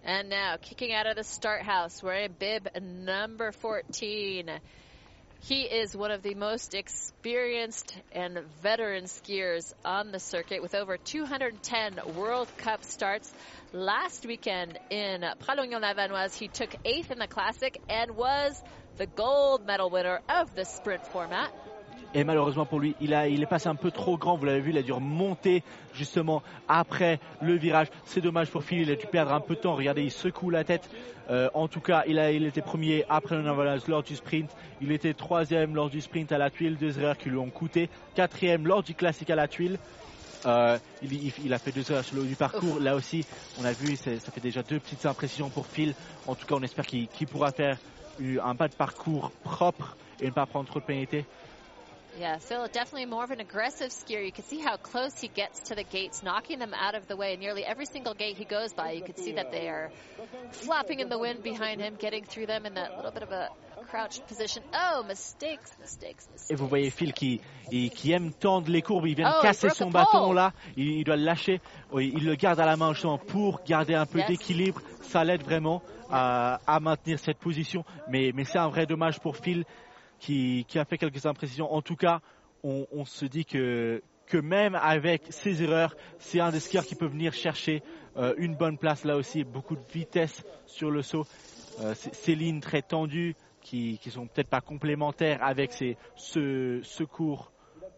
[0.05, 4.49] And now, kicking out of the start house, wearing bib number 14.
[5.41, 10.97] He is one of the most experienced and veteran skiers on the circuit with over
[10.97, 13.31] 210 World Cup starts.
[13.71, 18.61] Last weekend in Pralognan-Lavanoise, he took eighth in the Classic and was
[18.99, 21.49] the gold medal winner of the sprint format.
[22.13, 24.35] Et malheureusement pour lui, il, est passé un peu trop grand.
[24.35, 25.63] Vous l'avez vu, il a dû remonter
[25.93, 27.87] justement après le virage.
[28.03, 29.75] C'est dommage pour Phil, il a dû perdre un peu de temps.
[29.75, 30.89] Regardez, il secoue la tête.
[31.29, 34.49] Euh, en tout cas, il, était premier après le Navalas lors du sprint.
[34.81, 37.89] Il était troisième lors du sprint à la tuile, deux erreurs qui lui ont coûté.
[38.15, 39.77] Quatrième lors du classique à la tuile.
[40.47, 42.79] Euh, il, a fait deux erreurs sur le haut du parcours.
[42.79, 43.23] Là aussi,
[43.61, 45.93] on a vu, ça fait déjà deux petites impressions pour Phil.
[46.25, 47.77] En tout cas, on espère qu'il pourra faire
[48.19, 51.25] un pas de parcours propre et ne pas prendre trop de pénalités.
[52.19, 54.25] Yeah, Phil, definitely more of an aggressive skier.
[54.25, 57.15] You can see how close he gets to the gates, knocking them out of the
[57.15, 57.37] way.
[57.37, 59.89] Nearly every single gate he goes by, you can see that they are
[60.51, 63.47] flapping in the wind behind him, getting through them in that little bit of a
[63.89, 64.63] crouched position.
[64.73, 66.51] Oh, mistakes, mistakes, mistakes.
[66.51, 67.39] Et vous voyez Phil qui,
[67.69, 71.15] qui aime tendre les courbes, il vient oh, casser son bâton là, il, il, doit
[71.15, 71.61] le lâcher,
[71.93, 74.27] oui, il le garde à la main justement pour garder un peu yes.
[74.27, 75.81] d'équilibre, ça l'aide vraiment
[76.11, 79.63] à, à, maintenir cette position, mais, mais c'est un vrai dommage pour Phil
[80.19, 81.73] qui, a fait quelques imprécisions.
[81.73, 82.21] En tout cas,
[82.63, 84.01] on, se dit que,
[84.33, 87.81] même avec ses erreurs, c'est un des skieurs qui peut venir chercher
[88.17, 91.25] euh, une bonne place là aussi, beaucoup de vitesse sur le saut.
[91.81, 95.71] Euh, ces lignes très tendues qui, qui sont peut-être pas complémentaires avec
[96.15, 97.51] ce secours,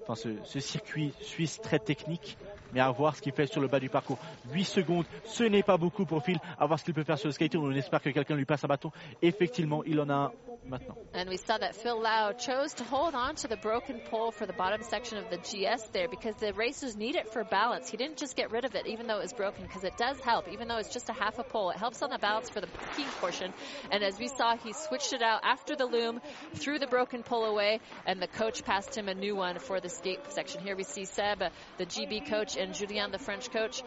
[0.04, 2.38] enfin ce, ce circuit suisse très technique
[2.74, 4.18] mais à voir ce qu'il fait sur le bas du parcours.
[4.52, 7.28] 8 secondes, ce n'est pas beaucoup pour Phil, à voir ce qu'il peut faire sur
[7.28, 7.62] le skating.
[7.62, 8.92] On espère que quelqu'un lui passe un bâton.
[9.22, 10.32] Effectivement, il en a un
[10.68, 10.98] maintenant.
[11.14, 14.46] And we saw that Phil Lau chose to hold on to the broken pole for
[14.46, 17.90] the bottom section of the GS there because the racers need it for balance.
[17.90, 20.20] He didn't just get rid of it even though it was broken because it does
[20.20, 21.70] help even though it's just a half a pole.
[21.72, 23.54] It helps on the balance for the peak portion.
[23.92, 26.22] And as we saw, he switched it out after the loom,
[26.56, 29.90] threw the broken pole away, and the coach passed him a new one for the
[29.90, 30.62] skate section.
[30.62, 31.44] Here we see Seb,
[31.78, 33.84] the GB coach, and Julien, the French coach.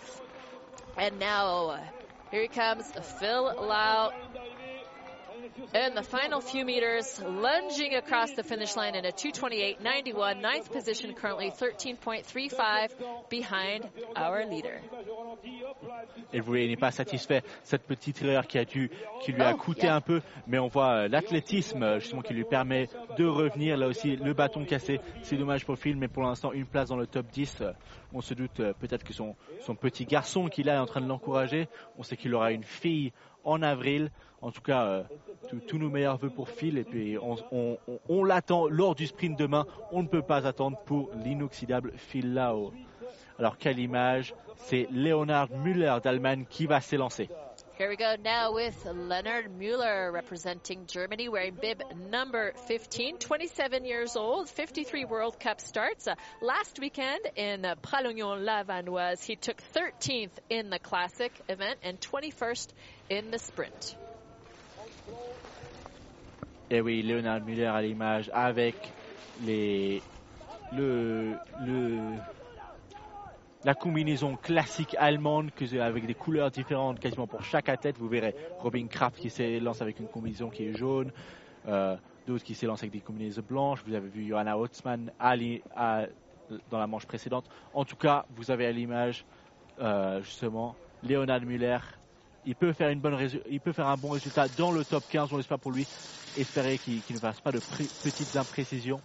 [0.97, 1.81] And now, uh,
[2.31, 2.91] here he comes,
[3.21, 4.13] Phil Lau.
[5.73, 11.15] In the final few meters, lunging across the finish line in a 228.91, ninth position
[11.15, 14.81] currently 13.35 behind our leader.
[16.33, 17.43] Et vous voyez, il n'est pas satisfait.
[17.63, 18.91] Cette petite erreur qui, a dû,
[19.23, 19.97] qui lui a oh, coûté yeah.
[19.97, 23.77] un peu, mais on voit euh, l'athlétisme justement qui lui permet de revenir.
[23.77, 26.97] Là aussi, le bâton cassé, c'est dommage pour Phil, mais pour l'instant, une place dans
[26.97, 27.63] le top 10.
[28.13, 31.01] On se doute euh, peut-être que son, son petit garçon qu'il a est en train
[31.01, 31.69] de l'encourager.
[31.99, 33.13] On sait qu'il aura une fille
[33.45, 34.11] en avril.
[34.45, 35.03] En tout cas, euh,
[35.66, 36.77] tous nos meilleurs voeux pour Phil.
[36.77, 39.65] Et puis, on, l'attend lors du sprint demain.
[39.91, 42.71] On ne peut pas attendre pour l'inoxydable Phil Lau.
[43.39, 47.31] Alors, quelle image C'est Leonard Müller d'Allemagne qui va s'élancer.
[47.79, 54.15] Here we go now with Leonard Mueller representing Germany, wearing bib number 15, 27 years
[54.15, 56.07] old, 53 World Cup starts.
[56.07, 62.69] Uh, last weekend in uh, Pralognan-la-Vanoise, he took 13th in the classic event and 21st
[63.09, 63.97] in the sprint.
[66.75, 68.75] Et oui, Leonard Muller à l'image avec
[73.65, 77.97] la combinaison classique allemande avec des couleurs différentes quasiment pour chaque athlète.
[77.97, 81.13] Vous verrez Robin Kraft qui s'élance avec une combinaison qui est jaune,
[81.69, 81.95] euh,
[82.27, 83.85] d'autres qui s'élancent avec des combinaisons blanches.
[83.87, 87.45] Vous avez vu Johanna Hotzmann dans la manche précédente.
[87.73, 89.25] En tout cas, vous avez à l'image
[89.81, 90.75] euh, justement
[91.09, 91.79] Leonard Muller.
[92.47, 95.61] Il peut, faire il peut faire un bon résultat dans le top 15, on l'espère
[95.61, 95.87] pour lui.
[96.36, 97.61] Espérer qu'il ne fasse pas de
[98.02, 99.01] petites imprécisions.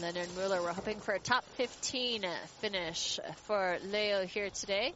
[0.00, 2.26] Leonard Muller, we're hoping for a top 15
[2.60, 4.92] finish for Leo here today.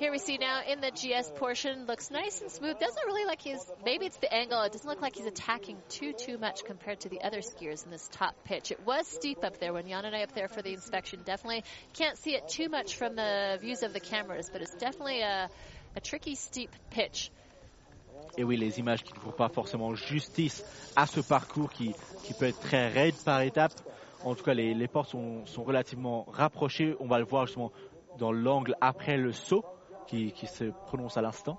[0.00, 2.78] Here we see now in the GS portion, looks nice and smooth.
[2.78, 6.12] Doesn't really like he's, maybe it's the angle, it doesn't look like he's attacking too,
[6.12, 8.72] too much compared to the other skiers in this top pitch.
[8.72, 11.20] It was steep up there when Jan and I up there for the inspection.
[11.24, 11.62] Definitely
[11.94, 15.48] can't see it too much from the views of the cameras, but it's definitely a,
[15.94, 17.30] a tricky, steep pitch.
[18.36, 20.64] Et oui, les images qui ne font pas forcément justice
[20.94, 21.94] à ce parcours qui,
[22.24, 23.72] qui peut être très raide par étape.
[24.24, 26.94] En tout cas, les, les portes sont, sont, relativement rapprochées.
[27.00, 27.72] On va le voir justement
[28.18, 29.64] dans l'angle après le saut
[30.06, 31.58] qui, qui se prononce à l'instant.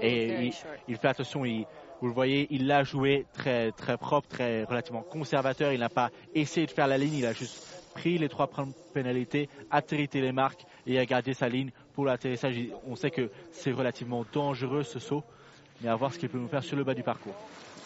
[0.00, 0.52] Et il,
[0.88, 1.66] il, fait attention, il,
[2.00, 5.72] vous le voyez, il l'a joué très, très propre, très relativement conservateur.
[5.72, 8.48] Il n'a pas essayé de faire la ligne, il a juste pris les trois
[8.94, 12.56] pénalités, atterri les marques et a gardé sa ligne pour l'atterrissage.
[12.86, 15.22] On sait que c'est relativement dangereux ce saut.
[15.88, 17.34] À voir ce qu'il peut nous faire sur le bas du parcours.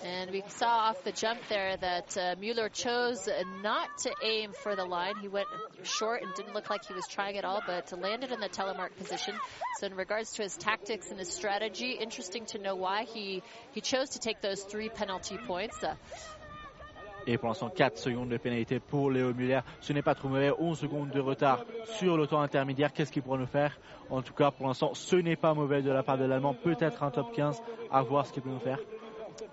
[0.05, 3.29] And we saw off the jump there that uh, Mueller chose
[3.63, 5.15] not to aim for the line.
[5.21, 5.49] He went
[5.83, 8.95] short and didn't look like he was trying at all, but landed in the telemark
[8.97, 9.35] position.
[9.81, 13.43] So in regards to his tactics and his strategy, interesting to know why he,
[13.73, 15.83] he chose to take those three penalty points.
[15.83, 15.95] Uh,
[17.27, 19.61] Et pour l'instant, 4 secondes de pénalité pour Léo Muller.
[19.81, 20.53] Ce n'est pas trop mauvais.
[20.59, 22.93] 11 secondes de retard sur le temps intermédiaire.
[22.93, 23.79] Qu'est-ce qu'il pourra nous faire?
[24.11, 26.55] En tout cas, pour l'instant, ce n'est pas mauvais de la part de l'Allemand.
[26.55, 27.63] Peut-être un top 15.
[27.91, 28.79] À voir ce qu'il peut nous faire.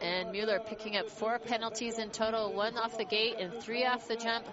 [0.01, 4.07] And Mueller picking up four penalties in total, one off the gate and three off
[4.07, 4.45] the jump.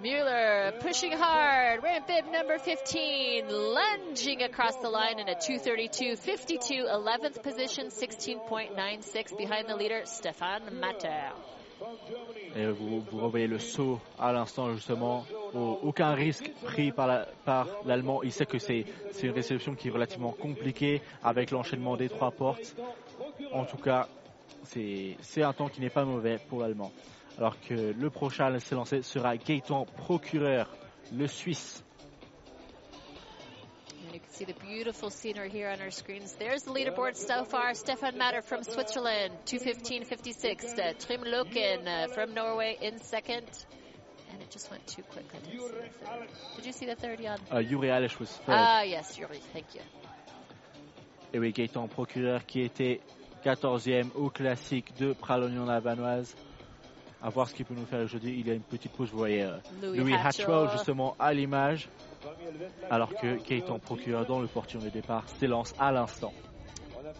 [0.00, 6.86] Mueller pushing hard, wearing bib number 15, lunging across the line in a 232, 52,
[6.90, 11.30] 11th position, 16.96 behind the leader, Stefan Matter.
[12.54, 15.24] Et vous, vous revoyez le saut à l'instant justement.
[15.54, 17.06] Aucun risque pris par
[17.86, 18.20] l'Allemand.
[18.20, 18.84] La, Il sait que c'est
[19.22, 22.74] une réception qui est relativement compliquée avec l'enchaînement des trois portes.
[23.52, 24.08] En tout cas,
[24.64, 26.92] c'est un temps qui n'est pas mauvais pour l'Allemand.
[27.38, 30.68] Alors que le prochain à s'élancer sera Gaëtan Procureur,
[31.12, 31.82] le Suisse.
[34.32, 36.32] See the beautiful scenery here on our screens.
[36.38, 37.74] There's the leaderboard so far.
[37.74, 40.78] Stefan Matter from Switzerland, 215.56.
[40.78, 43.46] Uh, Trim Loken uh, from Norway in second.
[44.32, 45.26] And it just went too quick.
[45.34, 46.28] I didn't see the third.
[46.56, 47.38] Did you see the third, Jan?
[47.52, 48.54] Uh, Yuri Alish was third.
[48.56, 49.40] Ah, yes, Yuri.
[49.52, 49.82] Thank you.
[51.34, 53.00] Et oui, Gaëtan Procureur qui était
[53.44, 56.34] 14e au classique de Pralognan-la-Vanoise.
[57.22, 58.36] À voir ce qu'il peut nous faire aujourd'hui.
[58.40, 61.88] Il y a une petite pause, vous voyez euh, Louis, Louis Hatchwell justement à l'image.
[62.90, 66.32] alors que Gaëtan Procureur dans le portion de départ s'élance à l'instant.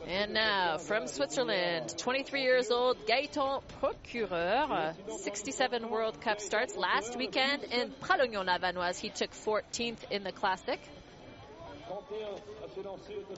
[0.09, 7.63] And now from Switzerland, 23 years old, Gaëtan Procureur, 67 World Cup starts last weekend
[7.71, 8.99] in Pralognan-la-Vanoise.
[8.99, 10.81] He took 14th in the Classic.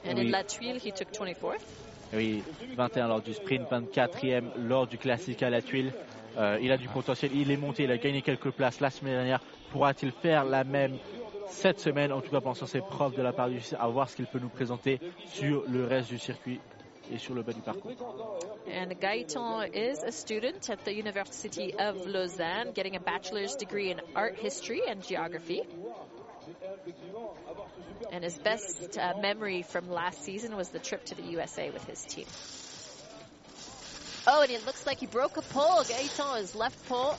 [0.05, 1.61] And in La Tuile, he took 24th.
[2.15, 2.43] Oui,
[2.77, 5.93] 21 lors du sprint, 24e lors du classique à la tuile.
[6.36, 9.15] Euh, il a du potentiel, il est monté, il a gagné quelques places la semaine
[9.15, 9.40] dernière.
[9.70, 10.97] Pourra-t-il faire la même
[11.48, 14.16] cette semaine, en tout cas pensant ses preuves de la part du à voir ce
[14.16, 16.61] qu'il peut nous présenter sur le reste du circuit
[17.12, 17.93] et sur le bas du parcours.
[18.66, 24.01] And Gaëtan is a student at the University of Lausanne, getting a bachelor's degree in
[24.16, 25.62] art history and geography.
[28.12, 31.85] And his best uh, memory from last season was the trip to the USA with
[31.85, 32.27] his team.
[34.27, 35.85] Oh, and it looks like he broke a pole.
[35.85, 37.19] Gaëtan, his left pole,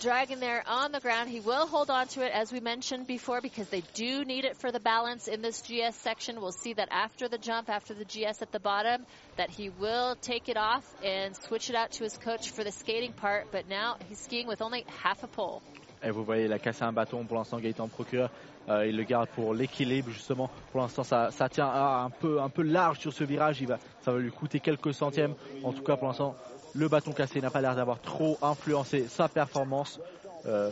[0.00, 1.28] dragging there on the ground.
[1.28, 4.56] He will hold on to it, as we mentioned before, because they do need it
[4.56, 6.40] for the balance in this GS section.
[6.40, 9.04] We'll see that after the jump, after the GS at the bottom,
[9.36, 12.72] that he will take it off and switch it out to his coach for the
[12.72, 13.46] skating part.
[13.52, 15.62] But now he's skiing with only half a pole.
[16.06, 18.30] Et vous voyez, il a cassé un bâton pour l'instant, Gaëtan Procureur.
[18.68, 20.48] Euh, il le garde pour l'équilibre, justement.
[20.70, 23.64] Pour l'instant, ça, tient un peu, large sur ce virage.
[24.02, 25.34] Ça va lui coûter quelques centièmes.
[25.64, 26.36] En tout cas, pour l'instant,
[26.76, 29.98] le bâton cassé n'a pas l'air d'avoir trop influencé sa performance.
[30.46, 30.70] Euh,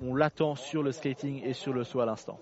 [0.00, 2.38] on, l'attend sur le skating et sur le saut à l'instant.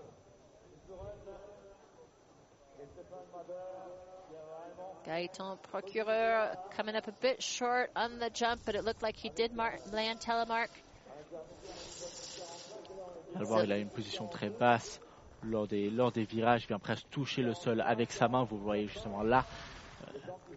[5.05, 9.29] Gaetan Procureur coming up a bit short on the jump, but it looked like he
[9.29, 10.71] did mar- land telemark.
[13.45, 15.01] Voir, il a une position très basse
[15.43, 16.65] lors des, lors des virages.
[16.65, 18.45] Il vient presque toucher le sol avec sa main.
[18.45, 19.45] Vous voyez justement là.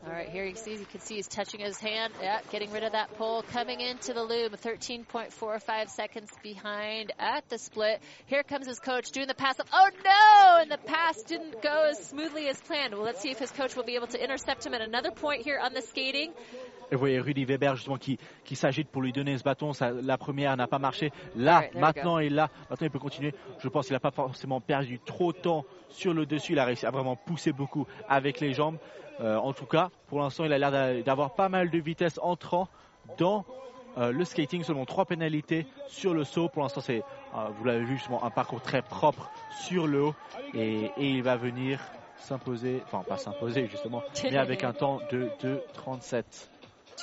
[0.06, 2.14] All right, here you see, you can see he's touching his hand.
[2.22, 3.44] Yeah, getting rid of that pole.
[3.52, 8.02] Coming into the loom, 13.45 seconds behind at the split.
[8.26, 9.68] Here comes his coach doing the pass up.
[9.74, 10.62] Oh no!
[10.62, 12.94] And the pass didn't go as smoothly as planned.
[12.94, 15.44] Well, let's see if his coach will be able to intercept him at another point
[15.44, 16.32] here on the skating.
[16.92, 19.74] Et vous voyez Rudy Weber justement qui, qui s'agite pour lui donner ce bâton.
[19.74, 21.12] Ça, la première n'a pas marché.
[21.36, 23.34] Là, Right, maintenant et là, maintenant il peut continuer.
[23.60, 26.54] Je pense qu'il n'a pas forcément perdu trop de temps sur le dessus.
[26.54, 28.78] Il a réussi à vraiment pousser beaucoup avec les jambes.
[29.22, 32.20] Euh, en tout cas, pour l'instant, il a l'air d'a- d'avoir pas mal de vitesse
[32.24, 32.68] entrant
[33.18, 33.46] dans
[33.98, 36.48] euh, le skating selon trois pénalités sur le saut.
[36.48, 37.04] Pour l'instant, c'est,
[37.36, 39.30] euh, vous l'avez vu justement, un parcours très propre
[39.66, 40.16] sur le haut
[40.54, 41.82] et, et il va venir
[42.18, 46.24] s'imposer, enfin pas s'imposer justement, mais avec un temps de 2,37.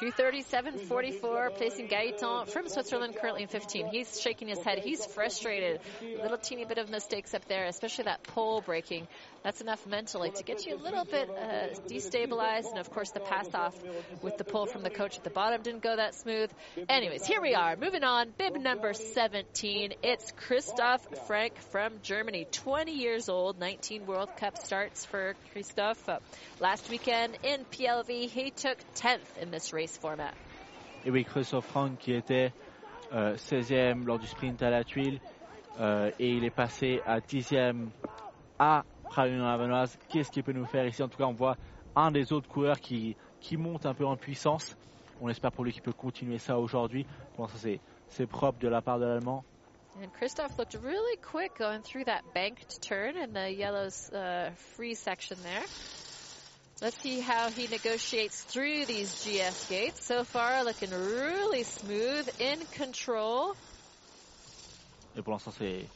[0.00, 3.86] 237.44, placing Gaetan from Switzerland currently in 15.
[3.86, 4.78] He's shaking his head.
[4.78, 5.80] He's frustrated.
[6.02, 9.08] A little teeny bit of mistakes up there, especially that pole breaking.
[9.46, 12.68] That's enough mentally to get you a little bit uh, destabilized.
[12.70, 13.76] And of course, the pass off
[14.20, 16.50] with the pull from the coach at the bottom didn't go that smooth.
[16.88, 17.76] Anyways, here we are.
[17.76, 18.30] Moving on.
[18.36, 19.94] Bib number 17.
[20.02, 22.48] It's Christoph Frank from Germany.
[22.50, 23.60] 20 years old.
[23.60, 26.08] 19 World Cup starts for Christoph.
[26.08, 26.18] Uh,
[26.58, 30.34] last weekend in PLV, he took 10th in this race format.
[31.04, 32.52] Et oui, Christophe Frank qui était
[33.12, 35.20] euh, 16e lors du sprint à la tuile
[35.78, 37.90] euh, et il est passé à 10e
[38.58, 39.98] à Pralines-la-Vanoise.
[40.08, 41.02] Qu'est-ce qu'il peut nous faire ici?
[41.02, 41.56] En tout cas, on voit
[41.94, 44.76] un des autres coureurs qui, qui monte un peu en puissance.
[45.20, 47.06] On espère pour lui qu'il peut continuer ça aujourd'hui.
[47.34, 47.70] Pour l'instant,
[48.08, 49.44] c'est, propre de la part de l'Allemand.
[50.02, 54.94] And Christoph looked really quick going through that banked turn in the yellow uh, free
[54.94, 55.64] section there.
[56.82, 60.04] Let's see how he negotiates through these GS gates.
[60.04, 63.54] So far, looking really smooth, in control.
[65.16, 65.86] Et pour l'instant, c'est,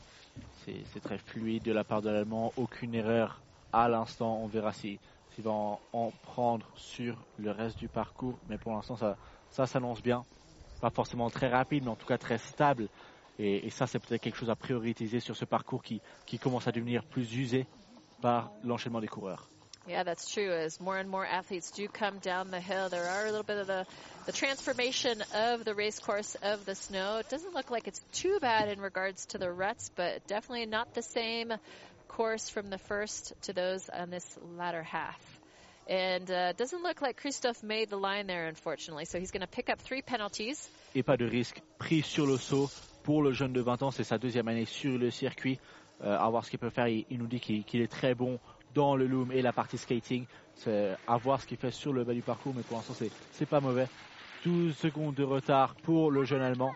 [0.65, 2.53] c'est, très fluide de la part de l'Allemand.
[2.57, 3.41] Aucune erreur
[3.73, 4.39] à l'instant.
[4.43, 4.99] On verra si,
[5.35, 8.39] s'il va en, en prendre sur le reste du parcours.
[8.49, 9.17] Mais pour l'instant, ça,
[9.51, 10.25] ça s'annonce bien.
[10.81, 12.89] Pas forcément très rapide, mais en tout cas très stable.
[13.39, 17.05] Et, ça, c'est peut-être quelque chose à prioriser sur ce parcours qui commence à devenir
[17.05, 17.67] plus usé
[18.21, 19.49] par l'enchaînement des coureurs.
[19.91, 20.53] Yeah, that's true.
[20.53, 23.59] As more and more athletes do come down the hill, there are a little bit
[23.59, 23.87] of the,
[24.25, 27.17] the transformation of the race course of the snow.
[27.17, 30.95] It doesn't look like it's too bad in regards to the ruts, but definitely not
[30.95, 31.53] the same
[32.07, 35.19] course from the first to those on this latter half.
[35.89, 39.07] And uh, doesn't look like Christophe made the line there, unfortunately.
[39.07, 40.71] So he's going to pick up three penalties.
[40.95, 42.71] et pas de risque pris sur le saut
[43.03, 43.91] pour le jeune de 20 ans.
[43.91, 45.59] C'est sa deuxième année sur le circuit.
[46.03, 46.87] Euh, à voir ce qu'il peut faire.
[46.87, 48.39] Il, il nous dit qu'il qu'il est très bon
[48.75, 50.25] dans le loom et la partie skating.
[50.55, 53.11] C'est à voir ce qu'il fait sur le bas du parcours, mais pour l'instant, c'est
[53.33, 53.87] c'est pas mauvais.
[54.45, 56.73] 12 secondes de retard pour le jeune Allemand.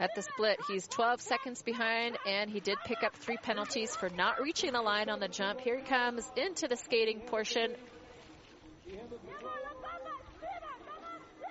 [0.00, 4.08] At the split, he's 12 seconds behind, and he did pick up three penalties for
[4.10, 5.60] not reaching the line on the jump.
[5.60, 7.70] Here he comes into the skating portion.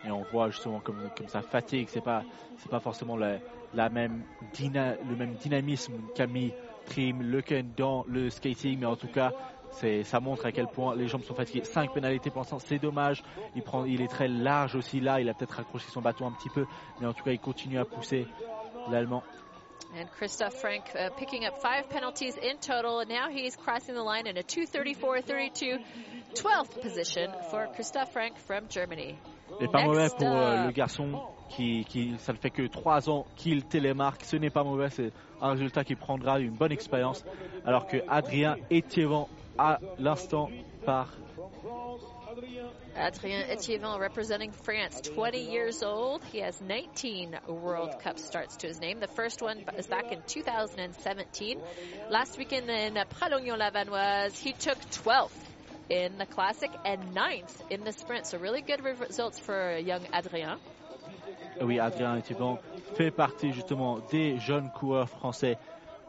[0.06, 2.24] Et on voit justement comme, comme ça fatigue, c'est pas,
[2.60, 3.40] c'est pas forcément la,
[3.74, 4.24] la même
[4.54, 6.54] dyna- le même dynamisme qu'a mis
[6.86, 9.34] Trim Leuken dans le skating, mais en tout cas,
[9.72, 11.64] ça montre à quel point les jambes sont fatiguées.
[11.64, 13.24] 5 pénalités pour l'instant, c'est dommage.
[13.56, 16.32] Il, prend, il est très large aussi là, il a peut-être raccroché son bâton un
[16.32, 16.66] petit peu,
[17.00, 18.28] mais en tout cas, il continue à pousser
[18.90, 19.24] l'Allemand.
[19.96, 24.04] And Christoph Frank uh, picking up five penalties in total, and now he's crossing the
[24.04, 25.80] line in a 234-32,
[26.36, 29.18] 12th position for Christoph Frank from Germany.
[29.62, 33.10] Et pas Next mauvais pour euh, le garçon qui, qui, ça ne fait que 3
[33.10, 34.24] ans qu'il télémarque.
[34.26, 35.12] Ce n'est pas mauvais, c'est
[35.42, 37.24] un résultat qui prendra une bonne expérience.
[37.66, 40.50] Alors que Adrien Etiévan, à l'instant,
[40.86, 41.10] part.
[42.96, 46.24] Adrien Etievant representing France, 20 years old.
[46.32, 49.00] He has 19 World Cup starts to his name.
[49.00, 51.60] The first one is back in 2017.
[52.10, 55.30] Last weekend in Pralognon-Lavanoise, he took 12th
[55.90, 58.26] in the classic and 9th in the sprint.
[58.26, 60.58] So really good re- results for young Adrien.
[61.62, 62.60] Oui, Adrien Etiévan
[62.96, 65.58] fait partie justement des jeunes coureurs français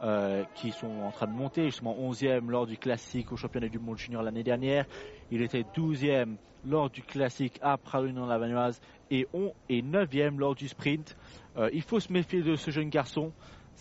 [0.02, 3.78] euh, qui sont en train de monter, justement 11e lors du classique au championnat du
[3.78, 4.86] monde junior l'année dernière.
[5.30, 8.80] Il était 12e lors du classique à Pralognon-Lavanoise
[9.10, 11.16] et, on, et 9e lors du sprint.
[11.56, 13.32] Euh, il faut se méfier de ce jeune garçon.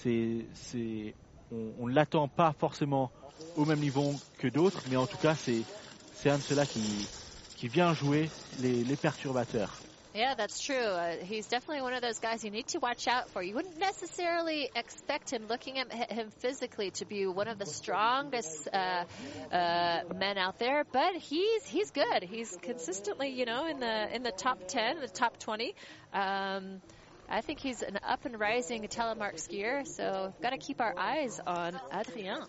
[0.05, 3.11] On ne l'attend pas forcément
[3.55, 7.93] au même niveau que d'autres, mais en tout cas, c'est, un de ceux-là qui, vient
[7.93, 8.29] jouer
[8.59, 9.86] les perturbateurs.
[10.17, 10.75] Yeah, that's true.
[10.75, 13.43] Uh, he's definitely one of those guys you need to watch out for.
[13.43, 18.67] You wouldn't necessarily expect him, looking at him physically, to be one of the strongest
[18.73, 19.03] uh,
[19.51, 22.23] uh, men out there, but he's he's good.
[22.23, 25.75] He's consistently, you know, in the in the top ten, the top twenty.
[26.11, 26.81] Um,
[27.29, 31.39] I think he's an up and rising telemark skier, so got to keep our eyes
[31.45, 32.39] on Adrien.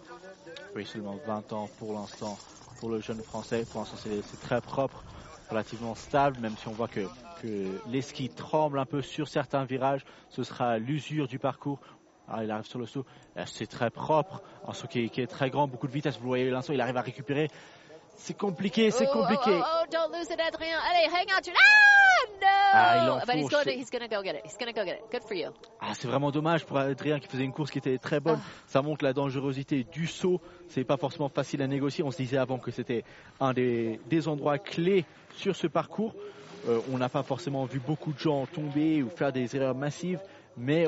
[0.74, 2.39] Oui, seulement 20 ans pour l'instant
[2.81, 3.66] pour le jeune français.
[3.70, 5.03] Pour l'instant, c'est très propre,
[5.51, 7.01] relativement stable, même si on voit que,
[7.43, 10.05] que les skis tremblent un peu sur certains virages.
[10.28, 11.81] Ce sera l'usure du parcours.
[12.31, 13.06] Ah, il arrive sur le saut,
[13.39, 16.19] euh, c'est très propre, un saut qui est, qui est, très grand, beaucoup de vitesse.
[16.19, 17.48] Vous voyez l'instant, il arrive à récupérer.
[18.16, 19.52] C'est compliqué, c'est compliqué.
[19.55, 20.77] Oh, oh, oh, don't lose it, Adrien.
[20.90, 21.56] Allez, hang on to it.
[22.73, 23.15] Ah, no!
[23.15, 24.43] Ah, il But he's going, to, he's going to go get it.
[24.44, 25.10] He's going to go get it.
[25.10, 25.51] Good for you.
[25.81, 28.40] Ah, c'est vraiment dommage pour Adrien qui faisait une course qui était très bonne.
[28.43, 28.62] Ah.
[28.66, 30.40] Ça montre la dangerosité du saut.
[30.69, 32.02] C'est pas forcément facile à négocier.
[32.05, 33.05] On se disait avant que c'était
[33.40, 35.05] un des, des, endroits clés
[35.36, 36.15] sur ce parcours.
[36.69, 40.20] Euh, on n'a pas forcément vu beaucoup de gens tomber ou faire des erreurs massives,
[40.57, 40.86] mais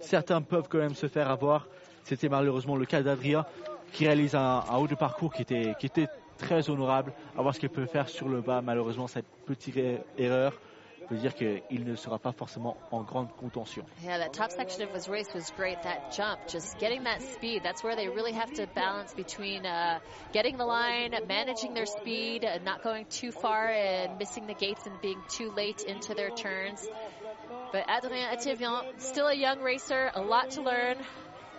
[0.00, 1.66] certains peuvent quand même se faire avoir.
[2.04, 3.46] C'était malheureusement le cas d'Adrien
[3.92, 7.12] qui réalise un, haut de parcours qui était, qui était très honorable.
[7.36, 8.60] À voir ce qu'il peut faire sur le bas.
[8.62, 9.78] Malheureusement, cette petite
[10.18, 10.52] erreur
[11.10, 13.84] veut dire qu'il ne sera pas forcément en grande contention.
[14.02, 15.82] Yeah, that top section of his race was great.
[15.82, 20.00] That jump, just getting that speed, that's where they really have to balance between uh,
[20.32, 25.00] getting the line, managing their speed, not going too far and missing the gates and
[25.00, 26.86] being too late into their turns.
[27.72, 30.96] But Adrien Etivian, still a young racer, a lot to learn.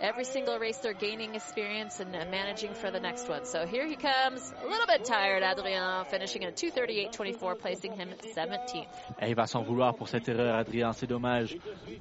[0.00, 3.44] Every single race they're gaining experience and managing for the next one.
[3.44, 8.86] So here he comes, a little bit tired, Adrien, finishing at 238.24, placing him 17th.
[9.20, 11.58] Et il va s'en vouloir pour cette erreur, Adrien, c'est dommage.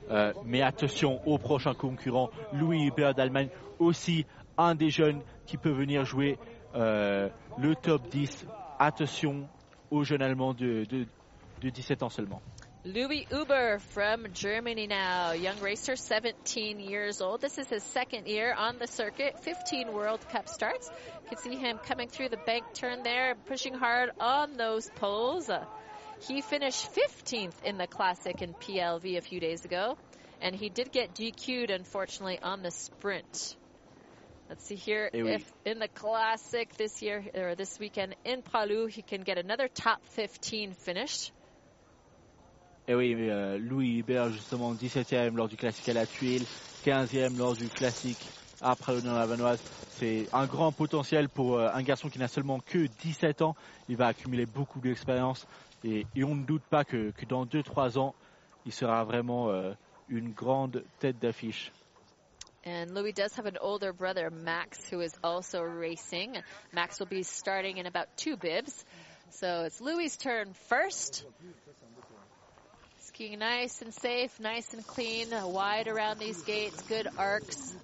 [0.09, 3.49] Euh, mais attention au prochain concurrent, Louis Hubert d'Allemagne,
[3.79, 4.25] aussi
[4.57, 6.37] un des jeunes qui peut venir jouer
[6.75, 7.27] euh,
[7.57, 8.45] le top 10.
[8.79, 9.49] Attention
[9.91, 11.05] aux jeunes Allemands de, de,
[11.61, 12.41] de 17 ans seulement.
[12.85, 17.41] Louis Uber from Germany now, young racer, 17 years old.
[17.41, 20.89] This is his second year on the circuit, 15 World Cup starts.
[21.23, 25.49] You can see him coming through the bank turn there, pushing hard on those poles.
[25.49, 25.65] Uh,
[26.21, 29.97] he finished 15th in the Classic in PLV a few days ago,
[30.41, 33.57] and he did get DQ'd, unfortunately, on the sprint.
[34.47, 35.33] Let's see here oui.
[35.33, 39.67] if in the Classic this year or this weekend in Palu he can get another
[39.67, 41.31] top 15 finish.
[42.89, 46.43] Et oui, mais, euh, Louis Hubert, justement, 17e lors du classique à la tuile,
[46.83, 48.17] 15e lors du classique
[48.61, 49.59] après le la Vanoise.
[49.89, 53.55] C'est un grand potentiel pour euh, un garçon qui n'a seulement que 17 ans.
[53.89, 55.45] Il va accumuler beaucoup d'expérience
[55.83, 58.15] et, on ne doute pas que, que dans 2-3 ans,
[58.65, 59.73] il sera vraiment euh,
[60.07, 61.71] une grande tête d'affiche.
[62.65, 66.37] And Louis does have an older brother, Max, who is also racing.
[66.73, 68.83] Max will be starting in about two bibs.
[69.29, 71.23] So it's Louis' turn first.
[73.19, 77.75] Skiing nice and safe, nice and clean, wide around these gates, good arcs,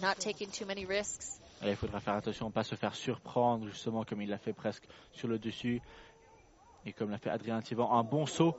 [0.00, 1.38] not taking too many risks.
[1.62, 4.84] Et il faudra faire attention pas se faire surprendre, justement, comme il l'a fait presque
[5.12, 5.82] sur le dessus.
[6.86, 8.56] Et comme l'a fait Adrien Thivan, un bon saut.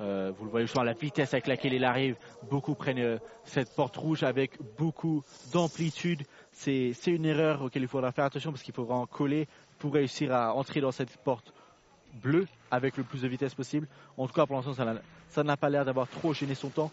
[0.00, 2.16] Euh, vous le voyez justement, la vitesse avec laquelle il arrive.
[2.50, 6.24] Beaucoup prennent euh, cette porte rouge avec beaucoup d'amplitude.
[6.50, 9.46] C'est une erreur auquel il faudra faire attention parce qu'il faudra en coller
[9.78, 11.54] pour réussir à entrer dans cette porte
[12.14, 13.86] bleue avec le plus de vitesse possible.
[14.16, 14.84] En tout cas, pour l'instant, ça
[15.36, 16.90] n'a pas l'air d'avoir trop gêné son temps.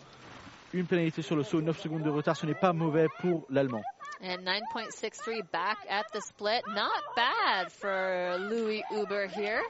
[0.74, 3.82] Une pénalité sur le saut, 9 secondes de retard, ce n'est pas mauvais pour l'Allemand.
[4.22, 6.64] And 9.63 back at the split.
[6.68, 9.62] Not bad for Louis Uber here.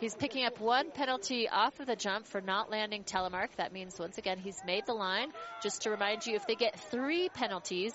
[0.00, 3.54] He's picking up one penalty off of the jump for not landing telemark.
[3.56, 5.28] That means, once again, he's made the line.
[5.62, 7.94] Just to remind you, if they get three penalties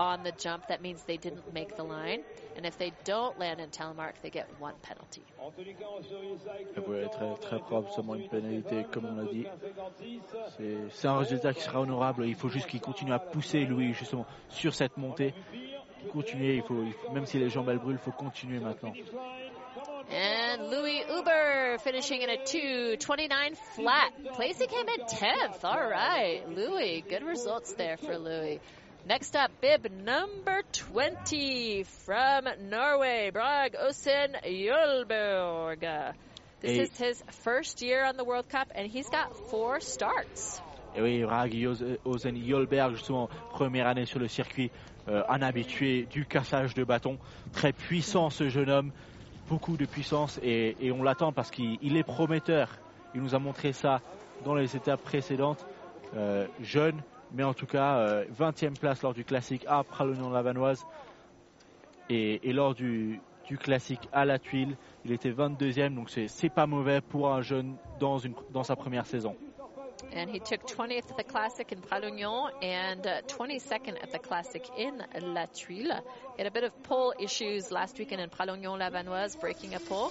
[0.00, 2.22] on the jump, that means they didn't make the line.
[2.56, 5.22] And if they don't land in telemark, they get one penalty.
[6.74, 7.60] Ça peut être très,
[7.94, 9.46] seulement une pénalité, comme on l'a dit.
[10.90, 12.26] C'est un résultat qui sera honorable.
[12.26, 15.34] Il faut juste qu'il continue à pousser Louis, justement, sur cette montée.
[16.12, 16.82] Continuer, il faut,
[17.12, 18.94] même si les jambes elles brûlent, il faut continuer maintenant.
[20.12, 25.62] And Louis Uber finishing in a 2.29 flat, placing him in 10th.
[25.62, 28.60] All right, Louis, good results there for Louis.
[29.06, 36.14] Next up, bib number 20 from Norway, Brag Osen Jølberg.
[36.60, 40.62] This Et- is his first year on the World Cup, and he's got four starts.
[40.94, 41.52] Et oui, Rag
[42.04, 44.70] Ozen Jolberg, justement, première année sur le circuit,
[45.08, 47.16] euh, un habitué du cassage de bâton.
[47.52, 48.92] Très puissant ce jeune homme,
[49.48, 52.68] beaucoup de puissance et, et on l'attend parce qu'il il est prometteur.
[53.14, 54.02] Il nous a montré ça
[54.44, 55.64] dans les étapes précédentes.
[56.16, 57.00] Euh, jeune,
[57.32, 60.84] mais en tout cas, euh, 20e place lors du classique à Pralognan-Lavanoise.
[62.08, 63.20] Et, et lors du,
[63.56, 64.76] classique à la tuile.
[65.04, 69.06] Il était 22e, donc c'est pas mauvais pour un jeune dans, une, dans sa première
[69.06, 69.36] saison.
[70.12, 74.66] And he took 20th at the Classic in Pralognon and uh, 22nd at the Classic
[74.76, 76.00] in La Tuile.
[76.36, 80.10] He had a bit of pole issues last weekend in Pralognon-Lavanoise, breaking a pole.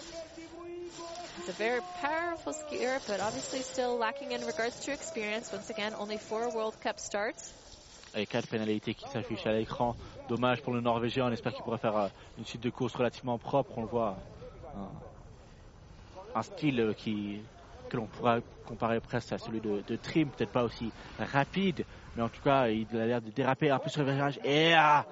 [1.40, 5.50] He's a very powerful skier, but obviously still lacking in regards to experience.
[5.54, 7.54] Once again, only four World Cup starts.
[8.14, 9.96] Et quatre pénalités qui s'affichent à l'écran.
[10.28, 11.28] Dommage pour le Norvégien.
[11.28, 12.08] On espère qu'il pourra faire euh,
[12.38, 13.72] une suite de course relativement propre.
[13.78, 14.18] On le voit.
[14.76, 17.40] Un, un style euh, qui
[17.90, 22.24] que l'on pourra comparer presque à celui de, de Trim, peut-être pas aussi rapide, mais
[22.24, 24.40] en tout cas, il a l'air de déraper un peu sur le virage.
[24.44, 25.06] Et ah,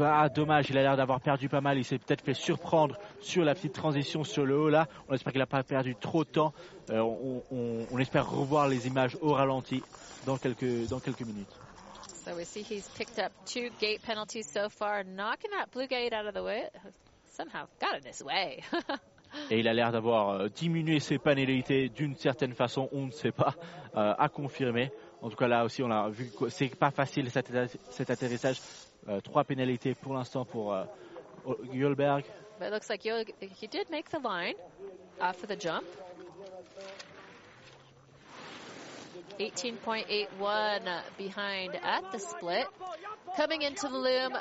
[0.00, 1.78] ah dommage, il a l'air d'avoir perdu pas mal.
[1.78, 4.86] Il s'est peut-être fait surprendre sur la petite transition sur le haut là.
[5.08, 6.52] On espère qu'il n'a pas perdu trop de temps.
[6.90, 9.82] Euh, on, on, on, espère revoir les images au ralenti
[10.26, 11.54] dans quelques, dans quelques minutes.
[12.24, 16.12] So we see he's picked up two gate penalties so far, knocking that blue gate
[16.12, 16.68] out of the way.
[17.24, 18.62] Somehow got in his way.
[19.50, 23.32] Et il a l'air d'avoir euh, diminué ses pénalités d'une certaine façon, on ne sait
[23.32, 23.54] pas,
[23.96, 24.90] euh, à confirmer.
[25.20, 28.60] En tout cas, là aussi, on a vu que c'est pas facile cet, atterrissage.
[29.08, 30.84] Euh, trois pénalités pour l'instant pour euh,
[31.72, 32.24] Yulberg.
[32.58, 34.54] But it looks like he did make the line
[35.20, 35.84] after the jump.
[39.38, 42.66] 18.81 behind at the split.
[43.36, 44.36] Coming into the loom,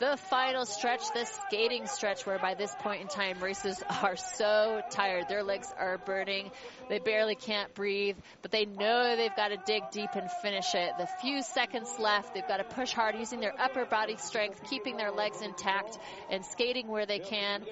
[0.00, 4.82] the final stretch, the skating stretch, where by this point in time, racers are so
[4.90, 5.28] tired.
[5.28, 6.50] Their legs are burning.
[6.88, 10.92] They barely can't breathe, but they know they've got to dig deep and finish it.
[10.98, 14.96] The few seconds left, they've got to push hard using their upper body strength, keeping
[14.96, 15.98] their legs intact,
[16.30, 17.64] and skating where they can.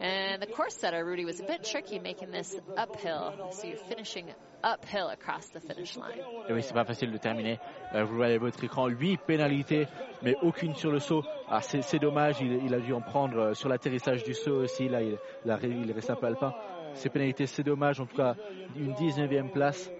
[0.00, 3.50] And the course setter, Rudy, was a bit tricky making this uphill.
[3.52, 4.32] So you're finishing
[4.64, 6.18] uphill across the finish line.
[6.48, 7.58] Et oui, c'est pas facile de terminer.
[7.94, 9.86] Euh, vous voyez votre écran, 8 pénalités,
[10.22, 11.24] mais aucune sur le saut.
[11.48, 14.88] Ah, c'est dommage, il, il, a dû en prendre euh, sur l'atterrissage du saut aussi.
[14.88, 16.54] Là, il, là, il reste un peu alpin.
[16.94, 18.00] Ces pénalités, c'est dommage.
[18.00, 18.34] En tout cas,
[18.76, 19.90] une 19e place.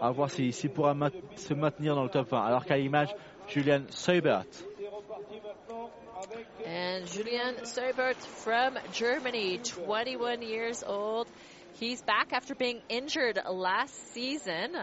[0.00, 2.40] À voir s'il si, si pourra mat se maintenir dans le top 20.
[2.40, 3.14] Alors qu'à l'image,
[3.48, 4.44] Julian Seubert.
[6.66, 11.26] And Julian Seubert from Germany, 21 years old.
[11.78, 14.74] He's back after being injured last season.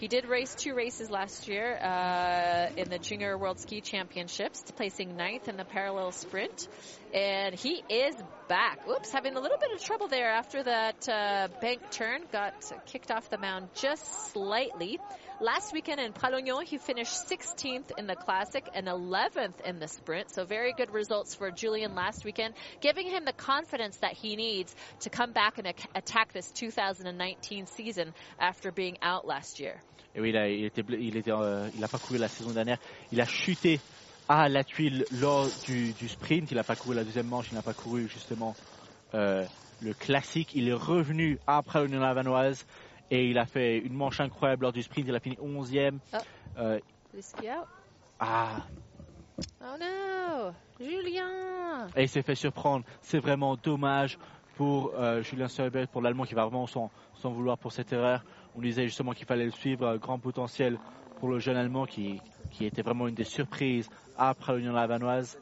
[0.00, 5.16] He did race two races last year uh, in the Junior World Ski Championships, placing
[5.16, 6.66] ninth in the parallel sprint.
[7.14, 8.16] And he is
[8.48, 8.80] back.
[8.88, 12.22] Oops, having a little bit of trouble there after that uh, bank turn.
[12.32, 12.54] Got
[12.86, 14.98] kicked off the mound just slightly.
[15.40, 20.32] Last weekend in Pralognon, he finished 16th in the Classic and 11th in the Sprint.
[20.34, 24.74] So very good results for Julian last weekend, giving him the confidence that he needs
[25.02, 29.80] to come back and attack this 2019 season after being out last year.
[30.16, 32.50] Et oui, il a, il était, il était, euh, il a pas couru la saison
[32.50, 32.78] dernière.
[33.12, 33.78] Il a chuté
[34.28, 36.50] à la tuile lors du, du sprint.
[36.50, 37.46] Il n'a pas couru la deuxième manche.
[37.52, 38.56] Il n'a pas couru justement
[39.14, 39.44] euh,
[39.82, 40.50] le classique.
[40.56, 42.66] Il est revenu après l'Union Lavanoise
[43.10, 45.06] et il a fait une manche incroyable lors du sprint.
[45.08, 45.98] Il a fini 11e.
[46.12, 46.16] Oh.
[46.58, 46.80] Euh,
[48.20, 48.62] ah.
[49.62, 51.86] Oh non, Julien.
[51.96, 52.84] Et il s'est fait surprendre.
[53.00, 54.18] C'est vraiment dommage
[54.56, 56.90] pour euh, Julien Seubert, pour l'Allemand qui va vraiment s'en
[57.22, 58.24] vouloir pour cette erreur.
[58.56, 60.78] On disait justement qu'il fallait le suivre, grand potentiel
[61.20, 62.20] pour le jeune Allemand qui,
[62.50, 65.38] qui était vraiment une des surprises après l'Union Lavanoise.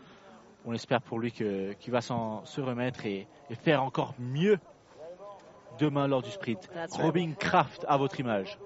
[0.66, 4.58] On espère pour lui qu'il qu va s'en se remettre et, et, faire encore mieux
[5.78, 6.68] demain lors du sprint.
[6.72, 7.40] That's Robin right.
[7.40, 8.56] Kraft à votre image.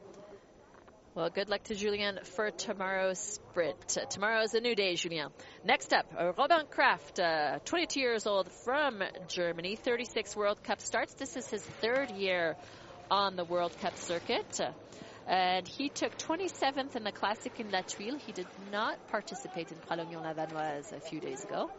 [1.14, 3.98] Well, good luck to Julien for tomorrow's sprint.
[4.00, 5.30] Uh, tomorrow is a new day, Julien.
[5.64, 11.14] Next up, uh, Robin Kraft, uh, 22 years old from Germany, 36 World Cup starts.
[11.14, 12.56] This is his third year
[13.10, 14.60] on the World Cup circuit.
[14.60, 14.70] Uh,
[15.26, 18.18] and he took 27th in the Classic in La Tuile.
[18.18, 21.70] He did not participate in Pralognon-Lavanoise a few days ago.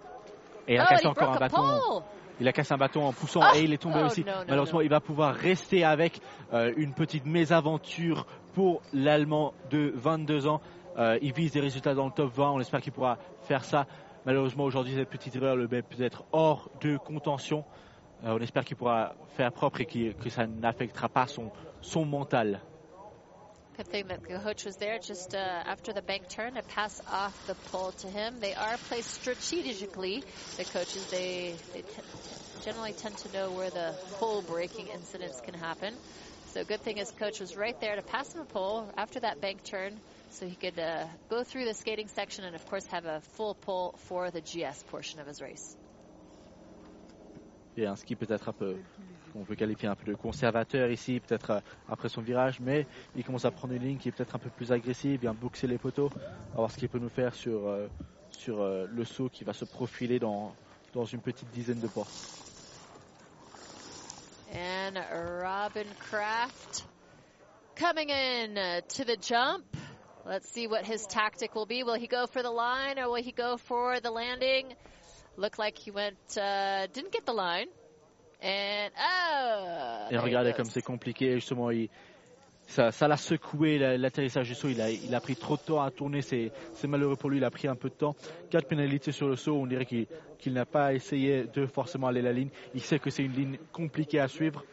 [0.68, 2.04] Et il a oh, cassé he encore broke un a bâton.
[2.42, 4.24] Il a cassé un bâton en poussant Ah et il est tombé Oh, aussi.
[4.26, 4.86] non, non, Malheureusement, non.
[4.86, 6.20] il va pouvoir rester avec
[6.54, 10.60] euh, une petite mésaventure pour l'Allemand de 22 ans.
[10.98, 12.50] Euh, il vise des résultats dans le top 20.
[12.50, 13.86] On espère qu'il pourra faire ça.
[14.26, 17.64] Malheureusement, aujourd'hui, cette petite erreur le met peut-être hors de contention.
[18.26, 21.52] Euh, on espère qu'il pourra faire propre et que ça n'affectera pas son,
[21.82, 22.60] son mental.
[23.78, 27.00] Good thing that the coach was there just uh, after the bank turn to pass
[27.10, 28.40] off the pole to him.
[28.42, 30.24] They are placed strategically.
[30.58, 31.84] The coaches they they
[32.64, 35.98] generally tend to know where the pole breaking incidents can happen.
[36.48, 39.40] So good thing his coach was right there to pass him a pole after that
[39.40, 43.06] bank turn, so he could uh, go through the skating section and of course have
[43.06, 45.78] a full pole for the GS portion of his race.
[47.78, 48.76] Et un ski peut-être un peu,
[49.36, 52.86] on peut qualifier un peu de conservateur ici, peut-être euh, après son virage, mais
[53.16, 55.68] il commence à prendre une ligne qui est peut-être un peu plus agressive, bien boxer
[55.68, 56.10] les poteaux,
[56.54, 57.88] à voir ce qu'il peut nous faire sur, euh,
[58.32, 60.54] sur euh, le saut qui va se profiler dans,
[60.94, 62.12] dans une petite dizaine de portes.
[64.54, 64.98] And
[65.42, 66.86] Robin Kraft
[67.76, 69.64] coming in to the jump.
[70.26, 71.84] Let's see what his tactic will be.
[71.84, 74.76] Will he go for the line or will he go for the landing?
[75.38, 77.68] Looked like he went, uh, didn't get the line.
[78.44, 80.08] And, oh!
[80.12, 81.36] Et regardez comme c'est compliqué.
[81.36, 81.90] Justement, il,
[82.68, 84.70] ça, ça l'a secoué l'atterrissage du saut.
[84.70, 86.22] Il a, il a pris trop de temps à tourner.
[86.22, 86.52] C'est
[86.86, 87.38] malheureux pour lui.
[87.38, 88.16] Il a pris un peu de temps.
[88.50, 89.56] Quatre pénalités sur le saut.
[89.56, 90.08] On dirait qu'il
[90.42, 92.50] qu'il n'a pas essayé de forcément aller la ligne.
[92.74, 94.66] Il sait que c'est une ligne compliquée à suivre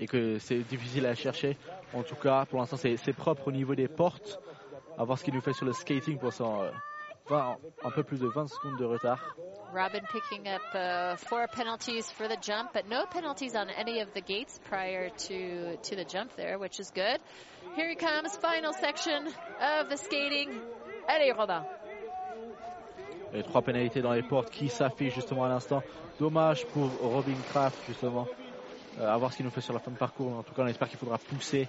[0.00, 1.56] et que c'est difficile à chercher.
[1.92, 4.40] En tout cas, pour l'instant, c'est propre au niveau des portes.
[4.98, 6.70] À voir ce qu'il nous fait sur le skating pour son, euh,
[7.28, 9.18] 20, un peu plus de 20 secondes de retard.
[9.72, 14.08] Robin picking up uh, four penalties for the jump, but no penalties on any of
[14.14, 17.18] the gates prior to to the jump there, which is good.
[17.74, 19.26] Here he comes, final section
[19.60, 20.60] of the skating.
[21.08, 21.64] Allez, Robin.
[23.34, 25.82] Et trois pénalités dans les portes qui s'affichent justement à l'instant.
[26.18, 28.26] Dommage pour Robin Kraft justement.
[28.98, 30.38] Euh, à voir ce qu'il nous fait sur la fin de parcours.
[30.38, 31.68] En tout cas, on espère qu'il faudra pousser.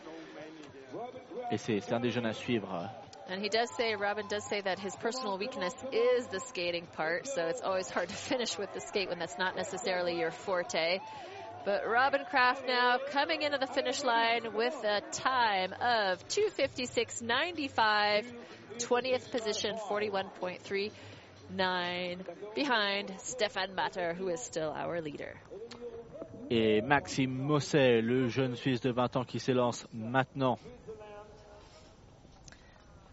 [1.51, 2.89] Et c'est un des jeunes à suivre.
[3.29, 7.27] And he does say, Robin does say that his personal weakness is the skating part,
[7.27, 11.01] so it's always hard to finish with the skate when that's not necessarily your forte.
[11.65, 18.23] But Robin Kraft now coming into the finish line with a time of 256.95,
[18.77, 22.19] 20th position, 41.39,
[22.55, 25.35] behind Stefan Matter, who is still our leader.
[26.49, 30.57] Et Maxime Mosset, le jeune Suisse de 20 ans qui s'élance maintenant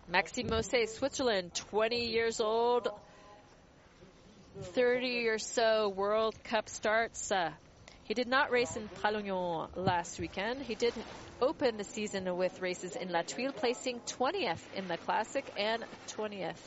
[0.09, 2.89] Maxime Mosset, Switzerland, 20 years old,
[4.60, 7.32] 30 or so World Cup starts.
[7.32, 7.51] Uh,
[8.05, 10.60] he did not race in Pralognon last weekend.
[10.62, 10.93] He did
[11.40, 16.60] open the season with races in La Tuile, placing 20th in the Classic and 20th.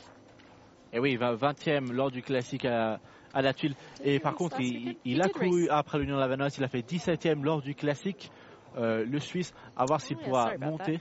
[0.92, 2.98] Et oui, 20e lors du Classique à,
[3.32, 3.76] à La Tuile.
[4.02, 6.56] Et par contre, il, il a couru après l'Union Lavanos.
[6.58, 8.32] Il a fait 17e lors du Classique.
[8.76, 11.00] Euh, le Suisse, à voir s'il oh, pourra monter.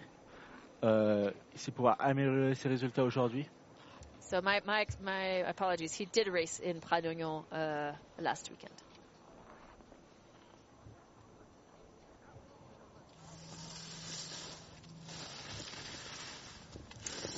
[0.84, 3.48] euh, c'est pouvoir améliorer ses résultats aujourd'hui?
[4.22, 5.94] So my, my, my apologies.
[5.94, 8.74] He did race in Pradognon uh, last weekend.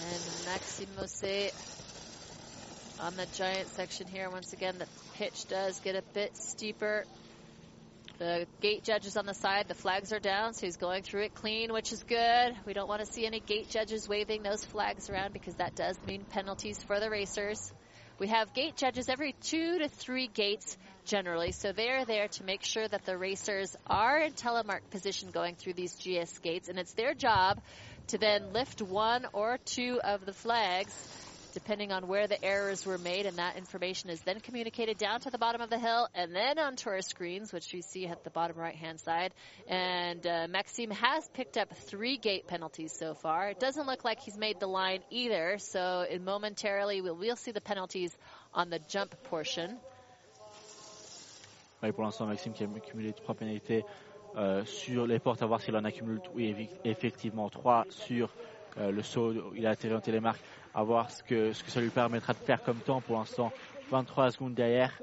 [0.01, 1.51] And Maxime Mosse
[2.99, 4.29] on the giant section here.
[4.31, 7.05] Once again, the pitch does get a bit steeper.
[8.19, 11.33] The gate judges on the side, the flags are down, so he's going through it
[11.33, 12.53] clean, which is good.
[12.65, 15.97] We don't want to see any gate judges waving those flags around because that does
[16.05, 17.71] mean penalties for the racers.
[18.19, 20.75] We have gate judges every two to three gates
[21.05, 25.55] generally, so they're there to make sure that the racers are in telemark position going
[25.55, 27.61] through these GS gates, and it's their job
[28.07, 30.93] to then lift one or two of the flags
[31.53, 35.29] depending on where the errors were made, and that information is then communicated down to
[35.29, 38.29] the bottom of the hill and then onto our screens, which we see at the
[38.29, 39.33] bottom right-hand side.
[39.67, 43.49] And uh, Maxime has picked up three gate penalties so far.
[43.49, 47.61] It doesn't look like he's made the line either, so momentarily we'll, we'll see the
[47.61, 48.15] penalties
[48.53, 49.77] on the jump portion.
[51.81, 53.85] Oui, pour l'instant, Maxime qui a accumulé trois pénalités
[54.35, 58.29] euh, sur les portes, à voir s'il en accumule oui, effectivement trois sur
[58.77, 59.33] euh, le saut.
[59.55, 60.41] Il a atterri en télémarque
[60.73, 63.51] à voir ce que, ce que ça lui permettra de faire comme temps pour l'instant.
[63.91, 64.93] 23 secondes derrière.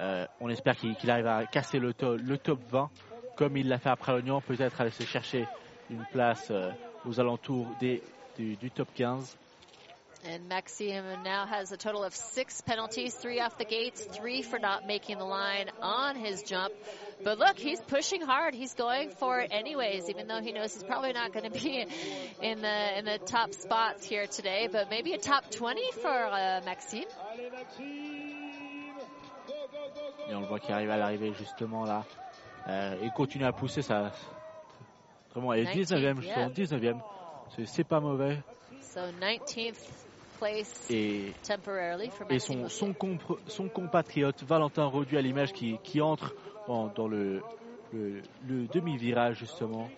[0.00, 2.90] Euh, on espère qu'il qu arrive à casser le, to le, top 20
[3.36, 5.46] comme il l'a fait après l'Oignon, peut-être aller se chercher
[5.90, 6.70] une place euh,
[7.06, 9.36] aux alentours du top 15.
[10.22, 14.58] And Maxime now has a total of six penalties, three off the gates, three for
[14.58, 16.74] not making the line on his jump.
[17.24, 18.54] But look, he's pushing hard.
[18.54, 21.86] He's going for it anyways, even though he knows he's probably not going to be
[22.42, 24.68] in the in the top spots here today.
[24.70, 27.08] But maybe a top 20 for uh, Maxime.
[30.28, 32.04] Et on le voit qui arrive à l'arrivée justement là.
[32.68, 34.12] Euh, il continue à pousser ça.
[35.34, 37.00] Vraiment, il est 19e, je pense, 19e.
[37.64, 38.38] C'est pas mauvais.
[38.82, 39.99] So 19th
[40.90, 41.32] et,
[42.30, 42.94] et son, son,
[43.46, 46.34] son, compatriote Valentin Rodu à l'image qui, qui, entre
[46.66, 47.42] dans, dans le,
[47.92, 49.88] le, le demi-virage justement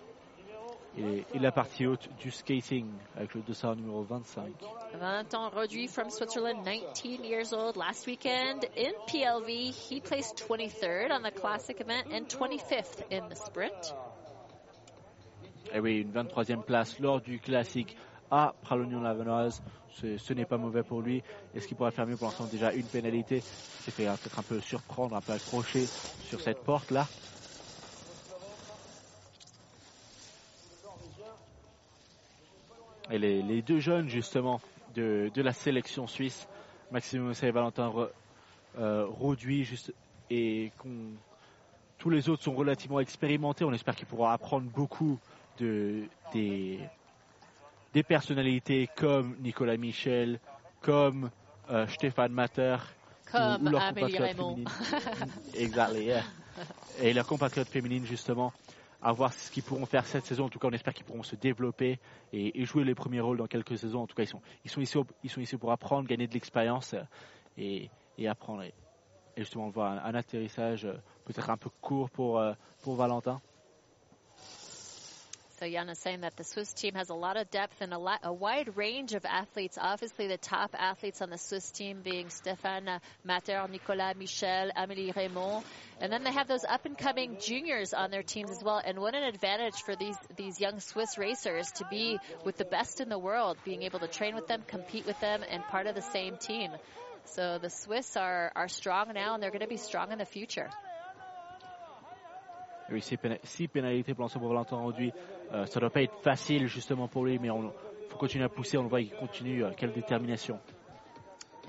[0.98, 2.86] et, et, la partie haute du skating
[3.16, 4.52] avec le dossard numéro 25.
[4.98, 7.76] Valentin Rodu from Switzerland, 19 years old.
[7.76, 13.36] Last weekend in PLV, he placed 23rd on the classic event and 25th in the
[13.36, 13.94] sprint.
[15.74, 17.96] Et oui, une 23e place lors du classique
[18.32, 19.62] à Pralognon-Lavenoise.
[19.92, 21.22] Ce n'est pas mauvais pour lui.
[21.54, 23.42] Est-ce qu'il pourrait faire mieux pour l'instant Déjà une pénalité.
[23.80, 25.86] C'est fait peut-être un peu surprendre, un peu accrocher
[26.24, 27.06] sur cette porte-là.
[33.10, 34.62] Et les, deux jeunes, justement,
[34.94, 36.48] de, de, la sélection suisse,
[36.90, 37.92] Maxime et Valentin
[38.78, 39.92] euh, Roduit juste,
[40.30, 40.72] et
[41.98, 43.66] tous les autres sont relativement expérimentés.
[43.66, 45.18] On espère qu'ils pourront apprendre beaucoup
[45.58, 46.78] de, des,
[47.92, 50.40] des personnalités comme Nicolas Michel,
[50.80, 51.30] comme
[51.70, 52.76] euh, Stéphane Mater,
[53.30, 54.54] Comme ou, ou leur Amélie compatriote Raymond.
[54.56, 54.68] féminine.
[55.54, 56.24] exactly, yeah.
[57.00, 58.52] Et leurs compatriotes féminines, justement,
[59.02, 60.44] à voir ce qu'ils pourront faire cette saison.
[60.46, 61.98] En tout cas, on espère qu'ils pourront se développer
[62.32, 64.02] et, et jouer les premiers rôles dans quelques saisons.
[64.02, 66.34] En tout cas, ils sont, ils sont, ici, ils sont ici pour apprendre, gagner de
[66.34, 67.02] l'expérience euh,
[67.56, 68.62] et, et apprendre.
[68.62, 68.74] Et,
[69.36, 70.94] justement, on voit un, un atterrissage euh,
[71.24, 72.42] peut-être un peu court pour,
[72.82, 73.40] pour Valentin.
[75.62, 77.98] So Jan is saying that the Swiss team has a lot of depth and a,
[77.98, 79.78] lot, a wide range of athletes.
[79.80, 85.64] Obviously, the top athletes on the Swiss team being Stéphane Mater, Nicolas Michel, Amélie Raymond,
[86.00, 88.82] and then they have those up-and-coming juniors on their teams as well.
[88.84, 93.00] And what an advantage for these these young Swiss racers to be with the best
[93.00, 95.94] in the world, being able to train with them, compete with them, and part of
[95.94, 96.72] the same team.
[97.26, 100.24] So the Swiss are are strong now, and they're going to be strong in the
[100.24, 100.68] future.
[102.92, 105.12] Oui, six, péna- six pénalités pour l'ensemble Valentin Roduit.
[105.52, 107.70] Euh, ça doit pas être facile justement pour lui, mais il
[108.10, 108.76] faut continuer à pousser.
[108.78, 109.64] On voit, il continue.
[109.64, 110.58] euh, quelle détermination.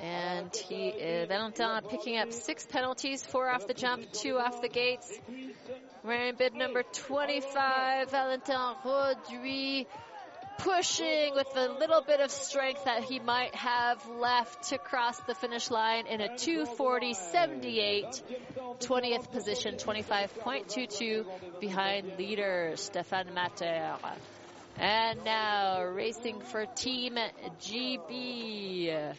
[0.01, 4.67] And he, uh, Valentin picking up six penalties, four off the jump, two off the
[4.69, 5.21] gates.
[6.03, 9.85] Wearing bib number 25, Valentin Roduit
[10.57, 15.35] pushing with a little bit of strength that he might have left to cross the
[15.35, 18.21] finish line in a 240.78,
[18.79, 21.25] 20th position, 25.22
[21.59, 23.95] behind leader Stefan Mater.
[24.77, 27.17] And now racing for Team
[27.61, 29.13] GB.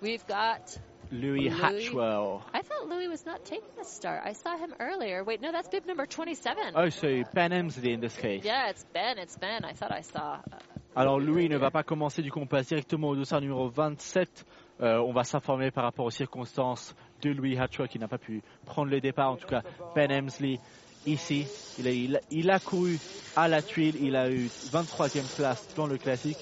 [0.00, 0.78] We've got.
[1.14, 1.60] Louis Louis?
[1.60, 2.42] Hatchwell.
[2.52, 4.22] I thought Louis was not taking the start.
[4.24, 5.22] I saw him earlier.
[5.24, 6.74] Wait, no, that's bib number 27.
[6.76, 8.44] Oh, c'est Ben Hemsley in this case.
[8.44, 9.16] Yeah, it's Ben.
[9.18, 9.64] It's Ben.
[9.64, 10.36] I thought I saw.
[10.52, 10.56] uh,
[10.96, 14.44] Alors Louis ne va pas commencer, du coup on passe directement au dossard numéro 27.
[14.80, 18.42] Euh, on va s'informer par rapport aux circonstances de Louis Hatchwell qui n'a pas pu
[18.66, 19.30] prendre le départ.
[19.30, 19.62] En tout cas,
[19.94, 20.58] Ben Hemsley
[21.06, 21.46] ici,
[21.78, 22.98] il a, il a- il a couru
[23.36, 26.38] à la tuile, il a eu 23e place dans le classique.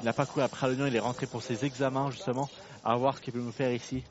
[0.00, 2.48] Il n'a pas couru après l'Union, il est rentré pour ses examens justement.
[2.84, 4.04] À voir ce qu'il peut nous faire ici.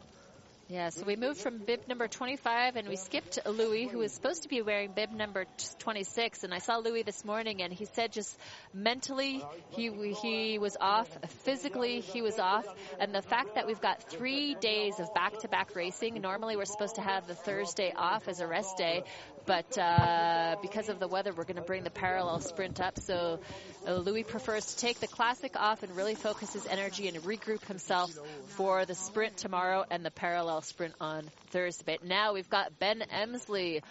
[0.67, 4.43] Yeah, so we moved from bib number 25 and we skipped Louis, who was supposed
[4.43, 5.45] to be wearing bib number
[5.77, 6.43] 26.
[6.43, 8.35] And I saw Louis this morning and he said just
[8.73, 9.91] mentally he,
[10.23, 11.07] he was off,
[11.43, 12.65] physically he was off.
[12.99, 16.65] And the fact that we've got three days of back to back racing, normally we're
[16.65, 19.03] supposed to have the Thursday off as a rest day.
[19.45, 22.99] But uh, because of the weather, we're going to bring the parallel sprint up.
[22.99, 23.39] So
[23.88, 27.63] uh, Louis prefers to take the classic off and really focus his energy and regroup
[27.65, 28.11] himself
[28.47, 31.84] for the sprint tomorrow and the parallel sprint on Thursday.
[31.85, 33.81] But now we've got Ben Emsley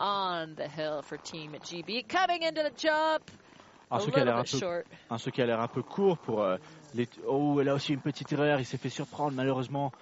[0.00, 3.30] on the hill for Team GB coming into the jump.
[3.90, 4.86] Un a saut qui a little l'air un bit peu short.
[5.10, 6.56] un saut qui a l'air un peu court pour euh,
[6.94, 7.06] les...
[7.28, 9.92] Oh, là aussi une petite erreur, il s'est fait surprendre malheureusement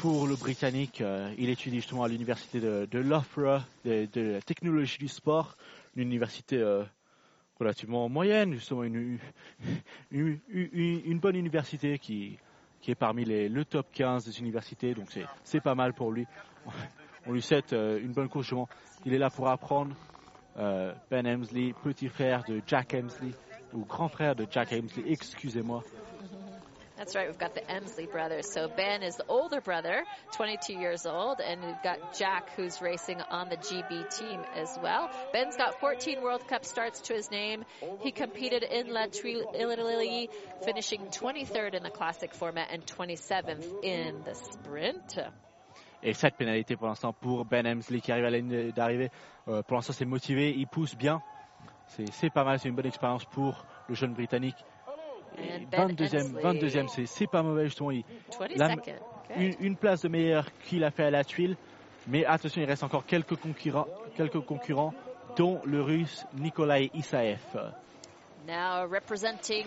[0.00, 1.02] pour le Britannique.
[1.02, 5.56] Euh, il étudie justement à l'université de, Loughborough, de, la technologie du sport,
[5.94, 6.84] une université euh,
[7.58, 9.18] relativement moyenne, justement une,
[10.10, 12.38] une, bonne université qui,
[12.80, 15.08] qui est parmi les, le top 15 des universités, donc
[15.44, 16.26] c'est- pas mal pour lui.
[17.26, 18.68] On lui souhaite euh, une bonne course, justement.
[19.04, 19.94] Il est là pour apprendre.
[20.56, 23.30] Ben Hemsley, petit frère de Jack Hemsley,
[23.72, 25.82] ou grand frère de Jack Hemsley, excusez-moi.
[27.00, 27.28] That's right.
[27.28, 28.52] We've got the Emsley brothers.
[28.52, 33.22] So Ben is the older brother, 22 years old, and we've got Jack who's racing
[33.30, 35.08] on the GB team as well.
[35.32, 37.64] Ben's got 14 World Cup starts to his name.
[38.00, 40.28] He competed in La Tuileries,
[40.62, 45.18] finishing 23rd in the classic format and 27th in the sprint.
[46.02, 49.10] Et cette pénalité pour l'instant pour Ben Hemsley qui arrive à la ligne d'arrivée.
[49.48, 51.22] Euh, pour l'instant, c'est motivé, il pousse bien.
[51.86, 54.56] C'est pas mal, c'est une bonne expérience pour le jeune Britannique.
[55.38, 56.42] Et And Ben 22e, Hemsley.
[56.42, 57.90] 22e, c'est pas mauvais justement.
[57.90, 58.04] Il-
[58.38, 58.76] 22nd.
[58.76, 58.94] Good.
[59.36, 61.56] une, une place de meilleur qu'il a fait à la tuile.
[62.08, 63.86] Mais attention, il reste encore quelques concurrents,
[64.16, 64.94] quelques concurrents
[65.36, 67.38] dont le russe Nikolai Isaev.
[68.46, 69.66] Now representing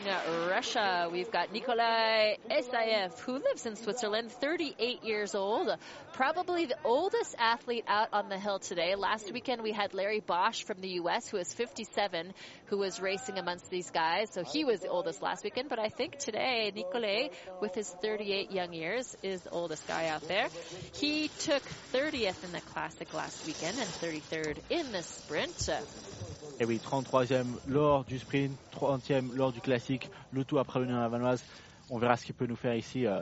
[0.49, 5.69] Russia, we've got Nikolai Esayev, who lives in Switzerland, 38 years old,
[6.13, 8.95] probably the oldest athlete out on the hill today.
[8.95, 12.33] Last weekend we had Larry Bosch from the U.S., who is 57,
[12.65, 14.29] who was racing amongst these guys.
[14.31, 17.29] So he was the oldest last weekend, but I think today Nikolai,
[17.61, 20.47] with his 38 young years, is the oldest guy out there.
[20.95, 21.63] He took
[21.93, 25.69] 30th in the classic last weekend and 33rd in the sprint.
[26.59, 31.43] Et oui, 33e lors du sprint, 30e lors du classique, le tout après l'Union Lavanoise.
[31.89, 33.05] On verra ce qu'il peut nous faire ici.
[33.07, 33.21] euh,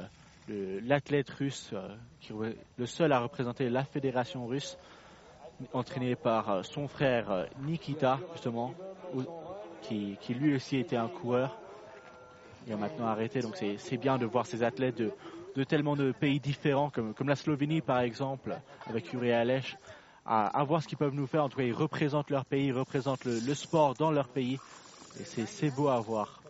[0.84, 4.78] L'athlète russe, euh, qui est le seul à représenter la fédération russe,
[5.72, 8.74] entraîné par euh, son frère Nikita, justement,
[9.82, 11.58] qui, lui aussi était un coureur.
[12.68, 15.12] Il a maintenant arrêté, donc c'est bien de voir ces athlètes de,
[15.56, 18.56] de tellement de pays différents, comme, comme la Slovénie par exemple,
[18.88, 19.78] avec Yuri Alech,
[20.26, 21.44] à, à, voir ce qu'ils peuvent nous faire.
[21.44, 24.60] En tout cas, ils représentent leur pays, ils représentent le, le sport dans leur pays.
[25.20, 26.42] Et c'est beau à voir.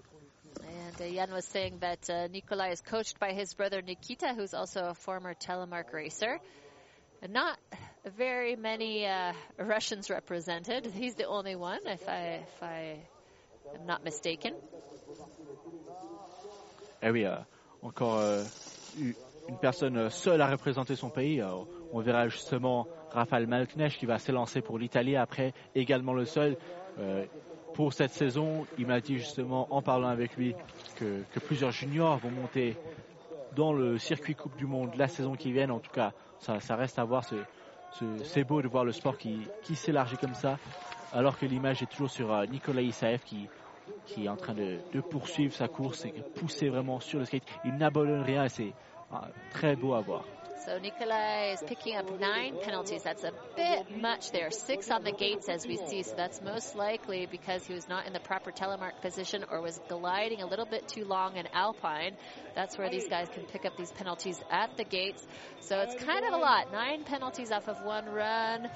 [0.59, 4.53] And uh, Jan was saying that uh, Nikolai is coached by his brother Nikita, who's
[4.53, 6.39] also a former telemark racer.
[7.27, 7.57] Not
[8.17, 10.85] very many uh, Russians represented.
[10.87, 12.99] He's the only one, if I, if I
[13.75, 14.53] am not mistaken.
[17.03, 17.35] Eh oui, euh,
[17.81, 18.43] encore euh,
[18.97, 21.41] une personne seule à représenter son pays.
[21.41, 21.49] Euh,
[21.93, 26.57] on verra justement Rafael Malknecht qui va s'élancer pour l'Italie après, également le seul.
[26.99, 27.25] Euh,
[27.73, 30.55] pour cette saison, il m'a dit justement en parlant avec lui
[30.95, 32.75] que, plusieurs juniors vont monter
[33.55, 35.69] dans le circuit Coupe du Monde la saison qui vient.
[35.69, 37.23] En tout cas, ça, reste à voir.
[38.23, 40.57] C'est beau de voir le sport qui, s'élargit comme ça,
[41.13, 43.47] alors que l'image est toujours sur euh, Nicolas Isaev qui,
[44.17, 47.43] est en train de, de poursuivre sa course et pousser vraiment sur le skate.
[47.65, 48.73] Il n'abandonne rien et c'est
[49.13, 49.17] euh,
[49.51, 50.23] très beau à voir.
[50.65, 53.01] So Nikolai is picking up nine penalties.
[53.01, 54.51] That's a bit much there.
[54.51, 56.03] Six on the gates as we see.
[56.03, 59.79] So that's most likely because he was not in the proper telemark position or was
[59.87, 62.15] gliding a little bit too long in Alpine.
[62.53, 65.25] That's where these guys can pick up these penalties at the gates.
[65.61, 66.71] So it's kind of a lot.
[66.71, 68.69] Nine penalties off of one run.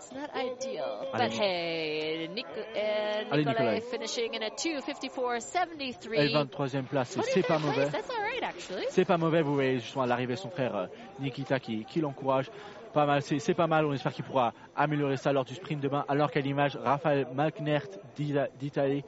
[0.00, 1.06] It's not ideal.
[1.12, 3.80] But hey, Nico, uh, Allez, Nicolai Nicolai.
[3.90, 6.14] finishing in a 254.73.
[6.14, 7.86] Et 23e place, c'est pas mauvais.
[7.90, 8.86] That's all right, actually.
[8.88, 10.86] C'est pas mauvais, vous voyez justement à l'arrivée son frère euh,
[11.20, 12.50] Nikita qui, qui l'encourage.
[12.94, 16.04] Pas mal, c'est pas mal, on espère qu'il pourra améliorer ça lors du sprint demain,
[16.08, 17.86] alors qu'à l'image, Raphaël Malknert
[18.16, 19.04] d'Ita- d'Italie,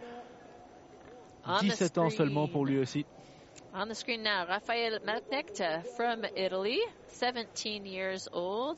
[1.46, 2.16] On the 17 ans screen.
[2.18, 3.04] seulement pour lui aussi.
[3.74, 5.62] On the screen now, Rafael Malknecht
[5.96, 6.78] from Italy,
[7.08, 8.76] 17 years old.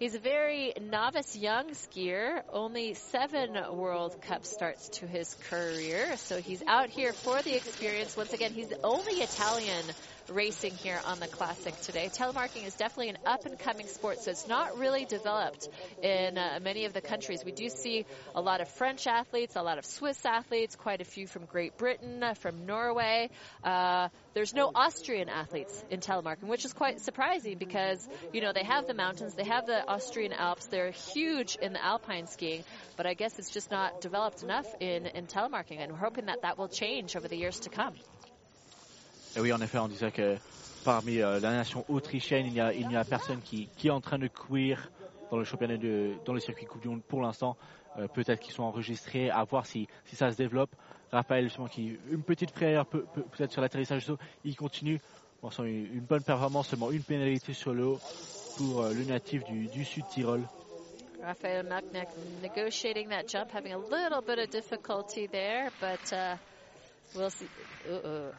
[0.00, 6.16] He's a very novice young skier, only seven World Cup starts to his career.
[6.16, 8.16] So he's out here for the experience.
[8.16, 9.84] Once again, he's the only Italian
[10.30, 12.08] racing here on the Classic today.
[12.08, 15.68] Telemarking is definitely an up and coming sport, so it's not really developed
[16.02, 17.44] in uh, many of the countries.
[17.44, 21.04] We do see a lot of French athletes, a lot of Swiss athletes, quite a
[21.04, 23.30] few from Great Britain, uh, from Norway.
[23.64, 28.64] Uh, there's no Austrian athletes in telemarking, which is quite surprising because, you know, they
[28.64, 32.64] have the mountains, they have the Austrian Alps, they're huge in the alpine skiing,
[32.96, 36.42] but I guess it's just not developed enough in, in telemarking, and we're hoping that
[36.42, 37.94] that will change over the years to come.
[39.36, 40.36] Et oui, en effet, on disait que
[40.84, 42.52] parmi euh, la nation autrichienne, il
[42.88, 44.90] n'y a, personne qui, est en train de courir
[45.30, 47.56] dans le championnat de, dans le circuit Coupe du Monde pour l'instant.
[47.98, 50.70] Euh, Peut-être qu'ils sont enregistrés, à voir si, si ça se développe.
[51.12, 54.12] Raphaël, justement, qui une petite frayeur peut- peut- peut-être sur l'atterrissage du
[54.44, 55.00] il continue.
[55.42, 58.00] Bon, une, une bonne performance, seulement une pénalité sur le haut
[58.56, 60.42] pour euh, le natif du, du Sud Tyrol.
[62.42, 66.36] Negotiating that jump, having a little bit of difficulty there, but uh,
[67.14, 67.46] we'll see.
[67.90, 68.32] Uh-uh.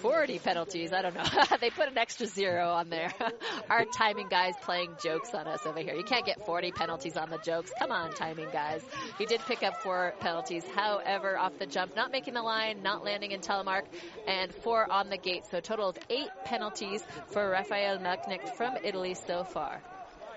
[0.00, 0.92] 40 penalties.
[0.92, 1.24] I don't know.
[1.60, 3.12] they put an extra zero on there.
[3.70, 5.94] Our timing guys playing jokes on us over here.
[5.94, 7.70] You can't get 40 penalties on the jokes.
[7.78, 8.82] Come on, timing guys.
[9.18, 10.64] He did pick up four penalties.
[10.74, 13.84] However, off the jump, not making the line, not landing in telemark,
[14.26, 15.44] and four on the gate.
[15.50, 19.80] So total of eight penalties for Rafael Malknecht from Italy so far.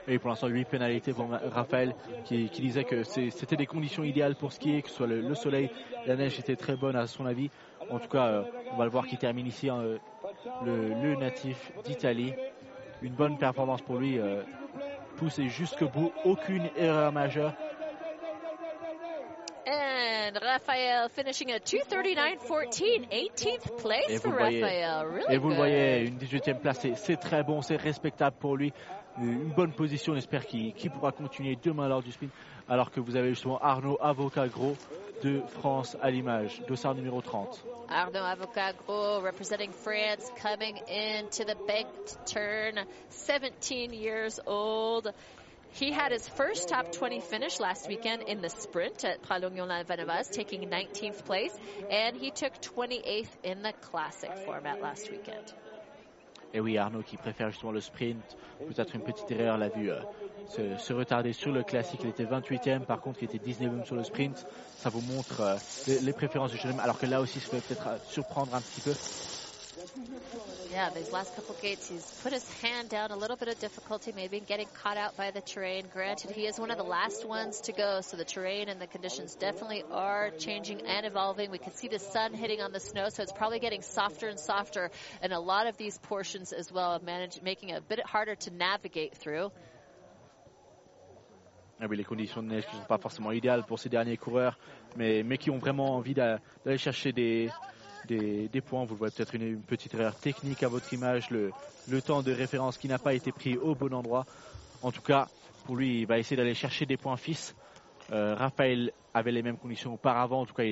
[0.08, 4.36] Et pour l'instant, 8 pénalités pour Raphaël, qui, qui disait que c'était des conditions idéales
[4.36, 5.70] pour skier, que ce soit le, le soleil,
[6.06, 7.50] la neige était très bonne à son avis.
[7.90, 9.98] En tout cas, euh, on va le voir qui termine ici, hein, euh,
[10.66, 12.34] le, le natif d'Italie.
[13.02, 14.42] Une bonne performance pour lui, euh,
[15.18, 17.54] poussé jusqu'au bout, aucune erreur majeure.
[19.66, 25.08] And Raphael finishing at 239.14, 18th place Et for vous le voyez, Raphael.
[25.08, 28.74] Really et vous le voyez, une 18e place, c'est très bon, c'est respectable pour lui.
[29.18, 32.32] Une bonne position, on espère qu'il pourra continuer demain lors du sprint.
[32.68, 34.76] Alors que vous avez justement Arnaud Avocat Gros
[35.22, 37.64] de France à l'image, dossard numéro 30.
[37.90, 45.14] Arnaud Avocagro representing France coming into the banked turn, 17 years old.
[45.74, 50.70] He had his first top 20 finish last weekend in the sprint at Pralognon-Lanvanevas, taking
[50.70, 51.58] 19th place,
[51.90, 55.52] and he took 28th in the classic format last weekend.
[56.54, 59.98] Et oui, Arnaud qui préfère justement le sprint, peut-être une petite erreur, l'a vu euh,
[60.78, 62.02] se, retarder sur le classique.
[62.04, 64.46] Il était 28e, par contre, il était 19e sur le sprint.
[64.76, 65.56] Ça vous montre euh,
[65.88, 68.82] les, préférences du homme, alors que là aussi, ça peut peut-être euh, surprendre un petit
[68.82, 68.94] peu.
[70.74, 74.12] Yeah, these last couple gates, he's put his hand down, a little bit of difficulty,
[74.12, 75.86] maybe in getting caught out by the terrain.
[75.88, 78.88] Granted, he is one of the last ones to go, so the terrain and the
[78.88, 81.52] conditions definitely are changing and evolving.
[81.52, 84.40] We can see the sun hitting on the snow, so it's probably getting softer and
[84.40, 84.90] softer,
[85.22, 88.50] and a lot of these portions as well, manage, making it a bit harder to
[88.50, 89.52] navigate through.
[91.80, 94.58] Ah oui, les conditions de neige ne sont pas forcément idéales pour ces derniers coureurs,
[94.96, 97.52] mais, mais qui ont vraiment envie d'aller chercher des,
[98.08, 98.86] des, points.
[98.86, 101.52] Vous voyez peut-être une, petite erreur technique à votre image, le,
[101.90, 104.26] le temps de référence qui n'a pas été pris au bon endroit.
[104.82, 105.28] En tout cas,
[105.66, 107.56] pour lui, il va essayer d'aller chercher des points fixes.
[108.12, 110.42] Euh, Raphaël avait les mêmes conditions auparavant.
[110.42, 110.64] En tout cas,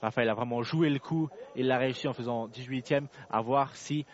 [0.00, 1.28] Raphaël a vraiment joué le coup.
[1.54, 3.06] Il l'a réussi en faisant 18e.
[3.30, 4.06] À voir si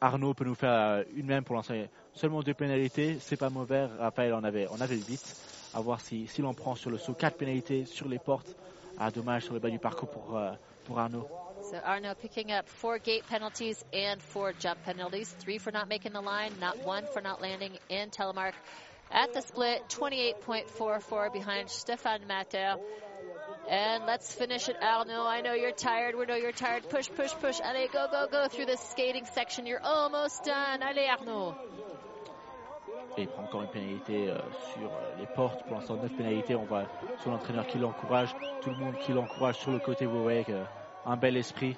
[0.00, 1.74] Arnaud peut nous faire euh, une même pour l'instant.
[2.12, 3.86] Seulement deux pénalités, c'est pas mauvais.
[3.98, 5.36] Raphaël en avait, en avait 8.
[5.74, 7.14] À voir si, s'il en prend sur le saut.
[7.14, 8.56] Quatre pénalités sur les portes.
[8.98, 10.52] Ah, dommage sur le bas du parcours pour, euh,
[10.84, 11.28] pour Arnaud.
[11.74, 15.28] So Arnaud picking up four gate penalties and four jump penalties.
[15.40, 18.52] Three for not making the line, not one for not landing in telemark.
[19.10, 22.76] At the split, 28.44 behind Stefan Matter.
[23.68, 25.26] And let's finish it, Arnaud.
[25.26, 26.14] I know you're tired.
[26.14, 26.88] We know you're tired.
[26.88, 27.58] Push, push, push.
[27.60, 29.66] Allez, go, go, go through this skating section.
[29.66, 30.80] You're almost done.
[30.80, 31.56] Allez, Arnaud.
[33.16, 34.38] Et il prend encore une pénalité euh,
[34.74, 35.64] sur euh, les portes.
[35.64, 36.54] Pour l'instant, 9 pénalités.
[36.54, 36.84] On voit
[37.24, 38.32] son entraîneur qui l'encourage.
[38.60, 40.06] Tout le monde qui l'encourage sur le côté.
[40.06, 40.62] Vous voyez que,
[41.06, 41.76] un bel esprit.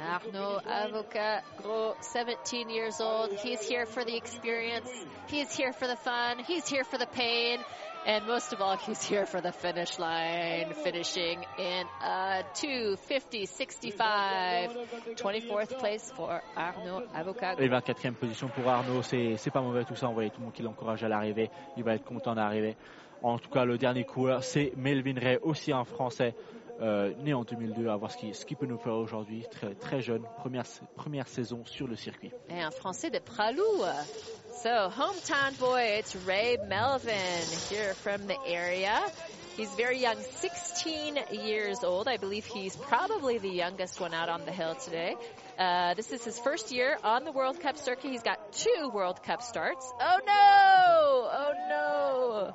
[0.00, 3.32] Arnaud, va Avocat Gros, 17 years old.
[3.32, 4.90] He's here for the experience.
[5.28, 6.38] He's here for the fun.
[6.46, 7.58] He's here for the pain.
[8.06, 15.16] And most of all, he's here for the finish line, finishing in a 250-65.
[15.16, 19.00] 24th place for Arnaud Avocat Et 24e position pour Arnaud.
[19.02, 20.06] C'est c'est pas mauvais tout ça.
[20.08, 21.48] On voyait tout le monde qui l'encourage à l'arrivée.
[21.78, 22.76] Il va être content d'arriver.
[23.24, 26.34] En tout cas, le dernier coureur, c'est Melvin Ray, aussi un Français.
[26.80, 30.24] euh, né en 2002, à voir ce qu'il peut nous faire aujourd'hui, très, très jeune,
[30.38, 30.64] première,
[30.96, 32.32] première saison sur le circuit.
[32.50, 33.62] Et un Français de Pralou.
[34.62, 39.00] So, hometown boy, it's Ray Melvin here from the area.
[39.56, 42.08] He's very young, 16 years old.
[42.08, 45.14] I believe he's probably the youngest one out on the hill today.
[45.56, 48.10] Uh, this is his first year on the World Cup circuit.
[48.10, 49.90] He's got two World Cup starts.
[50.00, 51.30] Oh no!
[51.32, 52.54] Oh no!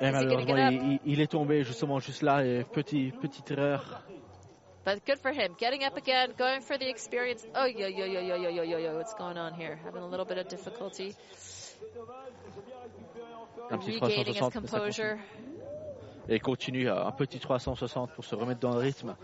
[0.00, 4.02] Et gonna malheureusement, il, il- est tombé justement juste là, et petit, petite erreur.
[4.84, 5.54] But good for him.
[5.58, 7.44] Getting up again, going for the experience.
[7.54, 8.96] Oh, yo, yo, yo, yo, yo, yo, yo, yo.
[8.96, 9.76] What's going on here?
[9.84, 11.14] Having a little bit of difficulty
[13.70, 15.18] regaining his 360, mais ça composure.
[16.28, 19.14] Et continue euh, un petit 360 pour se remettre dans le rythme.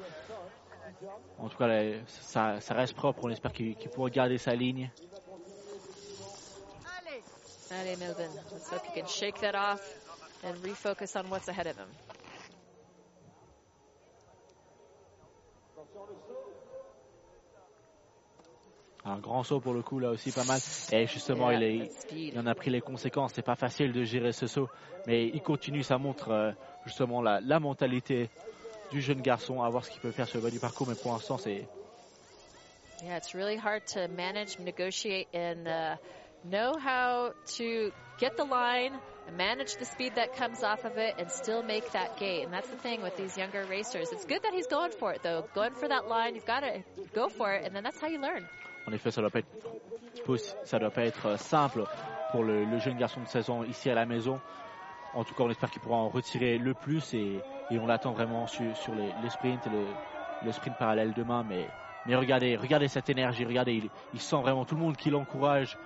[1.38, 3.20] En tout cas, là, ça, ça reste propre.
[3.24, 4.90] On espère qu'il qu'il pourra garder sa ligne.
[7.70, 8.28] Allez, Melvin.
[8.52, 9.80] Let's hope he can shake that off
[10.44, 11.88] and refocus on what's ahead of him.
[19.06, 20.58] Un grand saut pour le coup, là aussi pas mal.
[20.92, 23.32] Et justement, Yeah, il, est, il en a pris les conséquences.
[23.34, 24.68] C'est pas facile de gérer ce saut.
[25.06, 26.52] Mais il continue, ça montre euh,
[26.86, 28.30] justement la, la mentalité
[28.90, 30.88] du jeune garçon, à voir ce qu'il peut faire sur le bas du parcours.
[30.88, 31.66] Mais pour l'instant, c'est
[33.02, 35.96] Yeah, it's really hard to manage, negotiate, and uh,
[36.42, 38.92] know how to get the line,
[39.32, 42.44] manage the speed that comes off of it, and still make that gate.
[42.44, 44.12] And that's the thing with these younger racers.
[44.12, 45.44] It's good that he's going for it, though.
[45.54, 46.82] Going for that line, you've got to
[47.14, 48.44] go for it, and then that's how you learn.
[48.86, 51.84] En effet, ça doit pas être, ça doit pas être euh, simple
[52.32, 54.40] pour le, le jeune garçon de 16 ans ici à la maison.
[55.14, 57.40] En tout cas, on espère qu'il pourra en retirer le plus et,
[57.70, 59.86] et on l'attend vraiment sur, sur les, les sprints et le,
[60.44, 61.44] le sprint parallèle demain.
[61.48, 61.66] Mais,
[62.06, 65.78] mais regardez, regardez cette énergie, regardez, il, il sent vraiment tout le monde qui l'encourage.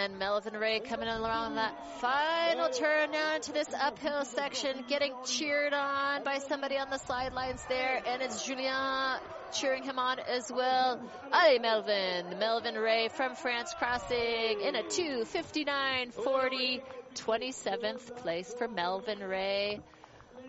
[0.00, 5.74] And Melvin Ray coming along that final turn now into this uphill section, getting cheered
[5.74, 9.20] on by somebody on the sidelines there, and it's Julien
[9.52, 10.98] cheering him on as well.
[11.30, 12.38] Allez, Melvin.
[12.38, 16.80] Melvin Ray from France crossing in a 259.40,
[17.14, 19.80] 27th place for Melvin Ray,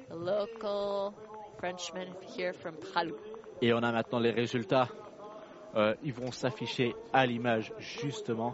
[0.10, 1.14] a local
[1.60, 2.08] Frenchman
[2.38, 3.18] here from Pralou.
[3.62, 4.88] Et on a maintenant les résultats.
[5.76, 8.54] Euh, ils vont s'afficher à l'image justement.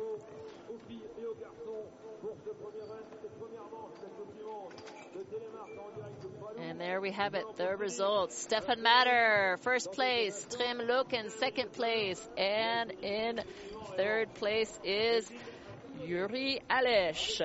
[6.60, 8.38] And there we have it, the results.
[8.38, 10.45] Stefan Matter, first place.
[10.57, 12.19] Trim Loken, second place.
[12.38, 13.39] And in
[13.95, 15.31] third place is
[16.03, 17.41] Yuri Alesh.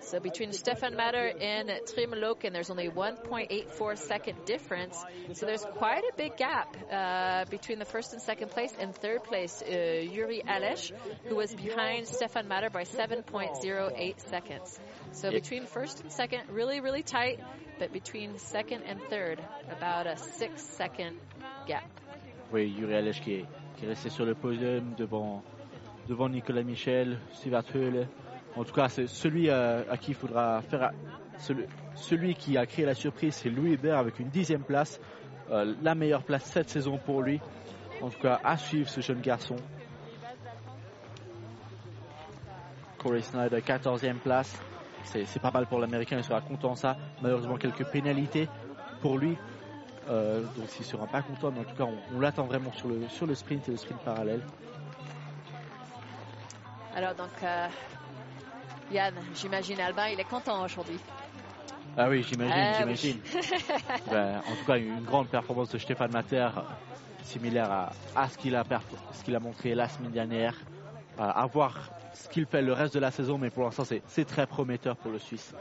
[0.00, 4.96] So between Stefan Matter and Trim Loken, there's only 1.84 second difference.
[5.34, 8.72] So there's quite a big gap uh, between the first and second place.
[8.78, 10.92] And third place, uh, Yuri Alesh,
[11.28, 14.80] who was behind Stefan Matter by 7.08 seconds.
[15.12, 17.40] So between first and second, really, really tight.
[17.78, 21.18] But between second and third, about a six second
[21.66, 21.88] gap.
[22.52, 23.46] Oui, Yuri Alech qui est,
[23.76, 25.42] qui est resté sur le podium devant,
[26.08, 28.08] devant Nicolas Michel, Sivert Höhle.
[28.58, 30.90] En tout cas, c'est celui euh, à qui il faudra faire.
[31.94, 35.00] Celui, qui a créé la surprise, c'est Louis Hubert avec une dixième place.
[35.52, 37.40] Euh, la meilleure place cette saison pour lui.
[38.02, 39.54] En tout cas, à suivre ce jeune garçon.
[42.98, 44.60] Corey Snyder, 14e place.
[45.04, 46.96] C'est pas mal pour l'Américain, il sera content ça.
[47.22, 48.48] Malheureusement, quelques pénalités
[49.00, 49.36] pour lui.
[50.10, 53.34] Euh, donc il sera pas content, mais en tout cas, on, l'attend vraiment sur le,
[53.36, 54.40] sprint et le sprint parallèle.
[56.96, 57.30] Alors donc,
[58.90, 60.98] Yann, j'imagine Albin, il est content aujourd'hui.
[61.96, 63.20] Ah oui, j'imagine, ah j'imagine.
[64.10, 66.48] Ben, en tout cas, une grande performance de Stéphane Mater,
[67.24, 68.64] similaire à, à ce qu'il a,
[69.24, 70.54] qu'il a montré la semaine dernière.
[71.18, 74.46] à voir ce qu'il fait le reste de la saison, mais pour l'instant, c'est très
[74.46, 75.52] prometteur pour le Suisse.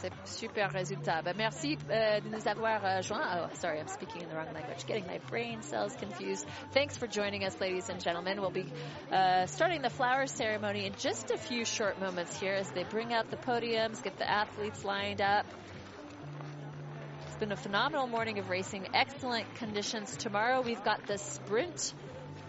[0.00, 1.22] C'est super résultat.
[1.22, 3.00] Ben, merci euh, de nous avoir euh.
[3.10, 4.86] Oh, sorry, I'm speaking in the wrong language.
[4.86, 6.46] Getting my brain cells confused.
[6.72, 8.40] Thanks for joining us, ladies and gentlemen.
[8.40, 8.66] We'll be
[9.10, 13.14] uh, starting the flower ceremony in just a few short moments here as they bring
[13.14, 15.46] out the podiums, get the athletes lined up.
[17.26, 18.88] It's been a phenomenal morning of racing.
[18.92, 20.14] Excellent conditions.
[20.16, 21.94] Tomorrow we've got the sprint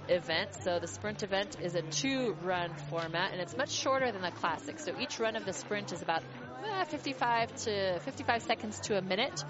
[0.09, 0.49] event.
[0.63, 4.31] So the sprint event is a two run format and it's much shorter than the
[4.31, 4.79] classic.
[4.79, 6.23] So each run of the sprint is about
[6.63, 9.43] eh, 55 to 55 seconds to a minute.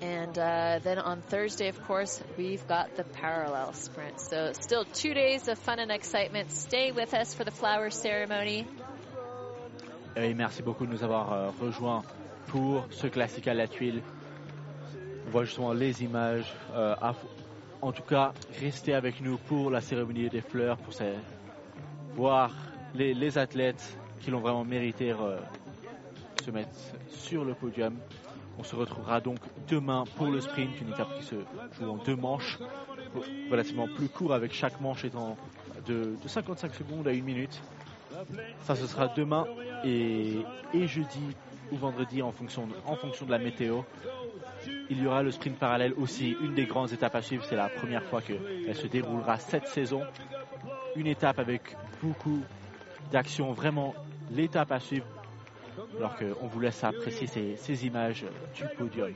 [0.00, 4.20] And uh, then on Thursday, of course, we've got the parallel sprint.
[4.20, 6.52] So still two days of fun and excitement.
[6.52, 8.64] Stay with us for the flower ceremony.
[10.16, 12.02] Et merci beaucoup de nous avoir euh, rejoints
[12.46, 14.02] pour ce classique à la tuile.
[15.26, 16.52] On voit justement les images.
[16.74, 16.94] Euh,
[17.82, 20.94] en tout cas, restez avec nous pour la cérémonie des fleurs, pour
[22.14, 22.52] voir
[22.94, 25.38] les athlètes qui l'ont vraiment mérité euh,
[26.44, 26.70] se mettre
[27.08, 27.94] sur le podium.
[28.58, 29.38] On se retrouvera donc
[29.68, 31.36] demain pour le sprint, une étape qui se
[31.78, 32.58] joue en deux manches,
[33.50, 35.36] relativement plus court avec chaque manche étant
[35.86, 37.60] de, 55 secondes à une minute.
[38.62, 39.46] Ça, ce sera demain
[39.84, 40.42] et,
[40.74, 41.36] jeudi
[41.70, 43.82] ou vendredi en fonction, en fonction de la météo.
[44.90, 47.44] Il y aura le sprint parallèle aussi, une des grandes étapes à suivre.
[47.44, 50.02] C'est la première fois qu'elle se déroulera cette saison.
[50.96, 52.42] Une étape avec beaucoup
[53.10, 53.94] d'action, vraiment
[54.30, 55.06] l'étape à suivre.
[55.96, 59.14] Alors qu'on vous laisse apprécier ces, ces images du podium.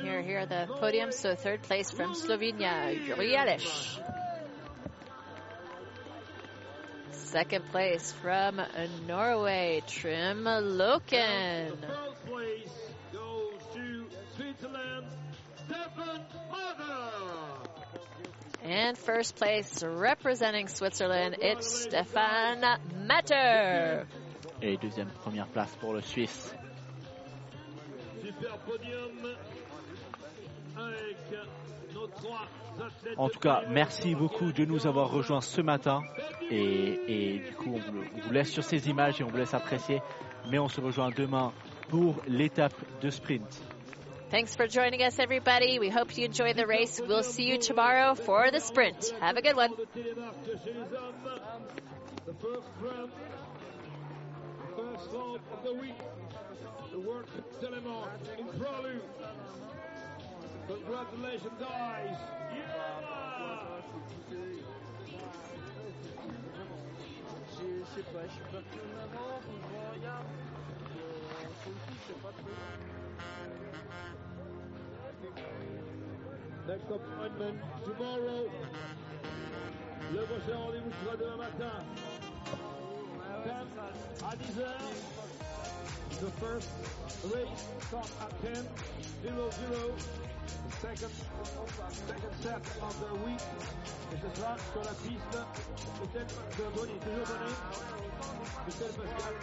[0.00, 1.12] Here, here, the podium.
[1.12, 3.36] So third place from Slovenia, Yuri
[7.10, 8.60] Second place from
[9.06, 11.72] Norway, Trim Loken.
[18.64, 22.64] And first place, representing Switzerland, it's Stefan
[23.06, 24.06] Matter.
[24.62, 26.54] Et deuxième, première place pour le Suisse.
[33.16, 36.02] En tout cas, merci beaucoup de nous avoir rejoints ce matin.
[36.50, 39.36] Et, et du coup, on vous, on vous, laisse sur ces images et on vous
[39.36, 40.00] laisse apprécier.
[40.50, 41.52] Mais on se rejoint demain
[41.88, 43.60] pour l'étape de sprint.
[44.32, 45.78] Thanks for joining us, everybody.
[45.78, 46.98] We hope you enjoy the race.
[46.98, 49.12] We'll see you tomorrow for the sprint.
[49.20, 49.72] Have a good one.
[49.76, 49.84] The
[54.74, 55.98] first of the week,
[56.92, 57.26] the work
[57.60, 58.46] Telemark in.
[60.66, 62.16] Congratulations, guys.
[62.56, 63.02] Yeah!
[76.66, 78.50] Next appointment tomorrow.
[80.12, 81.84] Le prochain rendez-vous sera demain matin.
[83.44, 83.50] 10
[84.24, 84.62] à 10h.
[86.20, 86.68] The first
[87.32, 88.66] race starts at 10,
[89.22, 90.21] 0, 0.
[90.42, 91.14] The second,
[92.08, 93.40] second set of the week.
[94.12, 95.34] Et ce sera sur la piste,
[96.00, 97.56] peut-être de Bonnet, toujours Bonnet.
[98.66, 99.34] Michel Pascal.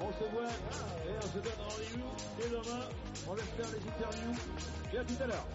[0.00, 0.54] On se voit
[1.06, 2.84] et on se donne rendez-vous dès demain.
[3.28, 4.36] On laisse faire les interviews.
[4.92, 5.46] Et à tout à l'heure.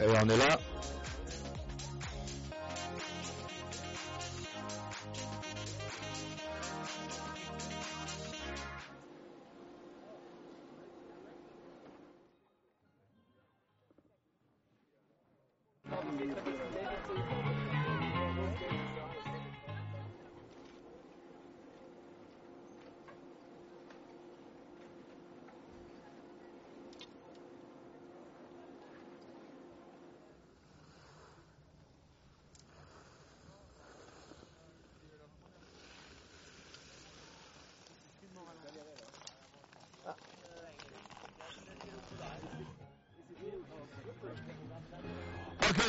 [0.00, 0.58] Et on est là.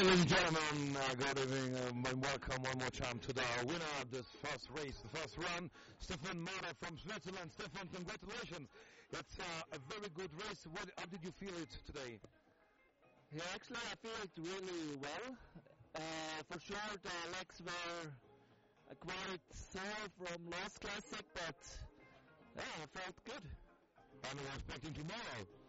[0.05, 3.93] Ladies and gentlemen, uh, good evening um, and welcome one more time to the winner
[4.01, 5.65] of this first race, the first run,
[5.97, 7.49] Stefan Mara from Switzerland.
[7.49, 8.69] Stefan, congratulations.
[9.09, 10.61] It's uh, a very good race.
[10.69, 12.21] What, how did you feel it today?
[13.33, 15.27] Yeah, actually, I feel it really well.
[15.97, 15.99] Uh,
[16.53, 18.05] for sure, the legs were
[19.01, 21.57] quite sore from last classic, but
[22.53, 23.45] yeah, I felt good.
[24.29, 25.64] And we're expecting tomorrow.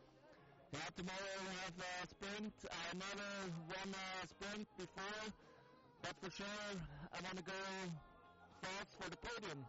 [0.77, 2.53] Tomorrow we have a uh, sprint.
[2.69, 3.31] I never
[3.73, 5.25] won a sprint before,
[6.03, 6.69] but for sure
[7.13, 7.63] I want to go
[8.61, 9.65] fast for the podium.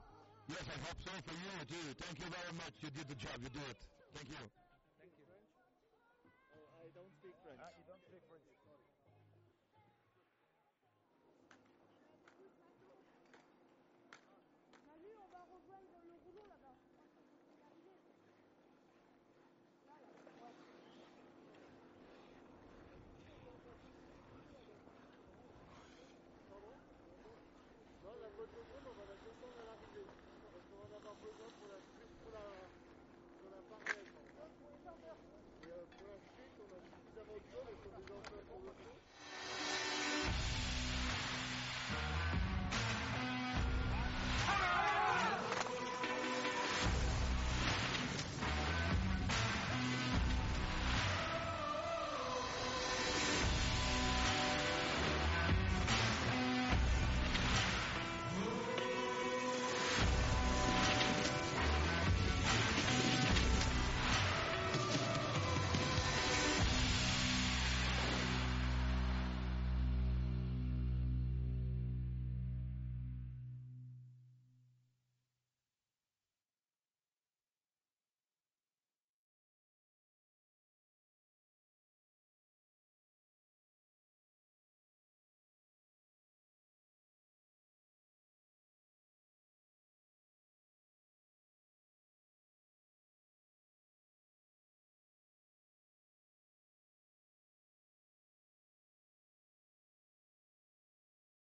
[0.47, 1.87] Yes, I hope so for you too.
[2.03, 2.75] Thank you very much.
[2.83, 3.39] You did the job.
[3.39, 3.79] You do it.
[4.15, 4.66] Thank you.